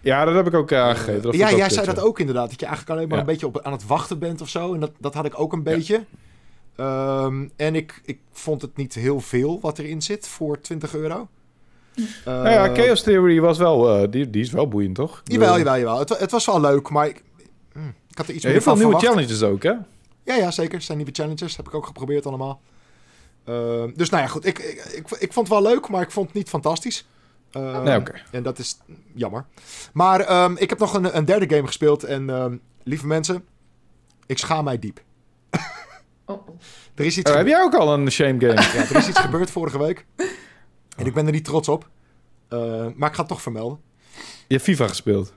[0.00, 1.12] Ja, dat heb ik ook eh, aangegeven.
[1.22, 2.50] Dat vond ja, jij zei dat ook inderdaad.
[2.50, 3.24] Dat je eigenlijk alleen maar Ja.
[3.24, 4.74] een beetje op, aan het wachten bent of zo.
[4.74, 6.04] En dat, dat had ik ook een beetje.
[6.76, 11.28] Ehm, en ik, ik vond het niet heel veel wat erin zit voor 20 euro.
[12.24, 15.20] Nou ja, Eh, Chaos Theory was wel, eh, die, die is wel boeiend, toch?
[15.24, 15.98] Jawel, jawel, jawel.
[15.98, 17.22] Het, het was wel leuk, maar ik,
[18.12, 19.06] ik had er iets Ja, meer heel veel nieuwe verwacht.
[19.28, 19.72] challenges ook, hè?
[20.24, 20.74] Ja, ja, zeker.
[20.74, 21.56] Er zijn nieuwe challenges.
[21.56, 22.60] Heb ik ook geprobeerd allemaal.
[23.44, 24.46] Ehm, dus nou ja, goed.
[24.46, 27.06] Ik, ik, ik, ik vond het wel leuk, maar ik vond het niet fantastisch.
[27.50, 28.12] Ehm, Nee, oké.
[28.30, 28.78] En dat is
[29.14, 29.44] jammer.
[29.92, 32.04] Maar ehm, ik heb nog een, een derde game gespeeld.
[32.04, 33.44] En ehm, lieve mensen,
[34.26, 35.00] ik schaam mij diep.
[36.26, 36.54] Oh, oh.
[36.94, 38.54] Er is iets, Oh, heb jij ook al een shame game?
[38.78, 40.06] ja, er is iets gebeurd vorige week.
[40.96, 41.88] En ik ben er niet trots op.
[42.48, 42.58] Eh,
[42.94, 43.80] maar ik ga het toch vermelden.
[44.48, 45.32] Je hebt FIFA gespeeld.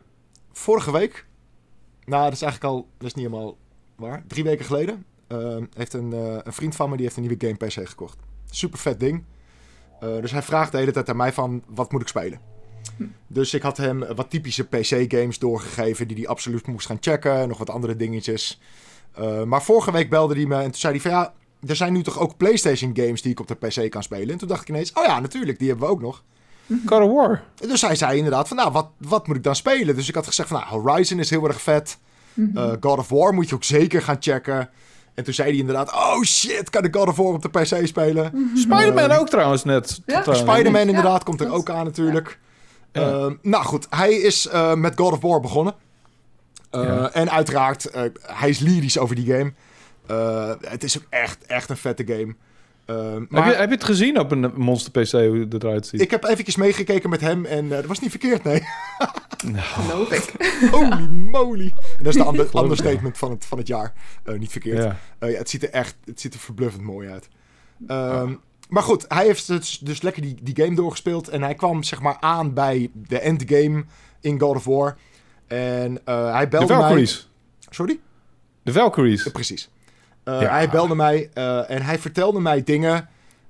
[0.51, 1.25] Vorige week,
[2.05, 3.57] nou, dat is eigenlijk al, dat is niet helemaal
[3.95, 4.23] waar.
[4.27, 7.45] Drie weken geleden ehm, heeft een, eh, een vriend van me die heeft een nieuwe
[7.45, 8.17] game PC gekocht.
[8.49, 9.23] Super vet ding.
[9.99, 12.39] Eh, dus hij vraagt de hele tijd aan mij van, wat moet ik spelen?
[13.27, 17.33] Dus ik had hem wat typische PC-games doorgegeven die hij absoluut moest gaan checken.
[17.33, 18.59] En nog wat andere dingetjes.
[19.11, 21.33] Eh, maar vorige week belde hij me en toen zei hij van ja,
[21.67, 24.29] er zijn nu toch ook PlayStation games die ik op de PC kan spelen.
[24.29, 26.23] En toen dacht ik ineens, oh ja, natuurlijk, die hebben we ook nog.
[26.85, 27.43] God of War.
[27.67, 29.95] Dus hij zei inderdaad van, nou, wat, wat moet ik dan spelen?
[29.95, 31.97] Dus ik had gezegd van, nou, Horizon is heel erg vet.
[32.33, 32.57] Mhm.
[32.57, 34.69] Eh, God of War moet je ook zeker gaan checken.
[35.13, 37.87] En toen zei hij inderdaad, oh shit, kan ik God of War op de PC
[37.87, 38.51] spelen?
[38.55, 40.01] Spider-Man ook trouwens net.
[40.05, 40.25] Ja.
[40.25, 42.39] Eh, Spider-Man Ja, inderdaad komt er dat- ook aan natuurlijk.
[42.91, 43.01] Ja.
[43.01, 45.73] Ehm, nou goed, hij is eh, met God of War begonnen.
[46.69, 47.11] Eh, Ja.
[47.11, 49.53] En uiteraard, eh, hij is lyrisch over die game.
[50.07, 52.35] Eh, het is ook echt, echt een vette game.
[52.85, 55.87] Ehm, maar heb, je, heb je het gezien op een Monster PC hoe het eruit
[55.87, 56.01] ziet?
[56.01, 58.61] ik heb eventjes meegekeken met hem en eh, dat was niet verkeerd, nee.
[59.55, 60.33] Geloof ik.
[60.71, 61.73] Holy moly.
[61.97, 63.93] En dat is de ander, understatement van het, van het jaar.
[64.23, 64.83] Eh, niet verkeerd.
[64.83, 64.97] Ja.
[65.19, 67.27] Eh, ja, het ziet er echt het ziet er verbluffend mooi uit.
[67.87, 68.33] Ehm,
[68.69, 71.27] maar goed, hij heeft dus, dus lekker die, die game doorgespeeld.
[71.27, 73.85] En hij kwam zeg maar aan bij de endgame
[74.21, 74.97] in God of War.
[75.47, 76.81] En eh, hij De belde mij...
[76.81, 77.29] Valkyries.
[77.69, 77.99] Sorry?
[78.63, 79.31] De Valkyries.
[79.31, 79.69] Precies.
[80.25, 80.49] Eh, Ja.
[80.51, 83.09] Hij belde mij eh, en hij vertelde mij dingen.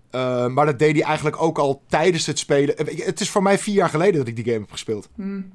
[0.10, 2.76] eh, maar dat deed hij eigenlijk ook al tijdens het spelen.
[2.96, 5.10] Het is voor mij vier jaar geleden dat ik die game heb gespeeld.
[5.16, 5.52] Hmm.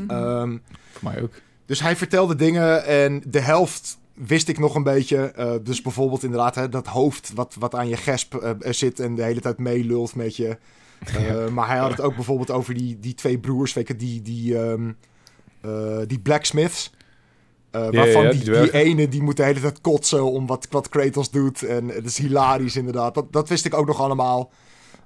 [0.00, 0.10] Mhm.
[0.10, 0.56] Ehm,
[0.92, 1.32] Voor mij ook.
[1.66, 5.16] dus hij vertelde dingen en de helft wist ik nog een beetje.
[5.16, 9.22] Eh, dus bijvoorbeeld inderdaad hè, dat hoofd wat, wat aan je gesp zit en de
[9.22, 10.56] hele tijd meelult met je.
[11.16, 14.22] Eh, Maar hij had het ook bijvoorbeeld over die, die twee broers, weet je, die,
[14.22, 14.92] die, ehm,
[15.60, 16.92] eh, die blacksmiths.
[17.70, 20.66] Eh, Ja, waarvan ja, die, die ene die moet de hele tijd kotsen om wat,
[20.70, 21.62] wat Kratos doet.
[21.62, 23.14] En het is hilarisch inderdaad.
[23.14, 24.50] Dat, dat wist ik ook nog allemaal.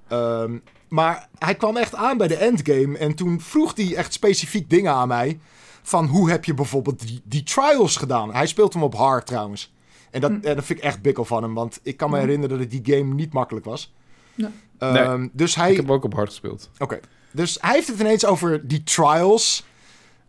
[0.09, 0.59] Ehm,
[0.89, 2.99] maar hij kwam echt aan bij de endgame.
[2.99, 5.39] En toen vroeg hij echt specifiek dingen aan mij.
[5.83, 8.35] Van hoe heb je bijvoorbeeld die, die trials gedaan?
[8.35, 9.73] Hij speelt hem op hard trouwens.
[10.11, 11.55] En dat, en dat vind ik echt bikkel van hem.
[11.55, 12.23] Want ik kan me Hm.
[12.23, 13.93] herinneren dat die game niet makkelijk was.
[14.35, 14.51] Nee.
[14.79, 15.71] Ehm, Dus hij...
[15.71, 16.71] Ik heb ook op hard gespeeld.
[16.79, 17.01] Oké.
[17.31, 19.65] Dus hij heeft het ineens over die trials.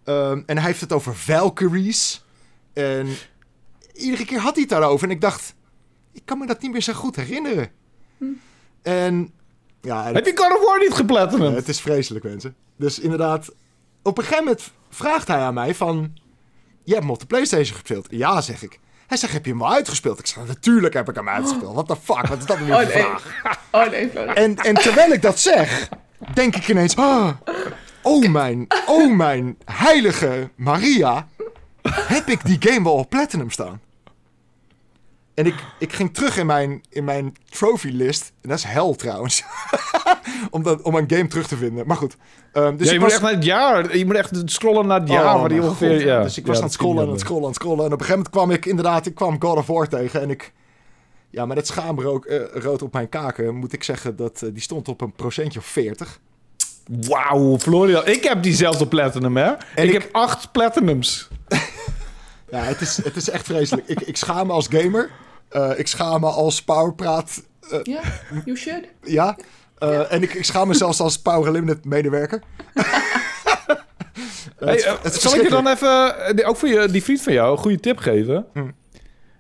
[0.04, 2.25] Ehm, en hij heeft het over Valkyries.
[2.76, 3.08] En
[3.94, 5.08] iedere keer had hij het daarover.
[5.08, 5.56] En ik dacht,
[6.12, 7.70] ik kan me dat niet meer zo goed herinneren.
[8.82, 9.32] En
[9.82, 10.94] ja, Heb je God of War niet
[11.52, 12.56] ja, het is vreselijk, mensen.
[12.78, 13.52] Dus inderdaad,
[14.04, 16.14] op een gegeven moment vraagt hij aan mij van...
[16.84, 18.08] Je hebt hem op de Playstation gespeeld?
[18.10, 18.80] Ja, zeg ik.
[19.08, 20.20] Hij zegt, heb je hem al uitgespeeld?
[20.20, 21.74] Ik zeg, natuurlijk heb ik hem uitgespeeld.
[21.74, 23.20] What the fuck, wat is dat nou weer Oh voor nee.
[23.20, 23.60] vraag?
[23.72, 24.10] Oh nee.
[24.10, 25.90] En, en terwijl ik dat zeg,
[26.34, 26.96] denk ik ineens...
[26.96, 27.30] "Ah,
[28.02, 31.28] oh mijn, oh mijn heilige Maria.
[31.92, 33.82] Heb ik die game wel op Platinum staan?
[35.34, 38.32] En ik, ik ging terug in mijn, in mijn trophy list.
[38.42, 39.44] En dat is hel trouwens.
[40.52, 41.88] om, dat, om een game terug te vinden.
[41.88, 42.18] Maar goed.
[42.54, 43.98] ehm, dus ja, je ik moet was, echt naar het jaar.
[43.98, 45.92] Je moet echt scrollen naar het jaar Oh, waar die ongeveer...
[45.94, 46.02] God.
[46.02, 46.22] ja.
[46.24, 47.86] Dus ik was Ja, aan het dat scrollen en aan het scrollen en het scrollen.
[47.86, 50.22] En op een gegeven moment kwam ik inderdaad, ik kwam God of War tegen.
[50.22, 50.54] En ik,
[51.30, 54.62] ja, met het schaamrood eh, rood op mijn kaken moet ik zeggen dat eh, die
[54.62, 56.20] stond op een procentje of 40.
[56.86, 57.04] dan.
[57.10, 58.06] Wauw, Florian.
[58.08, 59.52] Ik heb diezelfde platinum, hè?
[59.52, 61.28] ik, ik- heb acht platinums.
[62.50, 63.88] Ja, het is, het is echt vreselijk.
[63.88, 65.10] ik, ik schaam me als gamer.
[65.50, 67.44] Eh, ik schaam me als powerpraat.
[67.72, 68.02] eh, Ja,
[68.46, 68.86] you should.
[69.04, 69.38] ja.
[69.78, 72.42] Eh, En ik, ik schaam me zelfs als Power Limited medewerker.
[72.74, 72.84] Hey,
[74.74, 77.34] het is- het is zal ik je dan even, ook voor je, die vriend van
[77.34, 78.46] jou, een goede tip geven?
[78.54, 78.72] Hm.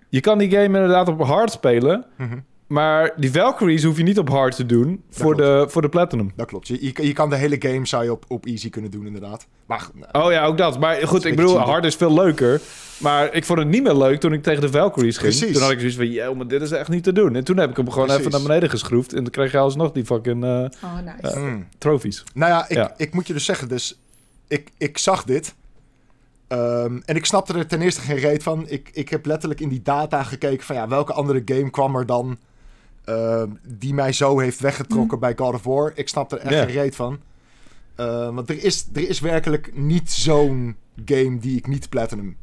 [0.09, 2.37] Je kan die game inderdaad op hard spelen, Mhm.
[2.67, 6.31] Maar die Valkyries hoef je niet op hard te doen voor, de, voor de platinum.
[6.35, 6.67] Dat klopt.
[6.67, 9.47] Je, je, je kan de hele game zou je op, op easy kunnen doen, inderdaad.
[9.65, 10.79] Maar nou, Oh ja, ook dat.
[10.79, 12.61] Maar goed, ik bedoel, hard is veel leuker.
[12.97, 15.35] Maar ik vond het niet meer leuk toen ik tegen de Valkyries ging.
[15.35, 15.53] Precies.
[15.53, 17.35] Toen had ik zoiets van, ja, maar dit is echt niet te doen.
[17.35, 18.25] En toen heb ik hem gewoon Precies.
[18.25, 19.13] even naar beneden geschroefd.
[19.13, 21.39] En toen kreeg je alsnog die fucking eh Oh, nice.
[21.39, 21.67] mm.
[21.77, 22.23] trophies.
[22.33, 22.93] Nou ja ik, Ja.
[22.97, 23.99] ik moet je dus zeggen, dus
[24.47, 25.55] ik, ik zag dit.
[26.47, 28.65] Ehm, en ik snapte er ten eerste geen reet van.
[28.67, 32.05] Ik, ik heb letterlijk in die data gekeken van ja, welke andere game kwam er
[32.05, 32.37] dan
[33.05, 35.91] ehm, die mij zo heeft weggetrokken bij God of War.
[35.95, 37.19] Ik snap er echt geen reet van.
[37.95, 40.75] Ehm, want er is, er is werkelijk niet zo'n
[41.05, 42.37] game die ik niet platinum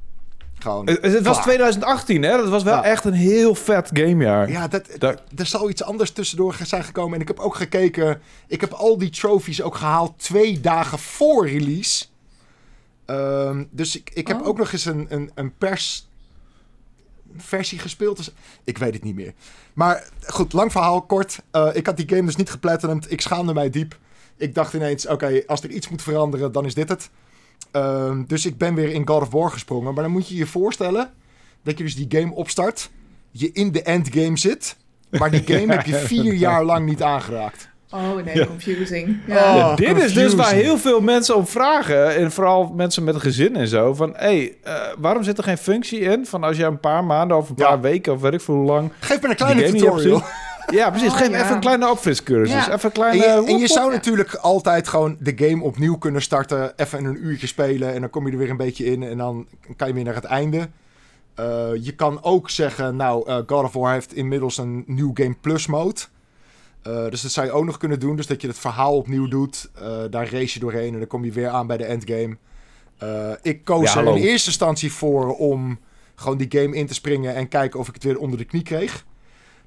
[0.59, 0.87] gewoon.
[0.89, 1.43] Het, het was klaar.
[1.43, 2.37] 2018, hè?
[2.37, 2.85] Dat was wel Ja.
[2.85, 4.51] echt een heel vet gamejaar.
[4.51, 7.15] Ja, dat, Daar- er zal iets anders tussendoor zijn gekomen.
[7.15, 8.21] En ik heb ook gekeken.
[8.47, 12.05] Ik heb al die trophies ook gehaald twee dagen voor release.
[13.05, 14.47] Ehm, dus ik, ik heb Oh.
[14.47, 16.09] ook nog eens een, een, een pers
[17.37, 18.17] versie gespeeld.
[18.17, 18.31] Dus
[18.65, 19.33] ik weet het niet meer.
[19.73, 21.39] Maar goed, lang verhaal kort.
[21.51, 23.13] Eh, ik had die game dus niet geplatinumd.
[23.13, 23.99] Ik schaamde mij diep.
[24.37, 27.11] Ik dacht ineens, oké, als er iets moet veranderen, dan is dit het.
[27.71, 29.95] Ehm, dus ik ben weer in God of War gesprongen.
[29.95, 31.13] Maar dan moet je je voorstellen
[31.63, 32.91] dat je dus die game opstart.
[33.31, 34.77] Je in de endgame zit.
[35.11, 37.69] Maar die game heb je vier jaar lang niet aangeraakt.
[37.95, 38.47] Oh nee, Ja.
[38.47, 39.09] confusing.
[39.29, 39.35] Oh.
[39.35, 39.75] Ja.
[39.75, 42.15] Dit is dus waar heel veel mensen op vragen.
[42.17, 43.95] En vooral mensen met een gezin en zo.
[43.95, 46.27] Van, hé, hey, eh, waarom zit er geen functie in?
[46.27, 47.67] Van als je een paar maanden of een Ja.
[47.69, 48.91] paar weken of weet ik veel hoe lang...
[49.01, 50.23] Geef me een kleine tutorial.
[50.71, 51.09] Ja, precies.
[51.11, 51.43] Oh, Geef me ja.
[51.43, 52.55] even een kleine opfriscursus.
[52.55, 52.61] Ja.
[52.61, 53.25] Even een En kleine...
[53.25, 56.73] je, en je zou natuurlijk altijd gewoon de game opnieuw kunnen starten.
[56.77, 59.03] Even een uurtje spelen en dan kom je er weer een beetje in.
[59.03, 60.69] En dan kan je weer naar het einde.
[61.35, 61.45] Eh,
[61.81, 65.67] je kan ook zeggen, nou, eh, God of War heeft inmiddels een New Game Plus
[65.67, 66.01] mode.
[66.83, 68.17] Eh, dus dat zou je ook nog kunnen doen.
[68.17, 69.71] Dus dat je het verhaal opnieuw doet.
[69.75, 72.37] Eh, daar race je doorheen en dan kom je weer aan bij de endgame.
[72.99, 75.79] Eh, ik koos Ja, er in eerste instantie voor om
[76.15, 78.63] gewoon die game in te springen en kijken of ik het weer onder de knie
[78.63, 79.05] kreeg.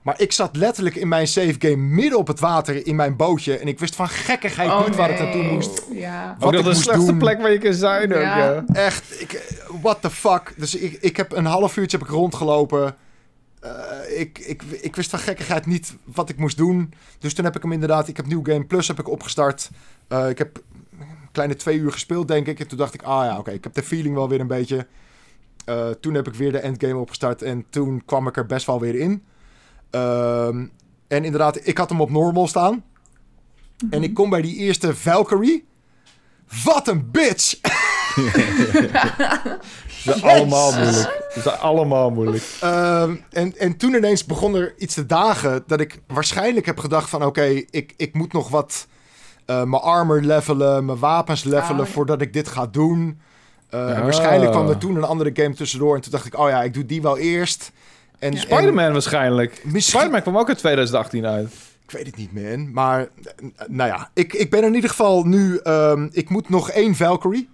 [0.01, 3.57] Maar ik zat letterlijk in mijn save game midden op het water in mijn bootje.
[3.57, 5.51] En ik wist van gekkigheid Oh, niet waar ik naartoe nee.
[5.51, 5.84] moest.
[5.91, 6.36] Ja.
[6.39, 7.20] wat Ook ik nog de slechtste doen.
[7.20, 8.13] plek waar je kan zijn.
[8.13, 8.38] ook, Ja.
[8.38, 8.63] ja.
[8.74, 10.53] Echt, ik, what the fuck.
[10.57, 12.95] Dus ik, ik heb een half uurtje heb ik rondgelopen.
[13.66, 16.93] Eh, ik, ik, ik wist van gekkigheid niet wat ik moest doen.
[17.20, 18.07] Dus toen heb ik hem inderdaad...
[18.07, 19.70] Ik heb New Game Plus heb ik opgestart.
[20.07, 20.61] Eh, ik heb
[20.99, 22.59] een kleine twee uur gespeeld, denk ik.
[22.59, 24.88] En toen dacht ik, ah ja, oké, ik heb de feeling wel weer een beetje.
[25.66, 27.41] Eh, toen heb ik weer de endgame opgestart.
[27.41, 29.24] En toen kwam ik er best wel weer in.
[29.89, 30.66] Ehm,
[31.07, 32.84] En inderdaad, ik had hem op normal staan.
[33.89, 35.66] En ik kom bij die eerste Valkyrie.
[36.63, 37.59] Wat een bitch!
[40.06, 41.24] Ze zijn allemaal moeilijk.
[41.34, 42.43] Ze zijn allemaal moeilijk.
[42.62, 47.10] Ehm, en, en toen ineens begon er iets te dagen dat ik waarschijnlijk heb gedacht
[47.10, 47.24] van...
[47.26, 48.88] oké, ik, ik moet nog wat
[49.45, 51.93] eh, mijn armor levelen, mijn wapens levelen Oh, ja.
[51.93, 53.20] voordat ik dit ga doen.
[53.70, 53.99] Eh, Ah.
[54.01, 56.38] waarschijnlijk kwam er toen een andere game tussendoor en toen dacht ik...
[56.39, 57.72] oh ja, ik doe die wel eerst.
[58.20, 58.38] En, Ja.
[58.38, 59.51] en- Spider-Man waarschijnlijk.
[59.64, 61.53] Misschien- Spider-Man kwam ook in 2018 uit.
[61.88, 62.72] Ik weet het niet, man.
[62.74, 63.08] Maar, eh,
[63.68, 65.58] nou ja, ik, ik ben in ieder geval nu...
[65.58, 67.49] ehm, ik moet nog één Valkyrie.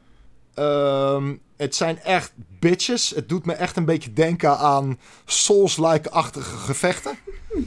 [0.54, 3.10] Ehm, het zijn echt bitches.
[3.10, 7.18] Het doet me echt een beetje denken aan Souls-like-achtige gevechten.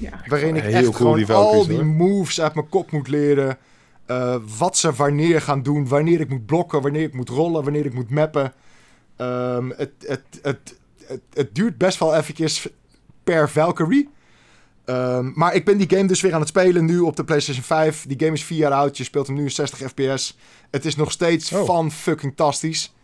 [0.01, 0.21] Ja.
[0.27, 1.87] Waarin ik Heel echt cool, gewoon die al die hoor.
[1.87, 3.59] moves uit mijn kop moet leren.
[4.07, 5.89] Eh, wat ze wanneer gaan doen.
[5.89, 6.83] Wanneer ik moet blokken.
[6.83, 7.65] Wanneer ik moet rollen.
[7.65, 8.53] Wanneer ik moet mappen.
[9.17, 10.77] Ehm, het, het, het,
[11.07, 12.69] het, het duurt best wel eventjes
[13.25, 14.09] per Valkyrie.
[14.85, 17.65] Ehm, maar ik ben die game dus weer aan het spelen nu op de PlayStation
[17.65, 18.05] 5.
[18.09, 18.97] Die game is vier jaar oud.
[18.97, 20.39] Je speelt hem nu in 60 fps.
[20.71, 21.65] Het is nog steeds Oh.
[21.65, 22.95] van fucking tastisch.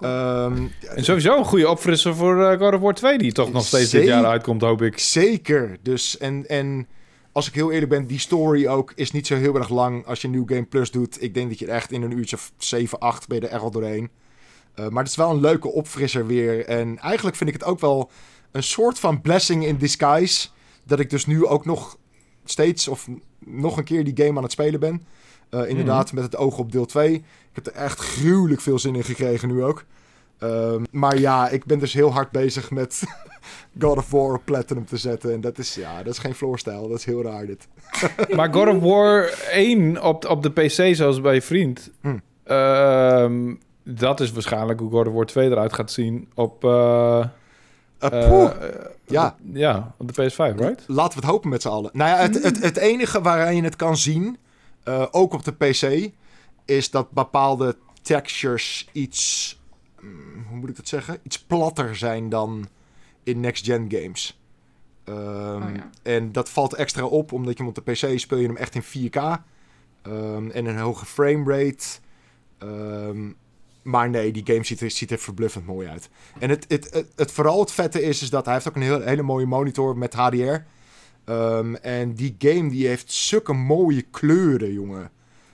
[0.00, 3.66] Ehm, En sowieso een goede opfrisser voor eh, God of War 2, die toch nog
[3.66, 4.98] steeds dit jaar uitkomt, hoop ik.
[4.98, 5.76] Zeker.
[5.82, 6.86] Dus en, en
[7.32, 10.22] als ik heel eerlijk ben, die story ook is niet zo heel erg lang als
[10.22, 11.22] je New Game Plus doet.
[11.22, 13.52] Ik denk dat je er echt in een uurtje of 7, 8 ben je er
[13.52, 14.10] echt wel doorheen.
[14.74, 16.64] Eh, maar het is wel een leuke opfrisser weer.
[16.66, 18.10] En eigenlijk vind ik het ook wel
[18.52, 20.48] een soort van blessing in disguise.
[20.86, 21.96] Dat ik dus nu ook nog
[22.44, 23.08] steeds of
[23.38, 25.06] nog een keer die game aan het spelen ben.
[25.48, 27.14] Eh, inderdaad, met het oog op deel 2.
[27.14, 29.84] Ik heb er echt gruwelijk veel zin in gekregen nu ook.
[30.38, 33.02] Ehm, maar ja, ik ben dus heel hard bezig met
[33.80, 35.32] God of War Platinum te zetten.
[35.32, 36.88] En dat is, ja, dat is geen floorstijl.
[36.88, 37.68] Dat is heel raar dit.
[38.36, 41.90] Maar God of War 1 op, op de PC, zoals bij je vriend...
[42.00, 42.22] Hmm.
[42.44, 46.64] ehm, dat is waarschijnlijk hoe God of War 2 eruit gaat zien op...
[46.64, 47.24] eh,
[48.00, 49.36] Uh, eh, eh, Ja.
[49.52, 50.84] ja, op de PS5, right?
[50.86, 51.90] Laten we het hopen met z'n allen.
[51.92, 54.38] Nou ja, het, het, het enige waarin je het kan zien,
[54.82, 56.10] eh, ook op de PC,
[56.64, 59.60] is dat bepaalde textures iets,
[60.00, 62.68] mm, hoe moet ik dat zeggen, iets platter zijn dan
[63.22, 64.40] in next-gen games.
[65.04, 65.90] Ehm, Oh ja.
[66.02, 68.74] En dat valt extra op, omdat je hem op de PC speel je hem echt
[68.74, 69.16] in 4K.
[70.02, 71.84] ehm, en een hoge framerate.
[72.58, 73.30] Ehm
[73.86, 76.08] maar nee, die game ziet er, ziet er verbluffend mooi uit.
[76.38, 78.82] En het, het, het, het vooral het vette is, is dat hij heeft ook een
[78.82, 80.56] heel, hele mooie monitor met HDR.
[81.24, 85.10] Ehm, en die game die heeft zulke mooie kleuren, jongen.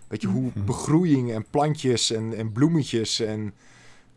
[0.08, 3.54] Weet je, hoe begroeiing en plantjes en, en bloemetjes en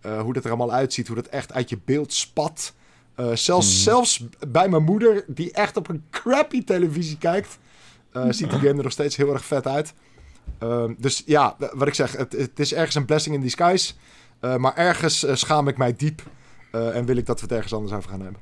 [0.02, 1.08] eh, hoe dat er allemaal uitziet.
[1.08, 2.74] Hoe dat echt uit je beeld spat.
[3.16, 7.58] Eh, zelfs, zelfs bij mijn moeder, die echt op een crappy televisie kijkt,
[8.12, 9.94] eh, ziet die game er nog steeds heel erg vet uit.
[10.60, 13.94] Ehm, dus ja, wat ik zeg, het, het is ergens een blessing in disguise.
[14.40, 16.22] Eh, maar ergens eh, schaam ik mij diep.
[16.72, 18.42] eh, en wil ik dat we het ergens anders over gaan hebben.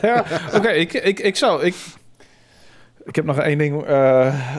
[0.02, 1.64] Ja, Oké, ik, ik, ik zou...
[1.64, 1.74] Ik,
[3.04, 3.84] ik heb nog één ding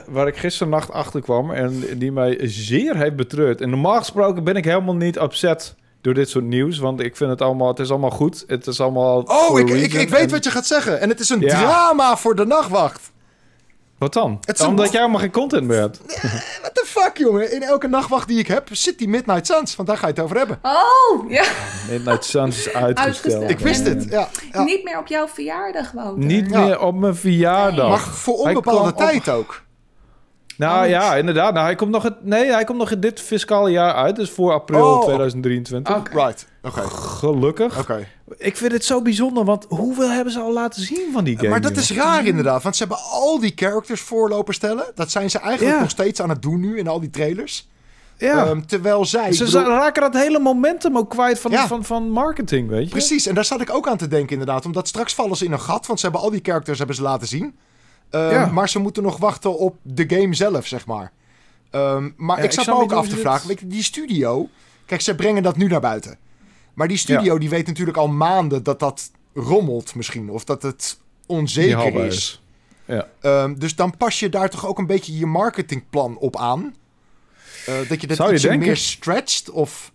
[0.08, 1.52] waar ik gisternacht achter kwam...
[1.52, 3.62] en die mij zeer heeft betreurd.
[3.62, 6.78] En normaal gesproken ben ik helemaal niet upset door dit soort nieuws...
[6.78, 7.68] want ik vind het allemaal...
[7.68, 8.44] Het is allemaal goed.
[8.48, 9.22] Het is allemaal...
[9.22, 11.00] Oh, ik, ik, ik weet En- wat je gaat zeggen.
[11.00, 11.60] En het is een Ja.
[11.60, 13.12] drama voor de nachtwacht.
[13.98, 14.38] Wat dan?
[14.46, 16.00] Het is een- Omdat jij helemaal geen content meer hebt.
[16.62, 17.52] What the fuck, jongen?
[17.54, 19.76] In elke nachtwacht die ik heb, zit die Midnight Suns.
[19.76, 20.60] Want daar ga je het over hebben.
[20.62, 21.44] Oh, ja.
[21.90, 22.98] Midnight Suns is uitgesteld.
[23.08, 23.50] Uitgesteld.
[23.50, 24.28] Ik wist het, ja.
[24.52, 24.64] ja.
[24.64, 26.26] Niet meer op jouw verjaardag, Wouter.
[26.26, 26.60] Niet Ja.
[26.60, 27.90] meer op mijn verjaardag.
[27.90, 29.62] Maar voor onbepaalde op- tijd ook.
[30.58, 30.90] Nou Oh.
[30.90, 31.54] ja, inderdaad.
[31.54, 34.16] Nou, hij komt nog het, nee, hij komt nog in dit fiscale jaar uit.
[34.16, 35.04] Dus voor april Oh.
[35.04, 35.96] 2023.
[35.96, 36.12] Oké.
[36.26, 36.82] Right, oké.
[36.90, 37.80] Gelukkig.
[37.80, 38.08] Oké.
[38.38, 41.50] Ik vind het zo bijzonder, want hoeveel hebben ze al laten zien van die game?
[41.50, 44.86] Maar dat is raar inderdaad, want ze hebben al die characters voorlopen stellen.
[44.96, 45.82] Dat zijn ze eigenlijk Ja.
[45.82, 47.68] nog steeds aan het doen nu in al die trailers.
[48.18, 48.46] Ja.
[48.46, 49.32] Ehm, terwijl zij...
[49.32, 51.68] ze bedoel- raken dat hele momentum ook kwijt van, Ja.
[51.68, 52.90] van, van marketing, weet je?
[52.90, 54.66] Precies, en daar zat ik ook aan te denken inderdaad.
[54.66, 57.02] Omdat straks vallen ze in een gat, want ze hebben al die characters hebben ze
[57.02, 57.56] laten zien.
[58.10, 58.46] Ehm, Ja.
[58.46, 61.12] Maar ze moeten nog wachten op de game zelf, zeg maar.
[61.72, 64.50] Ehm, maar Ja, ik ik zat me ook af te dit- vragen, die studio...
[64.86, 66.18] Kijk, ze brengen dat nu naar buiten.
[66.74, 70.30] Maar die studio die weet natuurlijk al maanden dat dat rommelt misschien.
[70.30, 72.42] Of dat het onzeker is.
[72.86, 73.08] Ja.
[73.22, 76.76] Ehm, dus dan pas je daar toch ook een beetje je marketingplan op aan.
[77.66, 78.60] Eh, dat je dat Zou je denken?
[78.68, 79.92] meer stretcht of...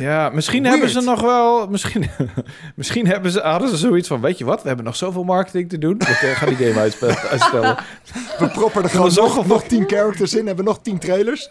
[0.00, 0.76] Ja, misschien Weird.
[0.78, 1.66] hebben ze nog wel...
[1.68, 2.04] Misschien,
[2.74, 4.20] misschien hebben ze, hadden ze zoiets van...
[4.20, 5.98] Weet je wat, we hebben nog zoveel marketing te doen.
[5.98, 7.76] We gaan die game uitstellen.
[8.38, 10.46] We proppen er gewoon nog, nog tien characters in.
[10.46, 11.50] Hebben nog tien trailers.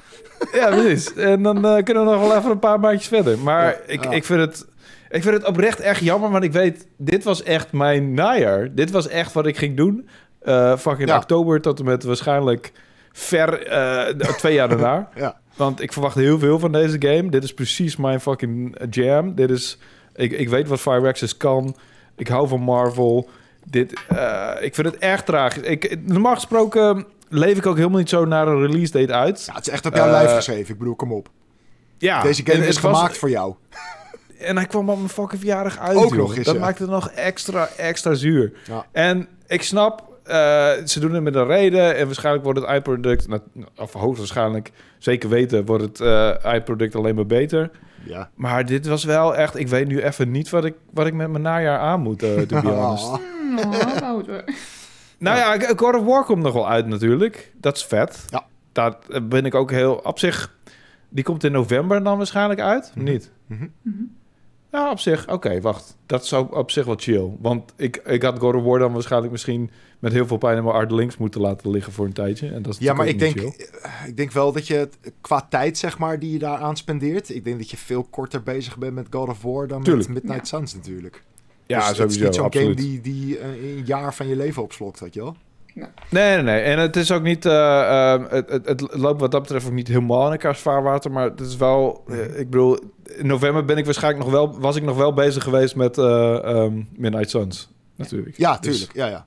[0.54, 1.14] Ja, precies.
[1.14, 3.40] En dan eh, kunnen we nog wel even een paar maandjes verder.
[3.40, 4.10] Maar Ja, ik, ja.
[4.12, 4.66] ik, vind het,
[5.10, 6.32] ik vind het oprecht echt jammer.
[6.32, 8.76] Want ik weet, dit was echt mijn najaar.
[8.76, 10.10] Dit was echt wat ik ging doen.
[10.42, 11.18] Eh fucking Ja.
[11.18, 12.72] oktober tot en met waarschijnlijk
[13.12, 15.10] ver eh, twee jaar daarna.
[15.16, 15.40] Ja.
[15.56, 17.30] Want ik verwacht heel veel van deze game.
[17.30, 19.36] Dit is precies mijn fucking jam.
[19.36, 19.78] Dit is...
[20.16, 21.76] Ik, ik weet wat Fire Access kan.
[22.16, 23.30] Ik hou van Marvel.
[23.64, 25.62] dit, eh, ik vind het erg tragisch.
[25.64, 29.44] Ik, normaal gesproken leef ik ook helemaal niet zo naar een release date uit.
[29.46, 30.74] Ja, het is echt op jouw Eh, lijf geschreven.
[30.74, 31.30] Ik bedoel, kom op.
[31.98, 33.54] Ja, Deze game en is was- gemaakt voor jou.
[34.40, 36.62] En hij kwam op mijn fucking verjaardag uit, Ook nog eens, Dat ja.
[36.62, 38.54] maakt het nog extra, extra zuur.
[38.68, 38.86] Ja.
[38.92, 41.96] En ik snap, eh, ze doen het met een reden.
[41.96, 43.42] En waarschijnlijk wordt het iProduct, nou,
[43.78, 47.72] of hoogstwaarschijnlijk, zeker weten, wordt het eh iProduct alleen maar beter.
[48.04, 48.30] Ja.
[48.36, 51.30] Maar dit was wel echt, ik weet nu even niet wat ik, wat ik met
[51.30, 53.06] mijn najaar aan moet, eh to be honest.
[53.06, 54.44] Oh, Wouter.
[55.18, 57.52] Nou ja, God of War komt nog wel uit natuurlijk.
[57.58, 58.26] Dat is vet.
[58.30, 58.44] Ja.
[58.72, 59.94] Daar ben ik ook heel...
[59.94, 60.56] Op zich,
[61.10, 62.92] die komt in november dan waarschijnlijk uit?
[62.96, 63.06] Mhm.
[63.06, 63.32] Niet?
[63.46, 63.66] Mhm.
[64.72, 65.28] Ja, op zich.
[65.30, 65.98] Oké, wacht.
[66.06, 67.30] Dat is ook op zich wel chill.
[67.40, 69.70] Want ik, ik had God of War dan waarschijnlijk misschien...
[70.00, 72.50] met heel veel pijn in mijn hard links moeten laten liggen voor een tijdje.
[72.52, 73.54] En dat is Ja, maar ik denk, chill.
[74.08, 74.90] ik denk wel dat je
[75.22, 77.30] qua tijd, zeg maar, die je daar aan spendeert.
[77.36, 80.08] Ik denk dat je veel korter bezig bent met God of War dan Tuurlijk.
[80.10, 81.24] met Midnight Suns natuurlijk.
[81.66, 82.44] Ja, Dus het is sowieso.
[82.44, 85.36] niet zo'n game die, die eh, een jaar van je leven opslokt, weet je wel.
[85.74, 86.62] Nee, nee, nee.
[86.62, 87.46] En het is ook niet...
[87.46, 91.12] eh, ehm, het, het, het loopt wat dat betreft ook niet helemaal in elkaars vaarwater.
[91.12, 92.04] Maar het is wel...
[92.08, 92.80] eh, ik bedoel,
[93.18, 94.60] in november ben ik waarschijnlijk nog wel...
[94.60, 97.70] was ik nog wel bezig geweest met eh ehm, Midnight Suns.
[97.96, 98.38] Natuurlijk.
[98.38, 98.98] Ja, Dus, tuurlijk.
[98.98, 99.08] Ja.
[99.08, 99.26] ja.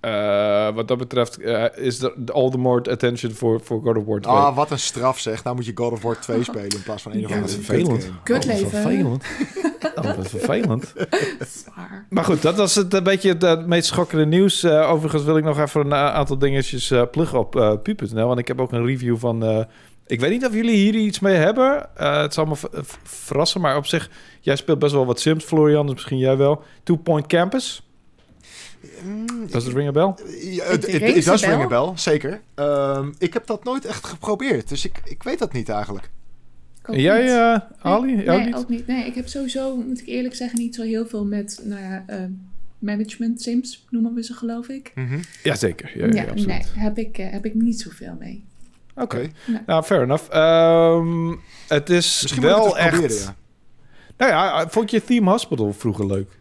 [0.00, 4.04] Eh, wat dat betreft eh, is er all the more attention voor voor God of
[4.04, 4.34] War 2.
[4.34, 5.44] Ah, wat een straf zeg.
[5.44, 7.52] Nou moet je God of War 2 spelen in plaats van een of Ja, andere
[7.52, 8.10] dat is vervelend.
[8.22, 8.58] kutgame.
[8.58, 8.68] Kut Oh.
[8.82, 9.24] Vervelend.
[9.94, 10.94] Oh, dat is vervelend.
[11.64, 12.06] Zwaar.
[12.10, 14.62] Maar goed, dat was het een beetje het, eh, meest schokkende nieuws.
[14.62, 18.26] Eh, overigens wil ik nog even een aantal dingetjes eh pluggen op eh pu.nl.
[18.26, 19.44] Want ik heb ook een review van...
[19.44, 19.64] eh,
[20.06, 21.96] ik weet niet of jullie hier iets mee hebben.
[21.96, 22.54] Eh, het zal me
[23.02, 24.10] verrassen, maar op zich...
[24.40, 25.86] Jij speelt best wel wat Sims, Florian.
[25.86, 26.62] Dus misschien jij wel.
[26.82, 27.87] Two Point Campus.
[29.04, 30.14] Mm, Does it ring a bell?
[30.40, 30.82] Ja, Het
[31.24, 31.56] does a bell.
[31.56, 32.40] ring a bell, zeker.
[32.54, 36.10] Ehm, ik heb dat nooit echt geprobeerd, dus ik, ik weet dat niet eigenlijk.
[36.82, 37.30] En jij, niet.
[37.30, 37.56] eh,
[37.92, 38.14] Ali?
[38.14, 38.56] Nee, Jou nee, niet?
[38.56, 38.86] ook niet.
[38.86, 42.04] Nee, ik heb sowieso, moet ik eerlijk zeggen, niet zo heel veel met nou ja,
[42.06, 42.18] eh,
[42.78, 44.92] management sims, noemen we ze geloof ik.
[45.42, 45.98] Jazeker.
[45.98, 46.46] Ja, Ja, ja, absoluut.
[46.46, 48.44] nee, heb ik, eh, heb ik niet zoveel mee.
[48.94, 49.28] Oké.
[49.66, 50.30] Nou, fair enough.
[50.30, 51.34] Ehm,
[51.68, 52.90] het is Misschien moet ik wel het echt...
[52.90, 53.34] proberen, ja.
[54.16, 56.37] Nou ja, vond je Theme Hospital vroeger leuk?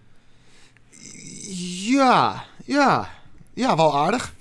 [1.88, 3.07] Ja, ja.
[3.53, 4.34] Ja, wel aardig.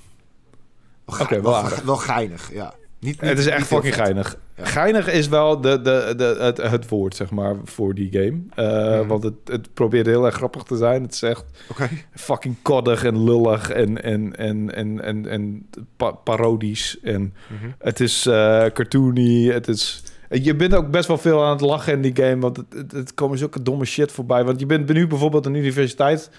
[1.07, 1.83] Oké, wel aardig.
[1.83, 2.75] Wel geinig, ja.
[2.99, 4.37] Niet, niet- het is echt fucking geinig.
[4.57, 4.65] Ja.
[4.65, 8.39] Geinig is wel de, de, de, het, het woord, zeg maar, voor die game.
[8.55, 9.07] Eh, Mhm.
[9.09, 11.03] Want het, het probeert heel erg grappig te zijn.
[11.03, 11.89] Het is echt Oké.
[12.15, 16.99] fucking koddig en lullig en, en, en, en, en, en pa- parodisch.
[17.03, 17.71] En Mhm.
[17.79, 19.45] het is eh, cartoony.
[19.51, 20.03] Het is...
[20.29, 22.93] Je bent ook best wel veel aan het lachen in die game, want het, het,
[22.93, 24.45] het komen zulke domme shit voorbij.
[24.45, 26.31] Want je bent nu bijvoorbeeld een universiteit,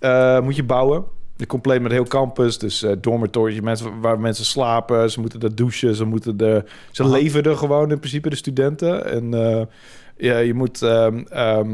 [0.00, 1.04] eh, moet je bouwen.
[1.46, 5.10] Compleet met heel campus, dus eh dormitories, mensen, waar mensen slapen.
[5.10, 7.12] Ze moeten er douchen, ze, moeten er, ze Aha.
[7.12, 9.04] leven er gewoon in principe, de studenten.
[9.04, 9.62] En eh,
[10.16, 11.68] ja, je moet, ehm, ehm,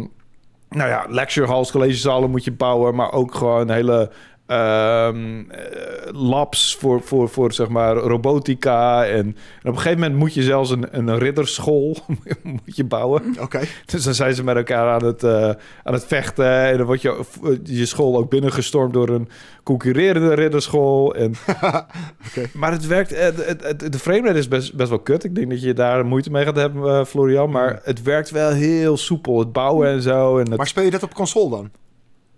[0.69, 4.11] nou ja, lecture halls, collegezalen moet je bouwen, maar ook gewoon hele
[4.47, 9.05] ehm, eh, labs voor, voor, voor zeg maar robotica.
[9.05, 11.97] En, en op een gegeven moment moet je zelfs een, een ridderschool
[12.43, 13.37] moet je bouwen.
[13.41, 13.61] Oké.
[13.87, 15.51] Dus dan zijn ze met elkaar aan het, eh,
[15.83, 16.65] aan het vechten.
[16.65, 17.25] En dan wordt je,
[17.65, 19.29] je school ook binnengestormd door een
[19.63, 21.15] concurrerende ridderschool.
[21.15, 21.35] En,
[22.29, 22.49] Oké.
[22.53, 25.25] Maar het werkt, eh, het, het, de framerate is best, best wel kut.
[25.25, 27.51] Ik denk dat je daar moeite mee gaat hebben, eh, Florian.
[27.51, 29.39] Maar het werkt wel heel soepel.
[29.39, 30.39] Het bouwen en zo.
[30.39, 31.71] En het, Maar speel je dat op console dan?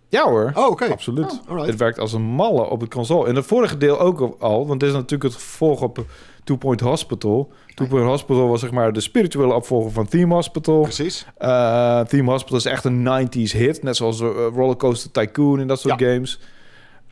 [0.08, 0.50] Ja hoor.
[0.54, 0.84] Oh, oké.
[0.84, 1.40] Absoluut.
[1.48, 1.64] Oh.
[1.64, 3.28] Het werkt als een malle op het console.
[3.28, 6.04] En het vorige deel ook al, want dit is natuurlijk het vervolg op
[6.44, 7.52] Two Point Hospital.
[7.74, 10.80] Two Point Hospital was zeg maar de spirituele opvolger van Theme Hospital.
[10.82, 11.26] Precies.
[11.38, 15.80] Uh, Theme Hospital is echt een 90s hit, net zoals uh, Rollercoaster Tycoon en dat
[15.80, 16.12] soort Ja.
[16.12, 16.40] games.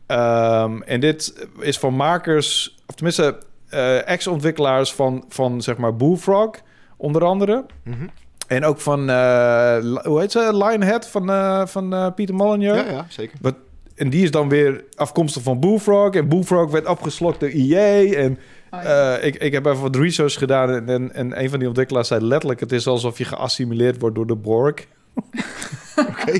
[0.07, 3.37] Um, en dit is van makers, of tenminste
[3.73, 6.51] uh, ex-ontwikkelaars van, van zeg maar Bullfrog,
[6.97, 7.65] onder andere.
[7.83, 8.07] Mhm.
[8.47, 12.79] En ook van, uh, hoe heet ze, Lionhead van, uh, van uh, Peter Molyneux.
[12.85, 13.37] Ja, ja, zeker.
[13.41, 13.55] Wat,
[13.95, 16.13] en die is dan weer afkomstig van Bullfrog.
[16.13, 18.13] En Bullfrog werd opgeslokt door EA.
[18.13, 18.37] En
[18.71, 19.17] Oh, ja.
[19.19, 20.69] uh, ik, ik heb even wat research gedaan.
[20.69, 22.59] En, en, en een van die ontwikkelaars zei letterlijk...
[22.59, 24.73] het is alsof je geassimileerd wordt door de Borg.
[26.09, 26.39] Oké.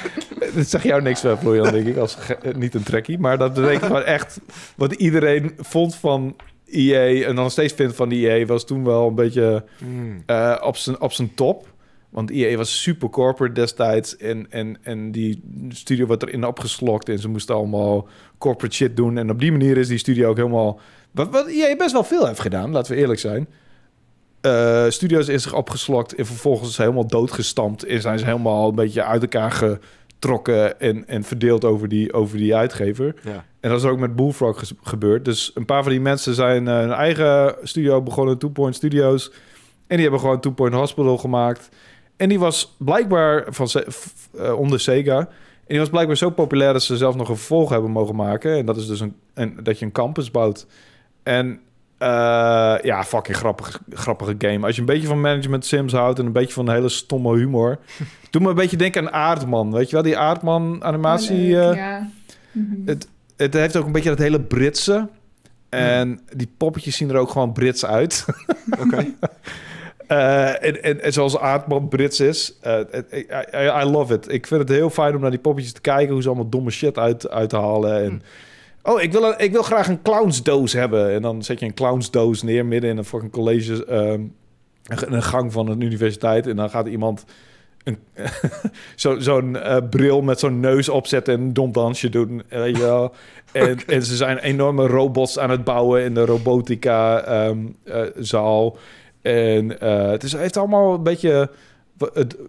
[0.54, 1.96] dat zeg jou niks van, Florian, denk ik.
[1.96, 3.18] Als ge- niet een trekkie.
[3.18, 4.40] Maar dat betekent gewoon echt...
[4.76, 7.20] wat iedereen vond van EA...
[7.20, 8.46] en dan nog steeds vindt van EA...
[8.46, 10.22] was toen wel een beetje Hmm.
[10.26, 11.74] uh, op zijn op zijn top.
[12.10, 14.16] Want EA was super corporate destijds.
[14.16, 17.08] En, en, en die studio werd erin opgeslokt.
[17.08, 19.18] En ze moesten allemaal corporate shit doen.
[19.18, 20.80] En op die manier is die studio ook helemaal...
[21.10, 23.48] Wat, wat EA best wel veel heeft gedaan, laten we eerlijk zijn.
[24.42, 27.84] Uh, studio's in zich opgeslokt en vervolgens helemaal doodgestampt.
[27.84, 29.78] En zijn ze helemaal een beetje uit elkaar
[30.16, 33.14] getrokken en, en verdeeld over die, over die uitgever.
[33.22, 33.44] Ja.
[33.60, 35.24] En dat is ook met Bullfrog gebeurd.
[35.24, 39.32] Dus een paar van die mensen zijn uh, hun eigen studio begonnen, Two Point Studios.
[39.86, 41.68] En die hebben gewoon Two Point Hospital gemaakt.
[42.16, 43.68] En die was blijkbaar van
[44.34, 45.18] uh, onder Sega.
[45.18, 45.28] En
[45.66, 48.56] die was blijkbaar zo populair dat ze zelfs nog een vervolg hebben mogen maken.
[48.56, 50.66] En dat is dus een, een dat je een campus bouwt.
[51.22, 51.60] En
[51.98, 54.66] eh, ja, fucking grappig, grappige game.
[54.66, 57.36] Als je een beetje van management sims houdt en een beetje van een hele stomme
[57.36, 57.78] humor.
[58.30, 59.72] Doe me een beetje denken aan Aardman.
[59.72, 61.52] Weet je wel, die Aardman animatie.
[61.52, 62.10] Leuk, eh, ja.
[62.52, 62.74] Mhm.
[62.84, 65.08] het, het heeft ook een beetje dat hele Britse.
[65.68, 68.24] En die poppetjes zien er ook gewoon Brits uit.
[68.82, 69.06] Oké.
[70.06, 72.58] Eh, en, en, en zoals Aardman Brits is.
[72.60, 72.78] eh,
[73.12, 74.32] I, I, I love it.
[74.32, 76.12] Ik vind het heel fijn om naar die poppetjes te kijken.
[76.12, 78.04] Hoe ze allemaal domme shit uit, uit te halen.
[78.04, 78.22] En,
[78.86, 81.12] Oh, ik wil, ik wil graag een clownsdoos hebben.
[81.12, 83.84] En dan zet je een clownsdoos neer midden in een fucking college.
[83.86, 84.20] ehm,
[85.12, 86.46] een, gang van een universiteit.
[86.46, 87.24] En dan gaat iemand
[87.84, 87.98] een,
[88.96, 92.42] zo, zo'n eh, bril met zo'n neus opzetten en een dom dansje doen.
[92.48, 93.12] eh, Weet je wel.
[93.52, 98.76] En, en ze zijn enorme robots aan het bouwen in de robotica-zaal.
[99.22, 101.50] en eh, het is, heeft allemaal een beetje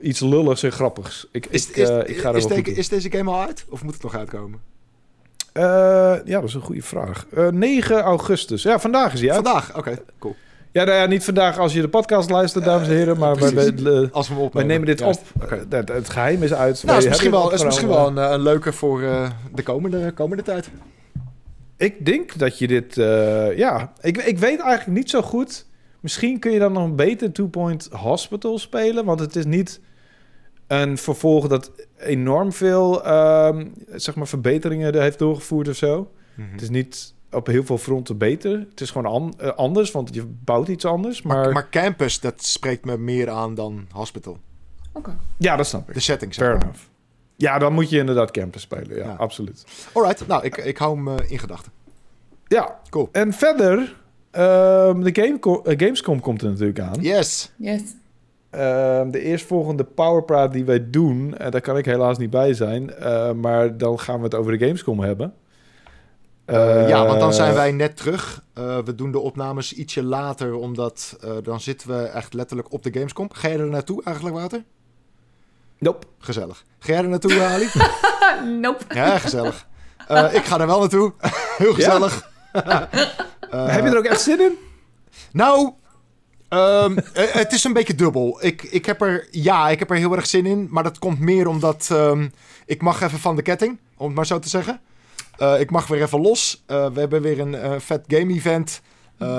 [0.02, 1.28] iets lulligs en grappigs.
[1.32, 2.46] Ik, Is, ik, is, eh, ik ga er is,
[2.78, 3.66] is deze game al uit?
[3.70, 4.60] Of moet het nog uitkomen?
[5.58, 7.26] Eh, ja, dat is een goede vraag.
[7.36, 8.64] Eh, 9 augustus.
[8.64, 9.44] Ja, vandaag is hij uit.
[9.44, 9.78] Vandaag?
[9.78, 10.36] Oké, cool.
[10.72, 13.18] Ja, nou ja, niet vandaag als je de podcast luistert, dames en heren.
[13.18, 13.46] Maar wij,
[14.12, 14.68] Als we hem wij opnemen.
[14.68, 15.22] nemen dit Juist.
[15.36, 15.50] op.
[15.70, 16.84] Het, het geheim is uit.
[16.84, 20.12] Nou, is misschien wel, is misschien wel een, eh, een leuke voor eh, de komende,
[20.12, 20.70] komende tijd.
[21.78, 22.98] Ik denk dat je dit...
[22.98, 25.66] eh, ja, ik, ik weet eigenlijk niet zo goed.
[26.00, 29.06] Misschien kun je dan nog een beter Two Point Hospital spelen.
[29.06, 29.80] Want het is niet
[30.68, 36.12] een vervolg dat enorm veel ehm, zeg maar verbeteringen er heeft doorgevoerd of zo.
[36.52, 38.66] Het is niet op heel veel fronten beter.
[38.70, 41.22] Het is gewoon an- eh, anders, want je bouwt iets anders.
[41.22, 44.38] Maar, Maar, maar campus, dat spreekt me meer aan dan hospital.
[44.94, 45.18] Oké.
[45.38, 45.94] ja, dat snap ik.
[45.94, 46.66] De setting, zeg Fair maar.
[46.68, 46.84] enough.
[47.36, 48.98] Ja, dan moet je inderdaad campus spelen.
[48.98, 49.14] Ja, Ja.
[49.14, 49.66] absoluut.
[49.94, 51.72] Alright, nou, ik, ik hou hem in gedachten.
[52.48, 53.10] Ja, Cool.
[53.12, 53.96] en verder...
[54.32, 57.02] ehm, de Game eh, Gamescom komt er natuurlijk aan.
[57.02, 57.52] Yes.
[57.58, 57.82] Yes.
[58.50, 62.94] Ehm, de eerstvolgende Powerpraat die wij doen, eh, daar kan ik helaas niet bij zijn.
[62.94, 65.34] eh, maar dan gaan we het over de Gamescom hebben.
[66.46, 68.44] Eh, ja, want dan zijn wij net terug.
[68.54, 72.84] Eh, we doen de opnames ietsje later, omdat eh, dan zitten we echt letterlijk op
[72.84, 73.30] de Gamescom.
[73.34, 74.64] Ga je er naartoe eigenlijk, Water?
[75.80, 76.08] Nope.
[76.20, 76.64] Gezellig.
[76.80, 77.68] Ga jij er naartoe, Ali?
[78.62, 78.84] nope.
[78.94, 79.68] ja, gezellig.
[80.08, 81.14] Eh, ik ga er wel naartoe.
[81.58, 82.26] Heel gezellig.
[83.50, 84.52] Eh, Heb je er ook echt zin in?
[85.32, 85.72] Nou,
[86.50, 88.38] ehm, eh, het is een beetje dubbel.
[88.46, 90.68] Ik, ik heb er, ja, ik heb er heel erg zin in.
[90.72, 92.28] Maar dat komt meer omdat ehm,
[92.66, 94.80] ik mag even van de ketting, om het maar zo te zeggen.
[95.38, 96.64] Eh, ik mag weer even los.
[96.66, 98.82] Eh, we hebben weer een eh, vet game event.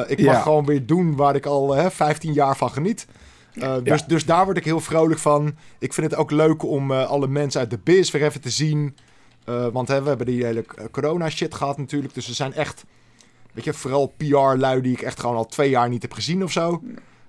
[0.07, 0.41] Ik mag Ja.
[0.41, 3.07] gewoon weer doen waar ik al eh, 15 jaar van geniet.
[3.83, 5.55] Dus, dus daar word ik heel vrolijk van.
[5.79, 8.97] Ik vind het ook leuk om alle mensen uit de biz weer even te zien.
[9.73, 12.15] Want hè, we hebben die hele corona shit gehad natuurlijk.
[12.15, 12.85] Dus er zijn echt,
[13.53, 16.53] weet je, vooral PR-lui die ik echt gewoon al twee jaar niet heb gezien of
[16.53, 16.83] zo.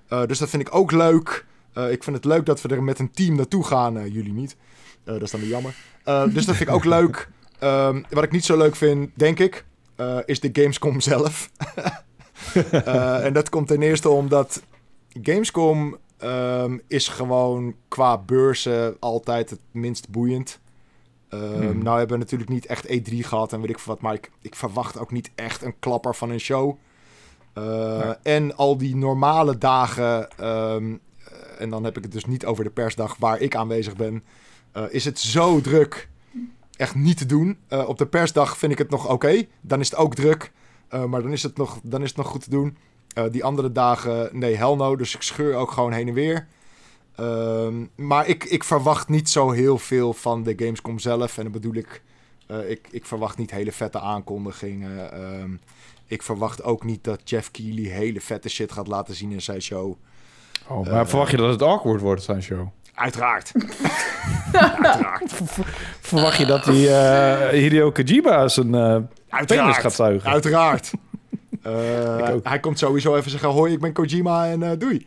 [0.08, 1.44] Eh, dus dat vind ik ook leuk.
[1.72, 3.98] Eh, ik vind het leuk dat we er met een team naartoe gaan.
[3.98, 4.56] Eh, jullie niet.
[5.04, 5.74] Dat is dan weer jammer.
[6.04, 7.28] Dus dat vind ik ook leuk.
[7.58, 9.64] Ehm, wat ik niet zo leuk vind, denk ik,
[10.24, 11.50] is de Gamescom zelf.
[13.22, 14.62] En dat komt ten eerste omdat
[15.22, 20.60] Gamescom ehm, is gewoon qua beurzen altijd het minst boeiend.
[21.30, 21.82] Ehm, Hmm.
[21.82, 24.30] Nou hebben we natuurlijk niet echt E3 gehad en weet ik veel wat, maar ik,
[24.40, 26.76] ik verwacht ook niet echt een klapper van een show.
[27.52, 28.10] Eh.
[28.22, 32.64] En al die normale dagen, ehm, eh, en dan heb ik het dus niet over
[32.64, 34.24] de persdag waar ik aanwezig ben,
[34.72, 36.08] eh, is het zo druk.
[36.76, 37.58] Echt niet te doen.
[37.86, 39.46] Op de persdag vind ik het nog oké.
[39.60, 40.52] Dan is het ook druk.
[40.90, 42.76] Maar dan is, het nog, dan is het nog goed te doen.
[43.30, 44.96] Die andere dagen, nee, hell no.
[44.96, 46.46] Dus ik scheur ook gewoon heen en weer.
[47.20, 51.36] Ehm, maar ik, ik verwacht niet zo heel veel van de Gamescom zelf.
[51.36, 52.02] En dan bedoel ik,
[52.46, 55.12] eh, ik, ik verwacht niet hele vette aankondigingen.
[55.12, 55.50] Ehm,
[56.06, 59.62] ik verwacht ook niet dat Jeff Keighley hele vette shit gaat laten zien in zijn
[59.62, 59.94] show.
[60.68, 62.68] Oh, maar verwacht je dat het awkward wordt, zijn show?
[62.94, 63.52] Uiteraard.
[64.52, 65.32] Uiteraard.
[66.00, 69.76] Verwacht je dat die eh Hideo Kojima zijn eh penis Uiteraard.
[69.76, 70.30] gaat zuigen?
[70.30, 70.90] Uiteraard.
[71.62, 72.48] Eh, ook.
[72.48, 75.06] hij komt sowieso even zeggen: Hoi, ik ben Kojima en eh, doei.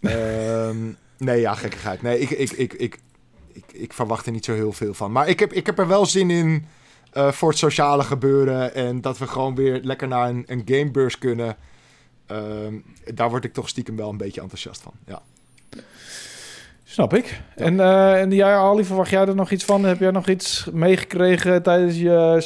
[0.00, 0.76] Ehm,
[1.20, 2.02] nee, ja, gekkigheid.
[2.02, 2.98] Nee, ik, ik, ik, ik,
[3.52, 5.12] ik, ik verwacht er niet zo heel veel van.
[5.12, 6.66] Maar ik heb, ik heb er wel zin in
[7.12, 8.74] eh, voor het sociale gebeuren.
[8.74, 11.56] En dat we gewoon weer lekker naar een, een gamebeurs kunnen.
[12.26, 12.74] Ehm,
[13.14, 14.92] daar word ik toch stiekem wel een beetje enthousiast van.
[15.06, 15.22] Ja.
[16.84, 17.40] Snap ik.
[17.56, 19.84] En, eh en ja, Ali, verwacht jij er nog iets van?
[19.84, 22.42] Heb jij nog iets meegekregen tijdens je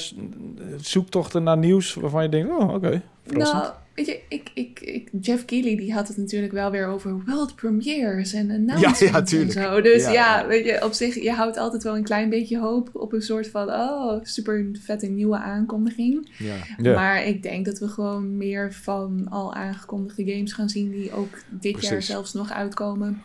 [0.77, 3.63] zoektochten naar nieuws waarvan je denkt, oh, oké, verrassend.
[3.63, 7.23] Nou, weet je, ik, ik, ik, Jeff Keighley die had het natuurlijk wel weer over
[7.27, 9.81] world premieres en announcements Ja, ja, en zo.
[9.81, 10.47] Dus Ja, ja, ja.
[10.47, 13.49] weet je, op zich, je houdt altijd wel een klein beetje hoop op een soort
[13.49, 16.31] van, oh, super vette nieuwe aankondiging.
[16.39, 16.55] ja.
[16.77, 16.95] Ja.
[16.95, 21.39] Maar ik denk dat we gewoon meer van al aangekondigde games gaan zien die ook
[21.49, 23.23] dit jaar zelfs nog uitkomen.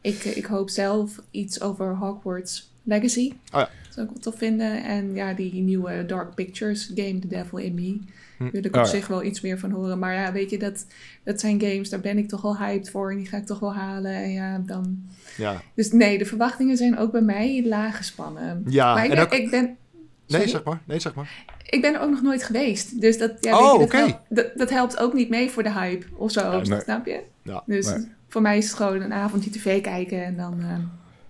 [0.00, 3.32] Ik, ik hoop zelf iets over Hogwarts Legacy.
[3.52, 3.70] Oh ja.
[3.88, 4.84] zou ik wel tof vinden.
[4.84, 7.98] En ja, die nieuwe Dark Pictures game, The Devil in Me.
[8.38, 8.50] Hm.
[8.50, 8.92] Wil ik Oh, op ja.
[8.92, 9.98] zich wel iets meer van horen.
[9.98, 10.86] Maar ja, weet je, dat,
[11.24, 13.10] dat zijn games, daar ben ik toch wel hyped voor.
[13.10, 14.12] En die ga ik toch wel halen.
[14.14, 14.98] En ja, dan...
[15.36, 18.62] Ja, Dus nee, de verwachtingen zijn ook bij mij laag gespannen.
[18.66, 19.32] ja maar ik en ben, ook...
[19.32, 19.76] ik, ben,
[20.26, 20.80] Nee, zeg maar.
[20.84, 21.44] Nee, zeg maar.
[21.70, 23.00] ik ben er ook nog nooit geweest.
[23.00, 25.62] Dus dat, ja, Oh, weet je, dat, helpt, dat, dat helpt ook niet mee voor
[25.62, 26.40] de hype of zo.
[26.40, 26.80] Ja, nee.
[26.80, 27.20] Snap je?
[27.42, 27.62] Ja.
[27.66, 28.08] Dus Nee.
[28.28, 30.76] voor mij is het gewoon een avondje tv kijken en dan eh,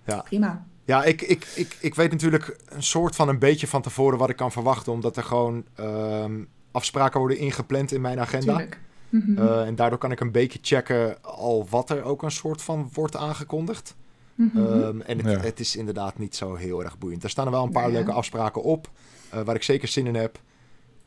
[0.07, 0.21] Ja.
[0.23, 0.67] prima.
[0.85, 4.31] Ja, ik, ik, ik, ik weet natuurlijk een soort van een beetje van tevoren wat
[4.31, 4.93] ik kan verwachten.
[4.93, 6.33] Omdat er gewoon ehm,
[6.75, 8.65] afspraken worden ingepland in mijn agenda.
[9.09, 9.39] Mhm.
[9.39, 12.91] Eh, en daardoor kan ik een beetje checken al wat er ook een soort van
[12.93, 13.95] wordt aangekondigd.
[14.35, 14.59] Mhm.
[14.59, 15.39] Ehm, en het, Ja.
[15.39, 17.23] het is inderdaad niet zo heel erg boeiend.
[17.25, 17.93] Er staan er wel een paar Ja.
[17.93, 18.91] leuke afspraken op,
[19.31, 20.39] eh, waar ik zeker zin in heb.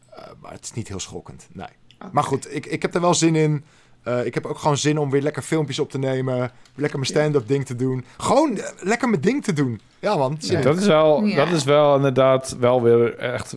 [0.09, 1.67] Eh, maar het is niet heel schokkend, nee.
[2.11, 3.63] Maar goed, ik, ik heb er wel zin in.
[4.03, 6.51] Eh, ik heb ook gewoon zin om weer lekker filmpjes op te nemen.
[6.75, 8.05] Lekker mijn stand-up ding te doen.
[8.17, 9.81] Gewoon lekker mijn ding te doen.
[9.99, 10.61] Ja man, Ja.
[10.61, 11.45] Dat, is wel, Ja.
[11.45, 13.55] dat is wel inderdaad wel weer echt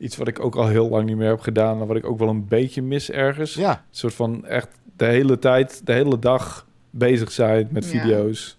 [0.00, 1.80] iets wat ik ook al heel lang niet meer heb gedaan.
[1.80, 3.54] En wat ik ook wel een beetje mis ergens.
[3.54, 8.00] Ja, Een soort van echt de hele tijd, de hele dag bezig zijn met Ja.
[8.00, 8.56] video's.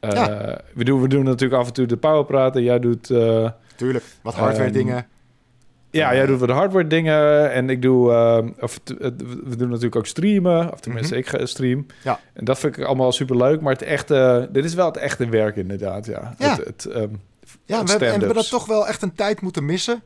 [0.00, 0.60] Eh, Ja.
[0.74, 2.62] we, doen, we doen natuurlijk af en toe de powerpraten.
[2.62, 4.04] Jij doet, eh, tuurlijk.
[4.22, 5.06] Wat hardware Ehm, dingen.
[5.90, 6.16] ja, Eh.
[6.16, 7.50] jij doet wat hardware dingen.
[7.52, 8.94] En ik doe, eh, of, eh,
[9.44, 10.72] we doen natuurlijk ook streamen.
[10.72, 11.22] Of tenminste, Mhm.
[11.22, 11.86] ik ga stream.
[12.04, 12.20] Ja.
[12.32, 13.60] En dat vind ik allemaal super leuk.
[13.60, 16.06] Maar het echte, dit is wel het echte werk inderdaad.
[16.06, 16.34] Ja.
[16.38, 16.48] Ja.
[16.56, 17.08] Het, het, ehm,
[17.64, 20.02] Ja, het we hebben, en we hebben dat toch wel echt een tijd moeten missen.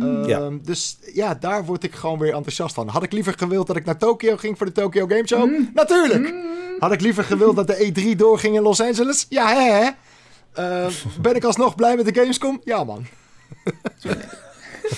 [0.00, 0.50] Ehm, Ja.
[0.62, 2.88] Dus ja, daar word ik gewoon weer enthousiast van.
[2.88, 5.44] Had ik liever gewild dat ik naar Tokio ging voor de Tokyo Game Show?
[5.50, 5.70] Mm.
[5.74, 6.32] Natuurlijk!
[6.32, 6.42] Mm.
[6.78, 9.26] Had ik liever gewild dat de E3 doorging in Los Angeles?
[9.28, 9.70] Ja, hè?
[9.72, 9.90] hè?
[10.52, 10.92] Ehm,
[11.22, 12.60] ben ik alsnog blij met de Gamescom?
[12.64, 13.06] Ja, man.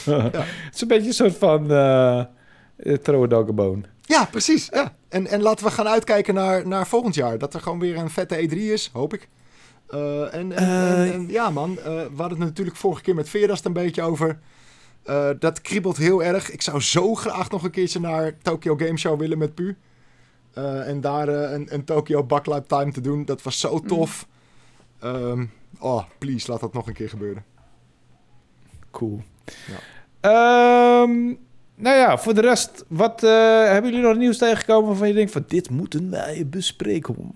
[0.05, 2.23] Het is een beetje een soort van eh,
[3.03, 3.83] throw a dog a bone.
[4.03, 4.69] Ja, precies.
[4.73, 4.95] Ja.
[5.09, 7.39] En, en laten we gaan uitkijken naar, naar volgend jaar.
[7.39, 9.29] Dat er gewoon weer een vette E3 is, hoop ik.
[9.89, 11.75] Eh, en, en, en- en ja, man.
[11.75, 14.39] we hadden het natuurlijk vorige keer met Verast een beetje over.
[15.07, 16.51] Eh, dat kriebelt heel erg.
[16.51, 19.77] Ik zou zo graag nog een keertje naar Tokyo Game Show willen met Pu.
[20.53, 23.25] Eh, en daar eh, een, een Tokyo Backlight Time te doen.
[23.25, 24.27] Dat was zo tof.
[25.01, 25.47] Ehm,
[25.79, 27.45] oh, please, laat dat nog een keer gebeuren.
[28.91, 29.23] Cool.
[29.45, 29.79] Ja.
[30.21, 31.25] Ehm,
[31.75, 35.45] nou ja, voor de rest, wat hebben jullie nog nieuws tegengekomen waarvan je denkt van
[35.47, 37.33] dit moeten wij bespreken?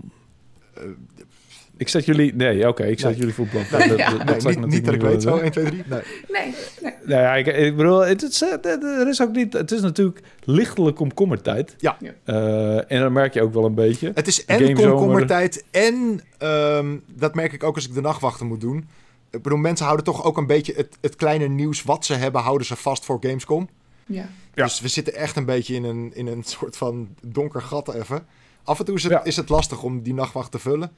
[1.80, 3.18] Ik zet jullie, nee, oké, ik zet Nee.
[3.18, 3.70] jullie voor blok.
[3.78, 4.10] Nee, Dat- Ja.
[4.10, 5.22] dat- dat nee, zou ik niet, niet dat ik weet.
[5.22, 5.40] Zo, doen.
[5.42, 5.82] 1, 2, 3.
[5.86, 6.00] Nee.
[6.28, 6.92] Nee, nee.
[7.04, 8.64] Nou ja, ik, ik bedoel, het, is, eh,
[9.00, 11.74] er is ook niet, het is natuurlijk lichtelijk komkommertijd.
[11.78, 11.96] Ja.
[12.00, 12.10] Ja.
[12.24, 14.12] Eh, en dat merk je ook wel een beetje.
[14.14, 18.60] Het is en komkommertijd en ehm, dat merk ik ook als ik de nachtwachten moet
[18.60, 18.88] doen.
[19.30, 22.40] Ik bedoel, mensen houden toch ook een beetje het, het kleine nieuws wat ze hebben,
[22.40, 23.68] houden ze vast voor Gamescom.
[24.06, 24.28] Ja.
[24.54, 24.64] Ja.
[24.64, 28.26] Dus we zitten echt een beetje in een, in een soort van donker gat even.
[28.64, 29.24] Af en toe is het, Ja.
[29.24, 30.90] is het lastig om die nachtwacht te vullen.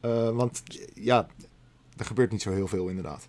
[0.00, 0.62] Eh, want
[0.94, 1.26] ja,
[1.96, 3.28] er gebeurt niet zo heel veel inderdaad.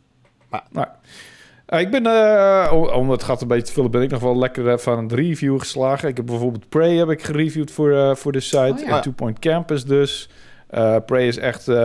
[1.66, 4.38] Eh, ik ben, eh, om, het gat een beetje te vullen, ben ik nog wel
[4.38, 6.10] lekker aan het review geslagen.
[6.10, 8.74] Ik heb bijvoorbeeld Prey heb ik gereviewd voor, eh, voor de site.
[8.78, 8.96] Oh ja.
[8.96, 10.30] En Two Point Campus dus.
[10.68, 11.76] Eh Prey is echt eh,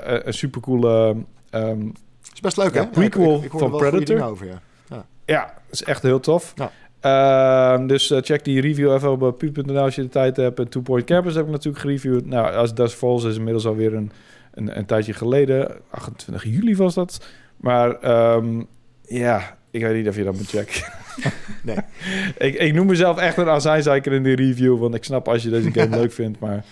[0.00, 1.16] een- een supercoole...
[1.50, 1.88] ehm
[2.34, 2.88] is best leuk Ja, hè?
[2.88, 4.04] prequel ik, ik, ik hoorde van Predator.
[4.04, 5.04] dingen over, ja.
[5.24, 6.52] ja, is echt heel tof.
[6.54, 6.70] Ja.
[7.04, 10.58] Ehm, dus eh, check die review even op uh, pu.nl als je de tijd hebt.
[10.58, 12.26] En Two Point Campus heb ik natuurlijk gereviewd.
[12.26, 14.10] Nou, als Das Falls is inmiddels alweer een,
[14.54, 15.70] een, een tijdje geleden.
[15.90, 17.26] 28 juli was dat.
[17.56, 18.62] Maar ehm,
[19.02, 20.82] ja, ik weet niet of je dat moet checken.
[21.62, 21.76] Nee.
[22.48, 24.78] ik, ik noem mezelf echt een azijnzeiker in die review.
[24.78, 26.38] Want ik snap als je deze game leuk vindt.
[26.38, 26.64] Maar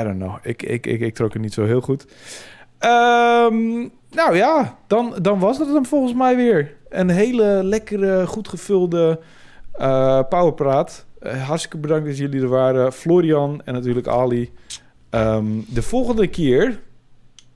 [0.00, 0.36] I don't know.
[0.42, 2.06] Ik, ik, ik, ik trok het niet zo heel goed.
[2.78, 3.78] Ehm,
[4.10, 6.74] nou ja, dan, dan was het hem volgens mij weer.
[6.88, 9.20] Een hele lekkere, goed gevulde
[9.76, 11.04] eh powerpraat.
[11.20, 12.92] Eh, hartstikke bedankt dat jullie er waren.
[12.92, 14.52] Florian en natuurlijk Ali.
[15.10, 16.80] Ehm, de volgende keer,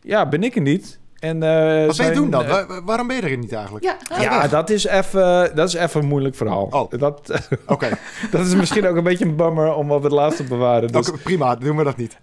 [0.03, 0.99] ja, ben ik er niet.
[1.19, 2.47] En, eh, Wat ben je zijn, doen dan?
[2.47, 3.85] Wa- wa- waarom ben je er niet eigenlijk?
[3.85, 6.67] Ja, ja, dat is even, dat is even een moeilijk verhaal.
[6.71, 6.91] Oh.
[6.99, 7.21] Dat,
[7.67, 7.89] Oké,
[8.31, 10.93] dat is misschien ook een beetje een bummer om op het laatste te bewaren.
[10.93, 12.19] Dus, prima, doen we dat niet.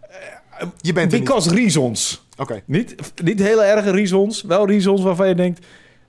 [0.78, 1.28] Je bent er niet.
[1.28, 2.26] because reasons.
[2.38, 4.42] Oké, Niet, niet hele erge reasons.
[4.42, 5.66] Wel reasons waarvan je denkt...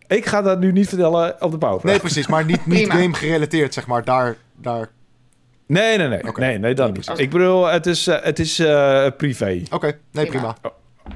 [0.09, 1.91] Ik ga dat nu niet vertellen op de powerpraat.
[1.91, 4.05] nee precies, maar niet, niet game gerelateerd zeg maar.
[4.05, 4.89] Daar, daar...
[5.66, 6.20] Nee, nee, nee.
[6.37, 7.19] Nee, nee, dat Nee, niet.
[7.19, 9.62] Ik bedoel, het is, eh, het is eh, privé.
[9.70, 10.57] Oké, nee Prima.
[10.61, 10.74] prima.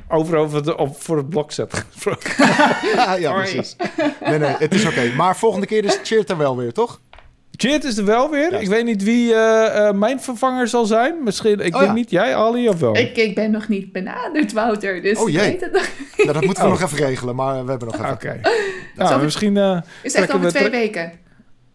[0.09, 2.31] Over, over het, op, voor het blok zetten gesproken.
[3.21, 3.77] Ja, precies.
[4.25, 5.13] Nee, nee, het is oké.
[5.17, 7.01] Maar volgende keer is Cheert er wel weer, toch?
[7.61, 8.53] Chit is er wel weer.
[8.61, 11.23] Ik weet niet wie eh, eh, mijn vervanger zal zijn.
[11.25, 11.93] Misschien, ik Oh, denk ja.
[11.93, 12.97] niet jij, Ali, of wel?
[12.97, 15.03] Ik, ik ben nog niet benaderd, Wouter.
[15.03, 15.89] Dus Oh, ik weet het nog.
[16.17, 16.81] Nou, dat moeten we Oh.
[16.81, 18.11] nog even regelen, maar we hebben nog even...
[18.13, 18.41] Oké.
[18.97, 19.57] Nou, misschien...
[19.57, 21.13] eh, Is echt Trekken over we twee weken.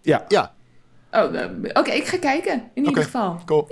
[0.02, 0.26] ja.
[0.28, 0.54] Ja,
[1.12, 1.24] Oh,
[1.74, 2.64] oké, ik ga kijken.
[2.74, 3.40] In ieder geval.
[3.46, 3.68] cool.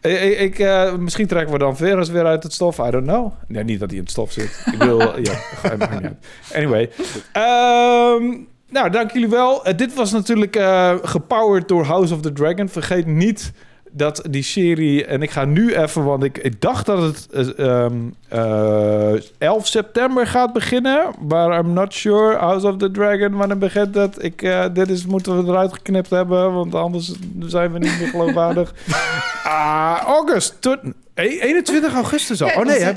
[0.00, 2.78] Ik, ik- ik, eh, misschien trekken we dan Veras weer uit het stof.
[2.78, 3.32] I don't know.
[3.48, 4.62] Nee, niet dat hij in het stof zit.
[4.72, 4.98] Ik bedoel,
[5.28, 6.14] ja, ga- niet uit.
[6.54, 6.90] Anyway.
[7.32, 8.38] Ehm,
[8.70, 9.64] nou, dank jullie wel.
[9.64, 12.68] Eh, dit was natuurlijk eh, gepowered door House of the Dragon.
[12.68, 13.52] Vergeet niet
[13.92, 15.04] dat die serie...
[15.04, 17.94] En ik ga nu even, want ik, ik dacht dat het ehm,
[18.28, 21.06] eh, 11 september gaat beginnen.
[21.28, 22.36] Maar I'm not sure.
[22.36, 24.24] House of the Dragon, wanneer begint dat?
[24.24, 28.74] Ik, dit is, moeten we eruit geknipt hebben, want anders zijn we niet meer geloofwaardig.
[29.44, 30.56] Ah, august.
[30.60, 30.78] Tot-
[31.14, 32.48] eh, 21 augustus al.
[32.48, 32.94] Oh nee, hij,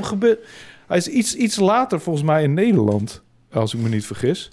[0.88, 3.22] hij is iets, iets later volgens mij in Nederland.
[3.52, 4.52] Als ik me niet vergis.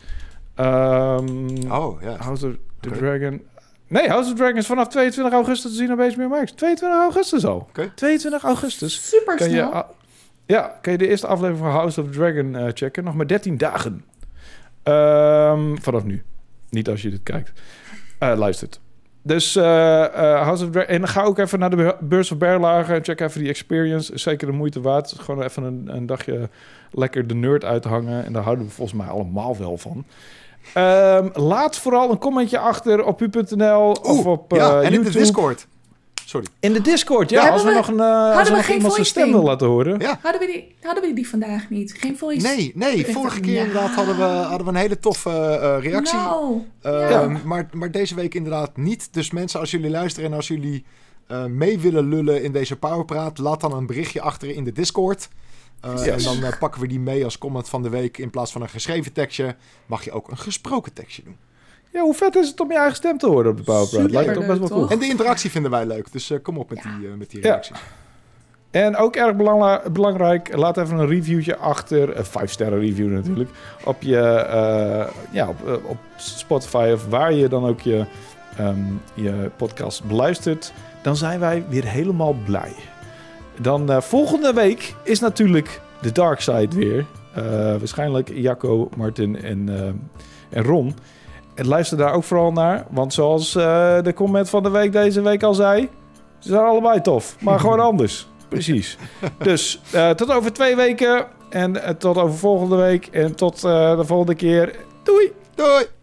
[0.64, 2.16] Ehm, Oh, ja.
[2.18, 2.90] House of the.
[2.90, 3.42] Dragon.
[3.86, 6.52] Nee, House of the Dragon is vanaf 22 augustus te zien op HBO Max.
[6.52, 7.56] 22 augustus al.
[7.56, 7.90] Oké.
[7.94, 9.08] 22 augustus.
[9.08, 9.72] Super Kan je, snel.
[9.72, 9.88] ah,
[10.46, 13.04] ja, kan je de eerste aflevering van House of the Dragon eh, checken.
[13.04, 14.04] Nog maar 13 dagen.
[14.82, 16.22] Ehm, vanaf nu.
[16.70, 17.52] Niet als je dit kijkt.
[18.18, 18.80] Eh, luistert.
[19.22, 20.94] Dus eh, eh, House of the Dragon.
[20.94, 22.94] En ga ook even naar de be- beurs van Berlage.
[22.94, 24.12] En check even die experience.
[24.12, 25.14] Is zeker de moeite waard.
[25.18, 26.48] Gewoon even een, een dagje
[26.90, 28.24] lekker de nerd uithangen.
[28.24, 30.04] En daar houden we volgens mij allemaal wel van.
[30.74, 35.10] Ehm, laat vooral een commentje achter op u.nl of op ja, eh, en in YouTube.
[35.10, 35.66] de Discord.
[36.30, 36.46] Sorry.
[36.60, 37.44] In de Discord, ja.
[37.44, 39.34] Ja, als we nog een, eh, als we we nog iemand zijn stem ding?
[39.34, 40.00] wil laten horen.
[40.00, 40.18] Ja.
[40.22, 41.94] Hadden we, die, hadden we die vandaag niet?
[41.98, 42.46] Geen voice?
[42.46, 43.06] Nee, nee.
[43.06, 43.60] Vorige keer ja.
[43.60, 46.18] inderdaad hadden we, hadden we een hele toffe eh, reactie.
[46.18, 47.40] Nou, Ehm, ja.
[47.44, 49.12] maar, maar deze week inderdaad niet.
[49.12, 50.84] Dus mensen, als jullie luisteren en als jullie
[51.26, 55.28] eh, mee willen lullen in deze Powerpraat, laat dan een berichtje achter in de Discord.
[55.80, 56.26] Eh, Yes.
[56.26, 58.18] En dan eh, pakken we die mee als comment van de week.
[58.18, 59.54] In plaats van een geschreven tekstje,
[59.86, 61.36] mag je ook een gesproken tekstje doen.
[61.92, 63.84] Ja, hoe vet is het om je eigen stem te horen op de?
[63.88, 64.80] Super Lijkt me toch best wel leuk, cool.
[64.80, 64.90] toch?
[64.90, 66.12] En de interactie vinden wij leuk.
[66.12, 66.98] Dus eh, kom op met Ja.
[66.98, 67.48] die, met die Ja.
[67.48, 67.76] reacties.
[68.70, 69.36] En ook erg
[69.92, 72.16] belangrijk, laat even een reviewtje achter.
[72.16, 73.50] Een 5 sterren review natuurlijk.
[73.84, 78.04] Op je eh, ja, op, op Spotify of waar je dan ook je,
[78.56, 78.78] ehm,
[79.14, 80.72] je podcast beluistert.
[81.02, 82.72] Dan zijn wij weer helemaal blij.
[83.62, 87.06] Dan eh, volgende week is natuurlijk de Dark Side weer.
[87.34, 90.94] Eh, waarschijnlijk Jacco, Martin en, eh, en Ron.
[91.54, 92.86] En luister daar ook vooral naar.
[92.90, 95.88] Want zoals de comment van de week deze week al zei...
[96.38, 98.28] Ze zijn allebei tof, maar gewoon anders.
[98.48, 98.98] Precies.
[99.38, 99.80] Dus
[100.16, 101.26] tot over twee weken.
[101.50, 103.06] En tot over volgende week.
[103.06, 104.76] En tot de volgende keer.
[105.02, 105.32] Doei!
[105.54, 105.98] Doei!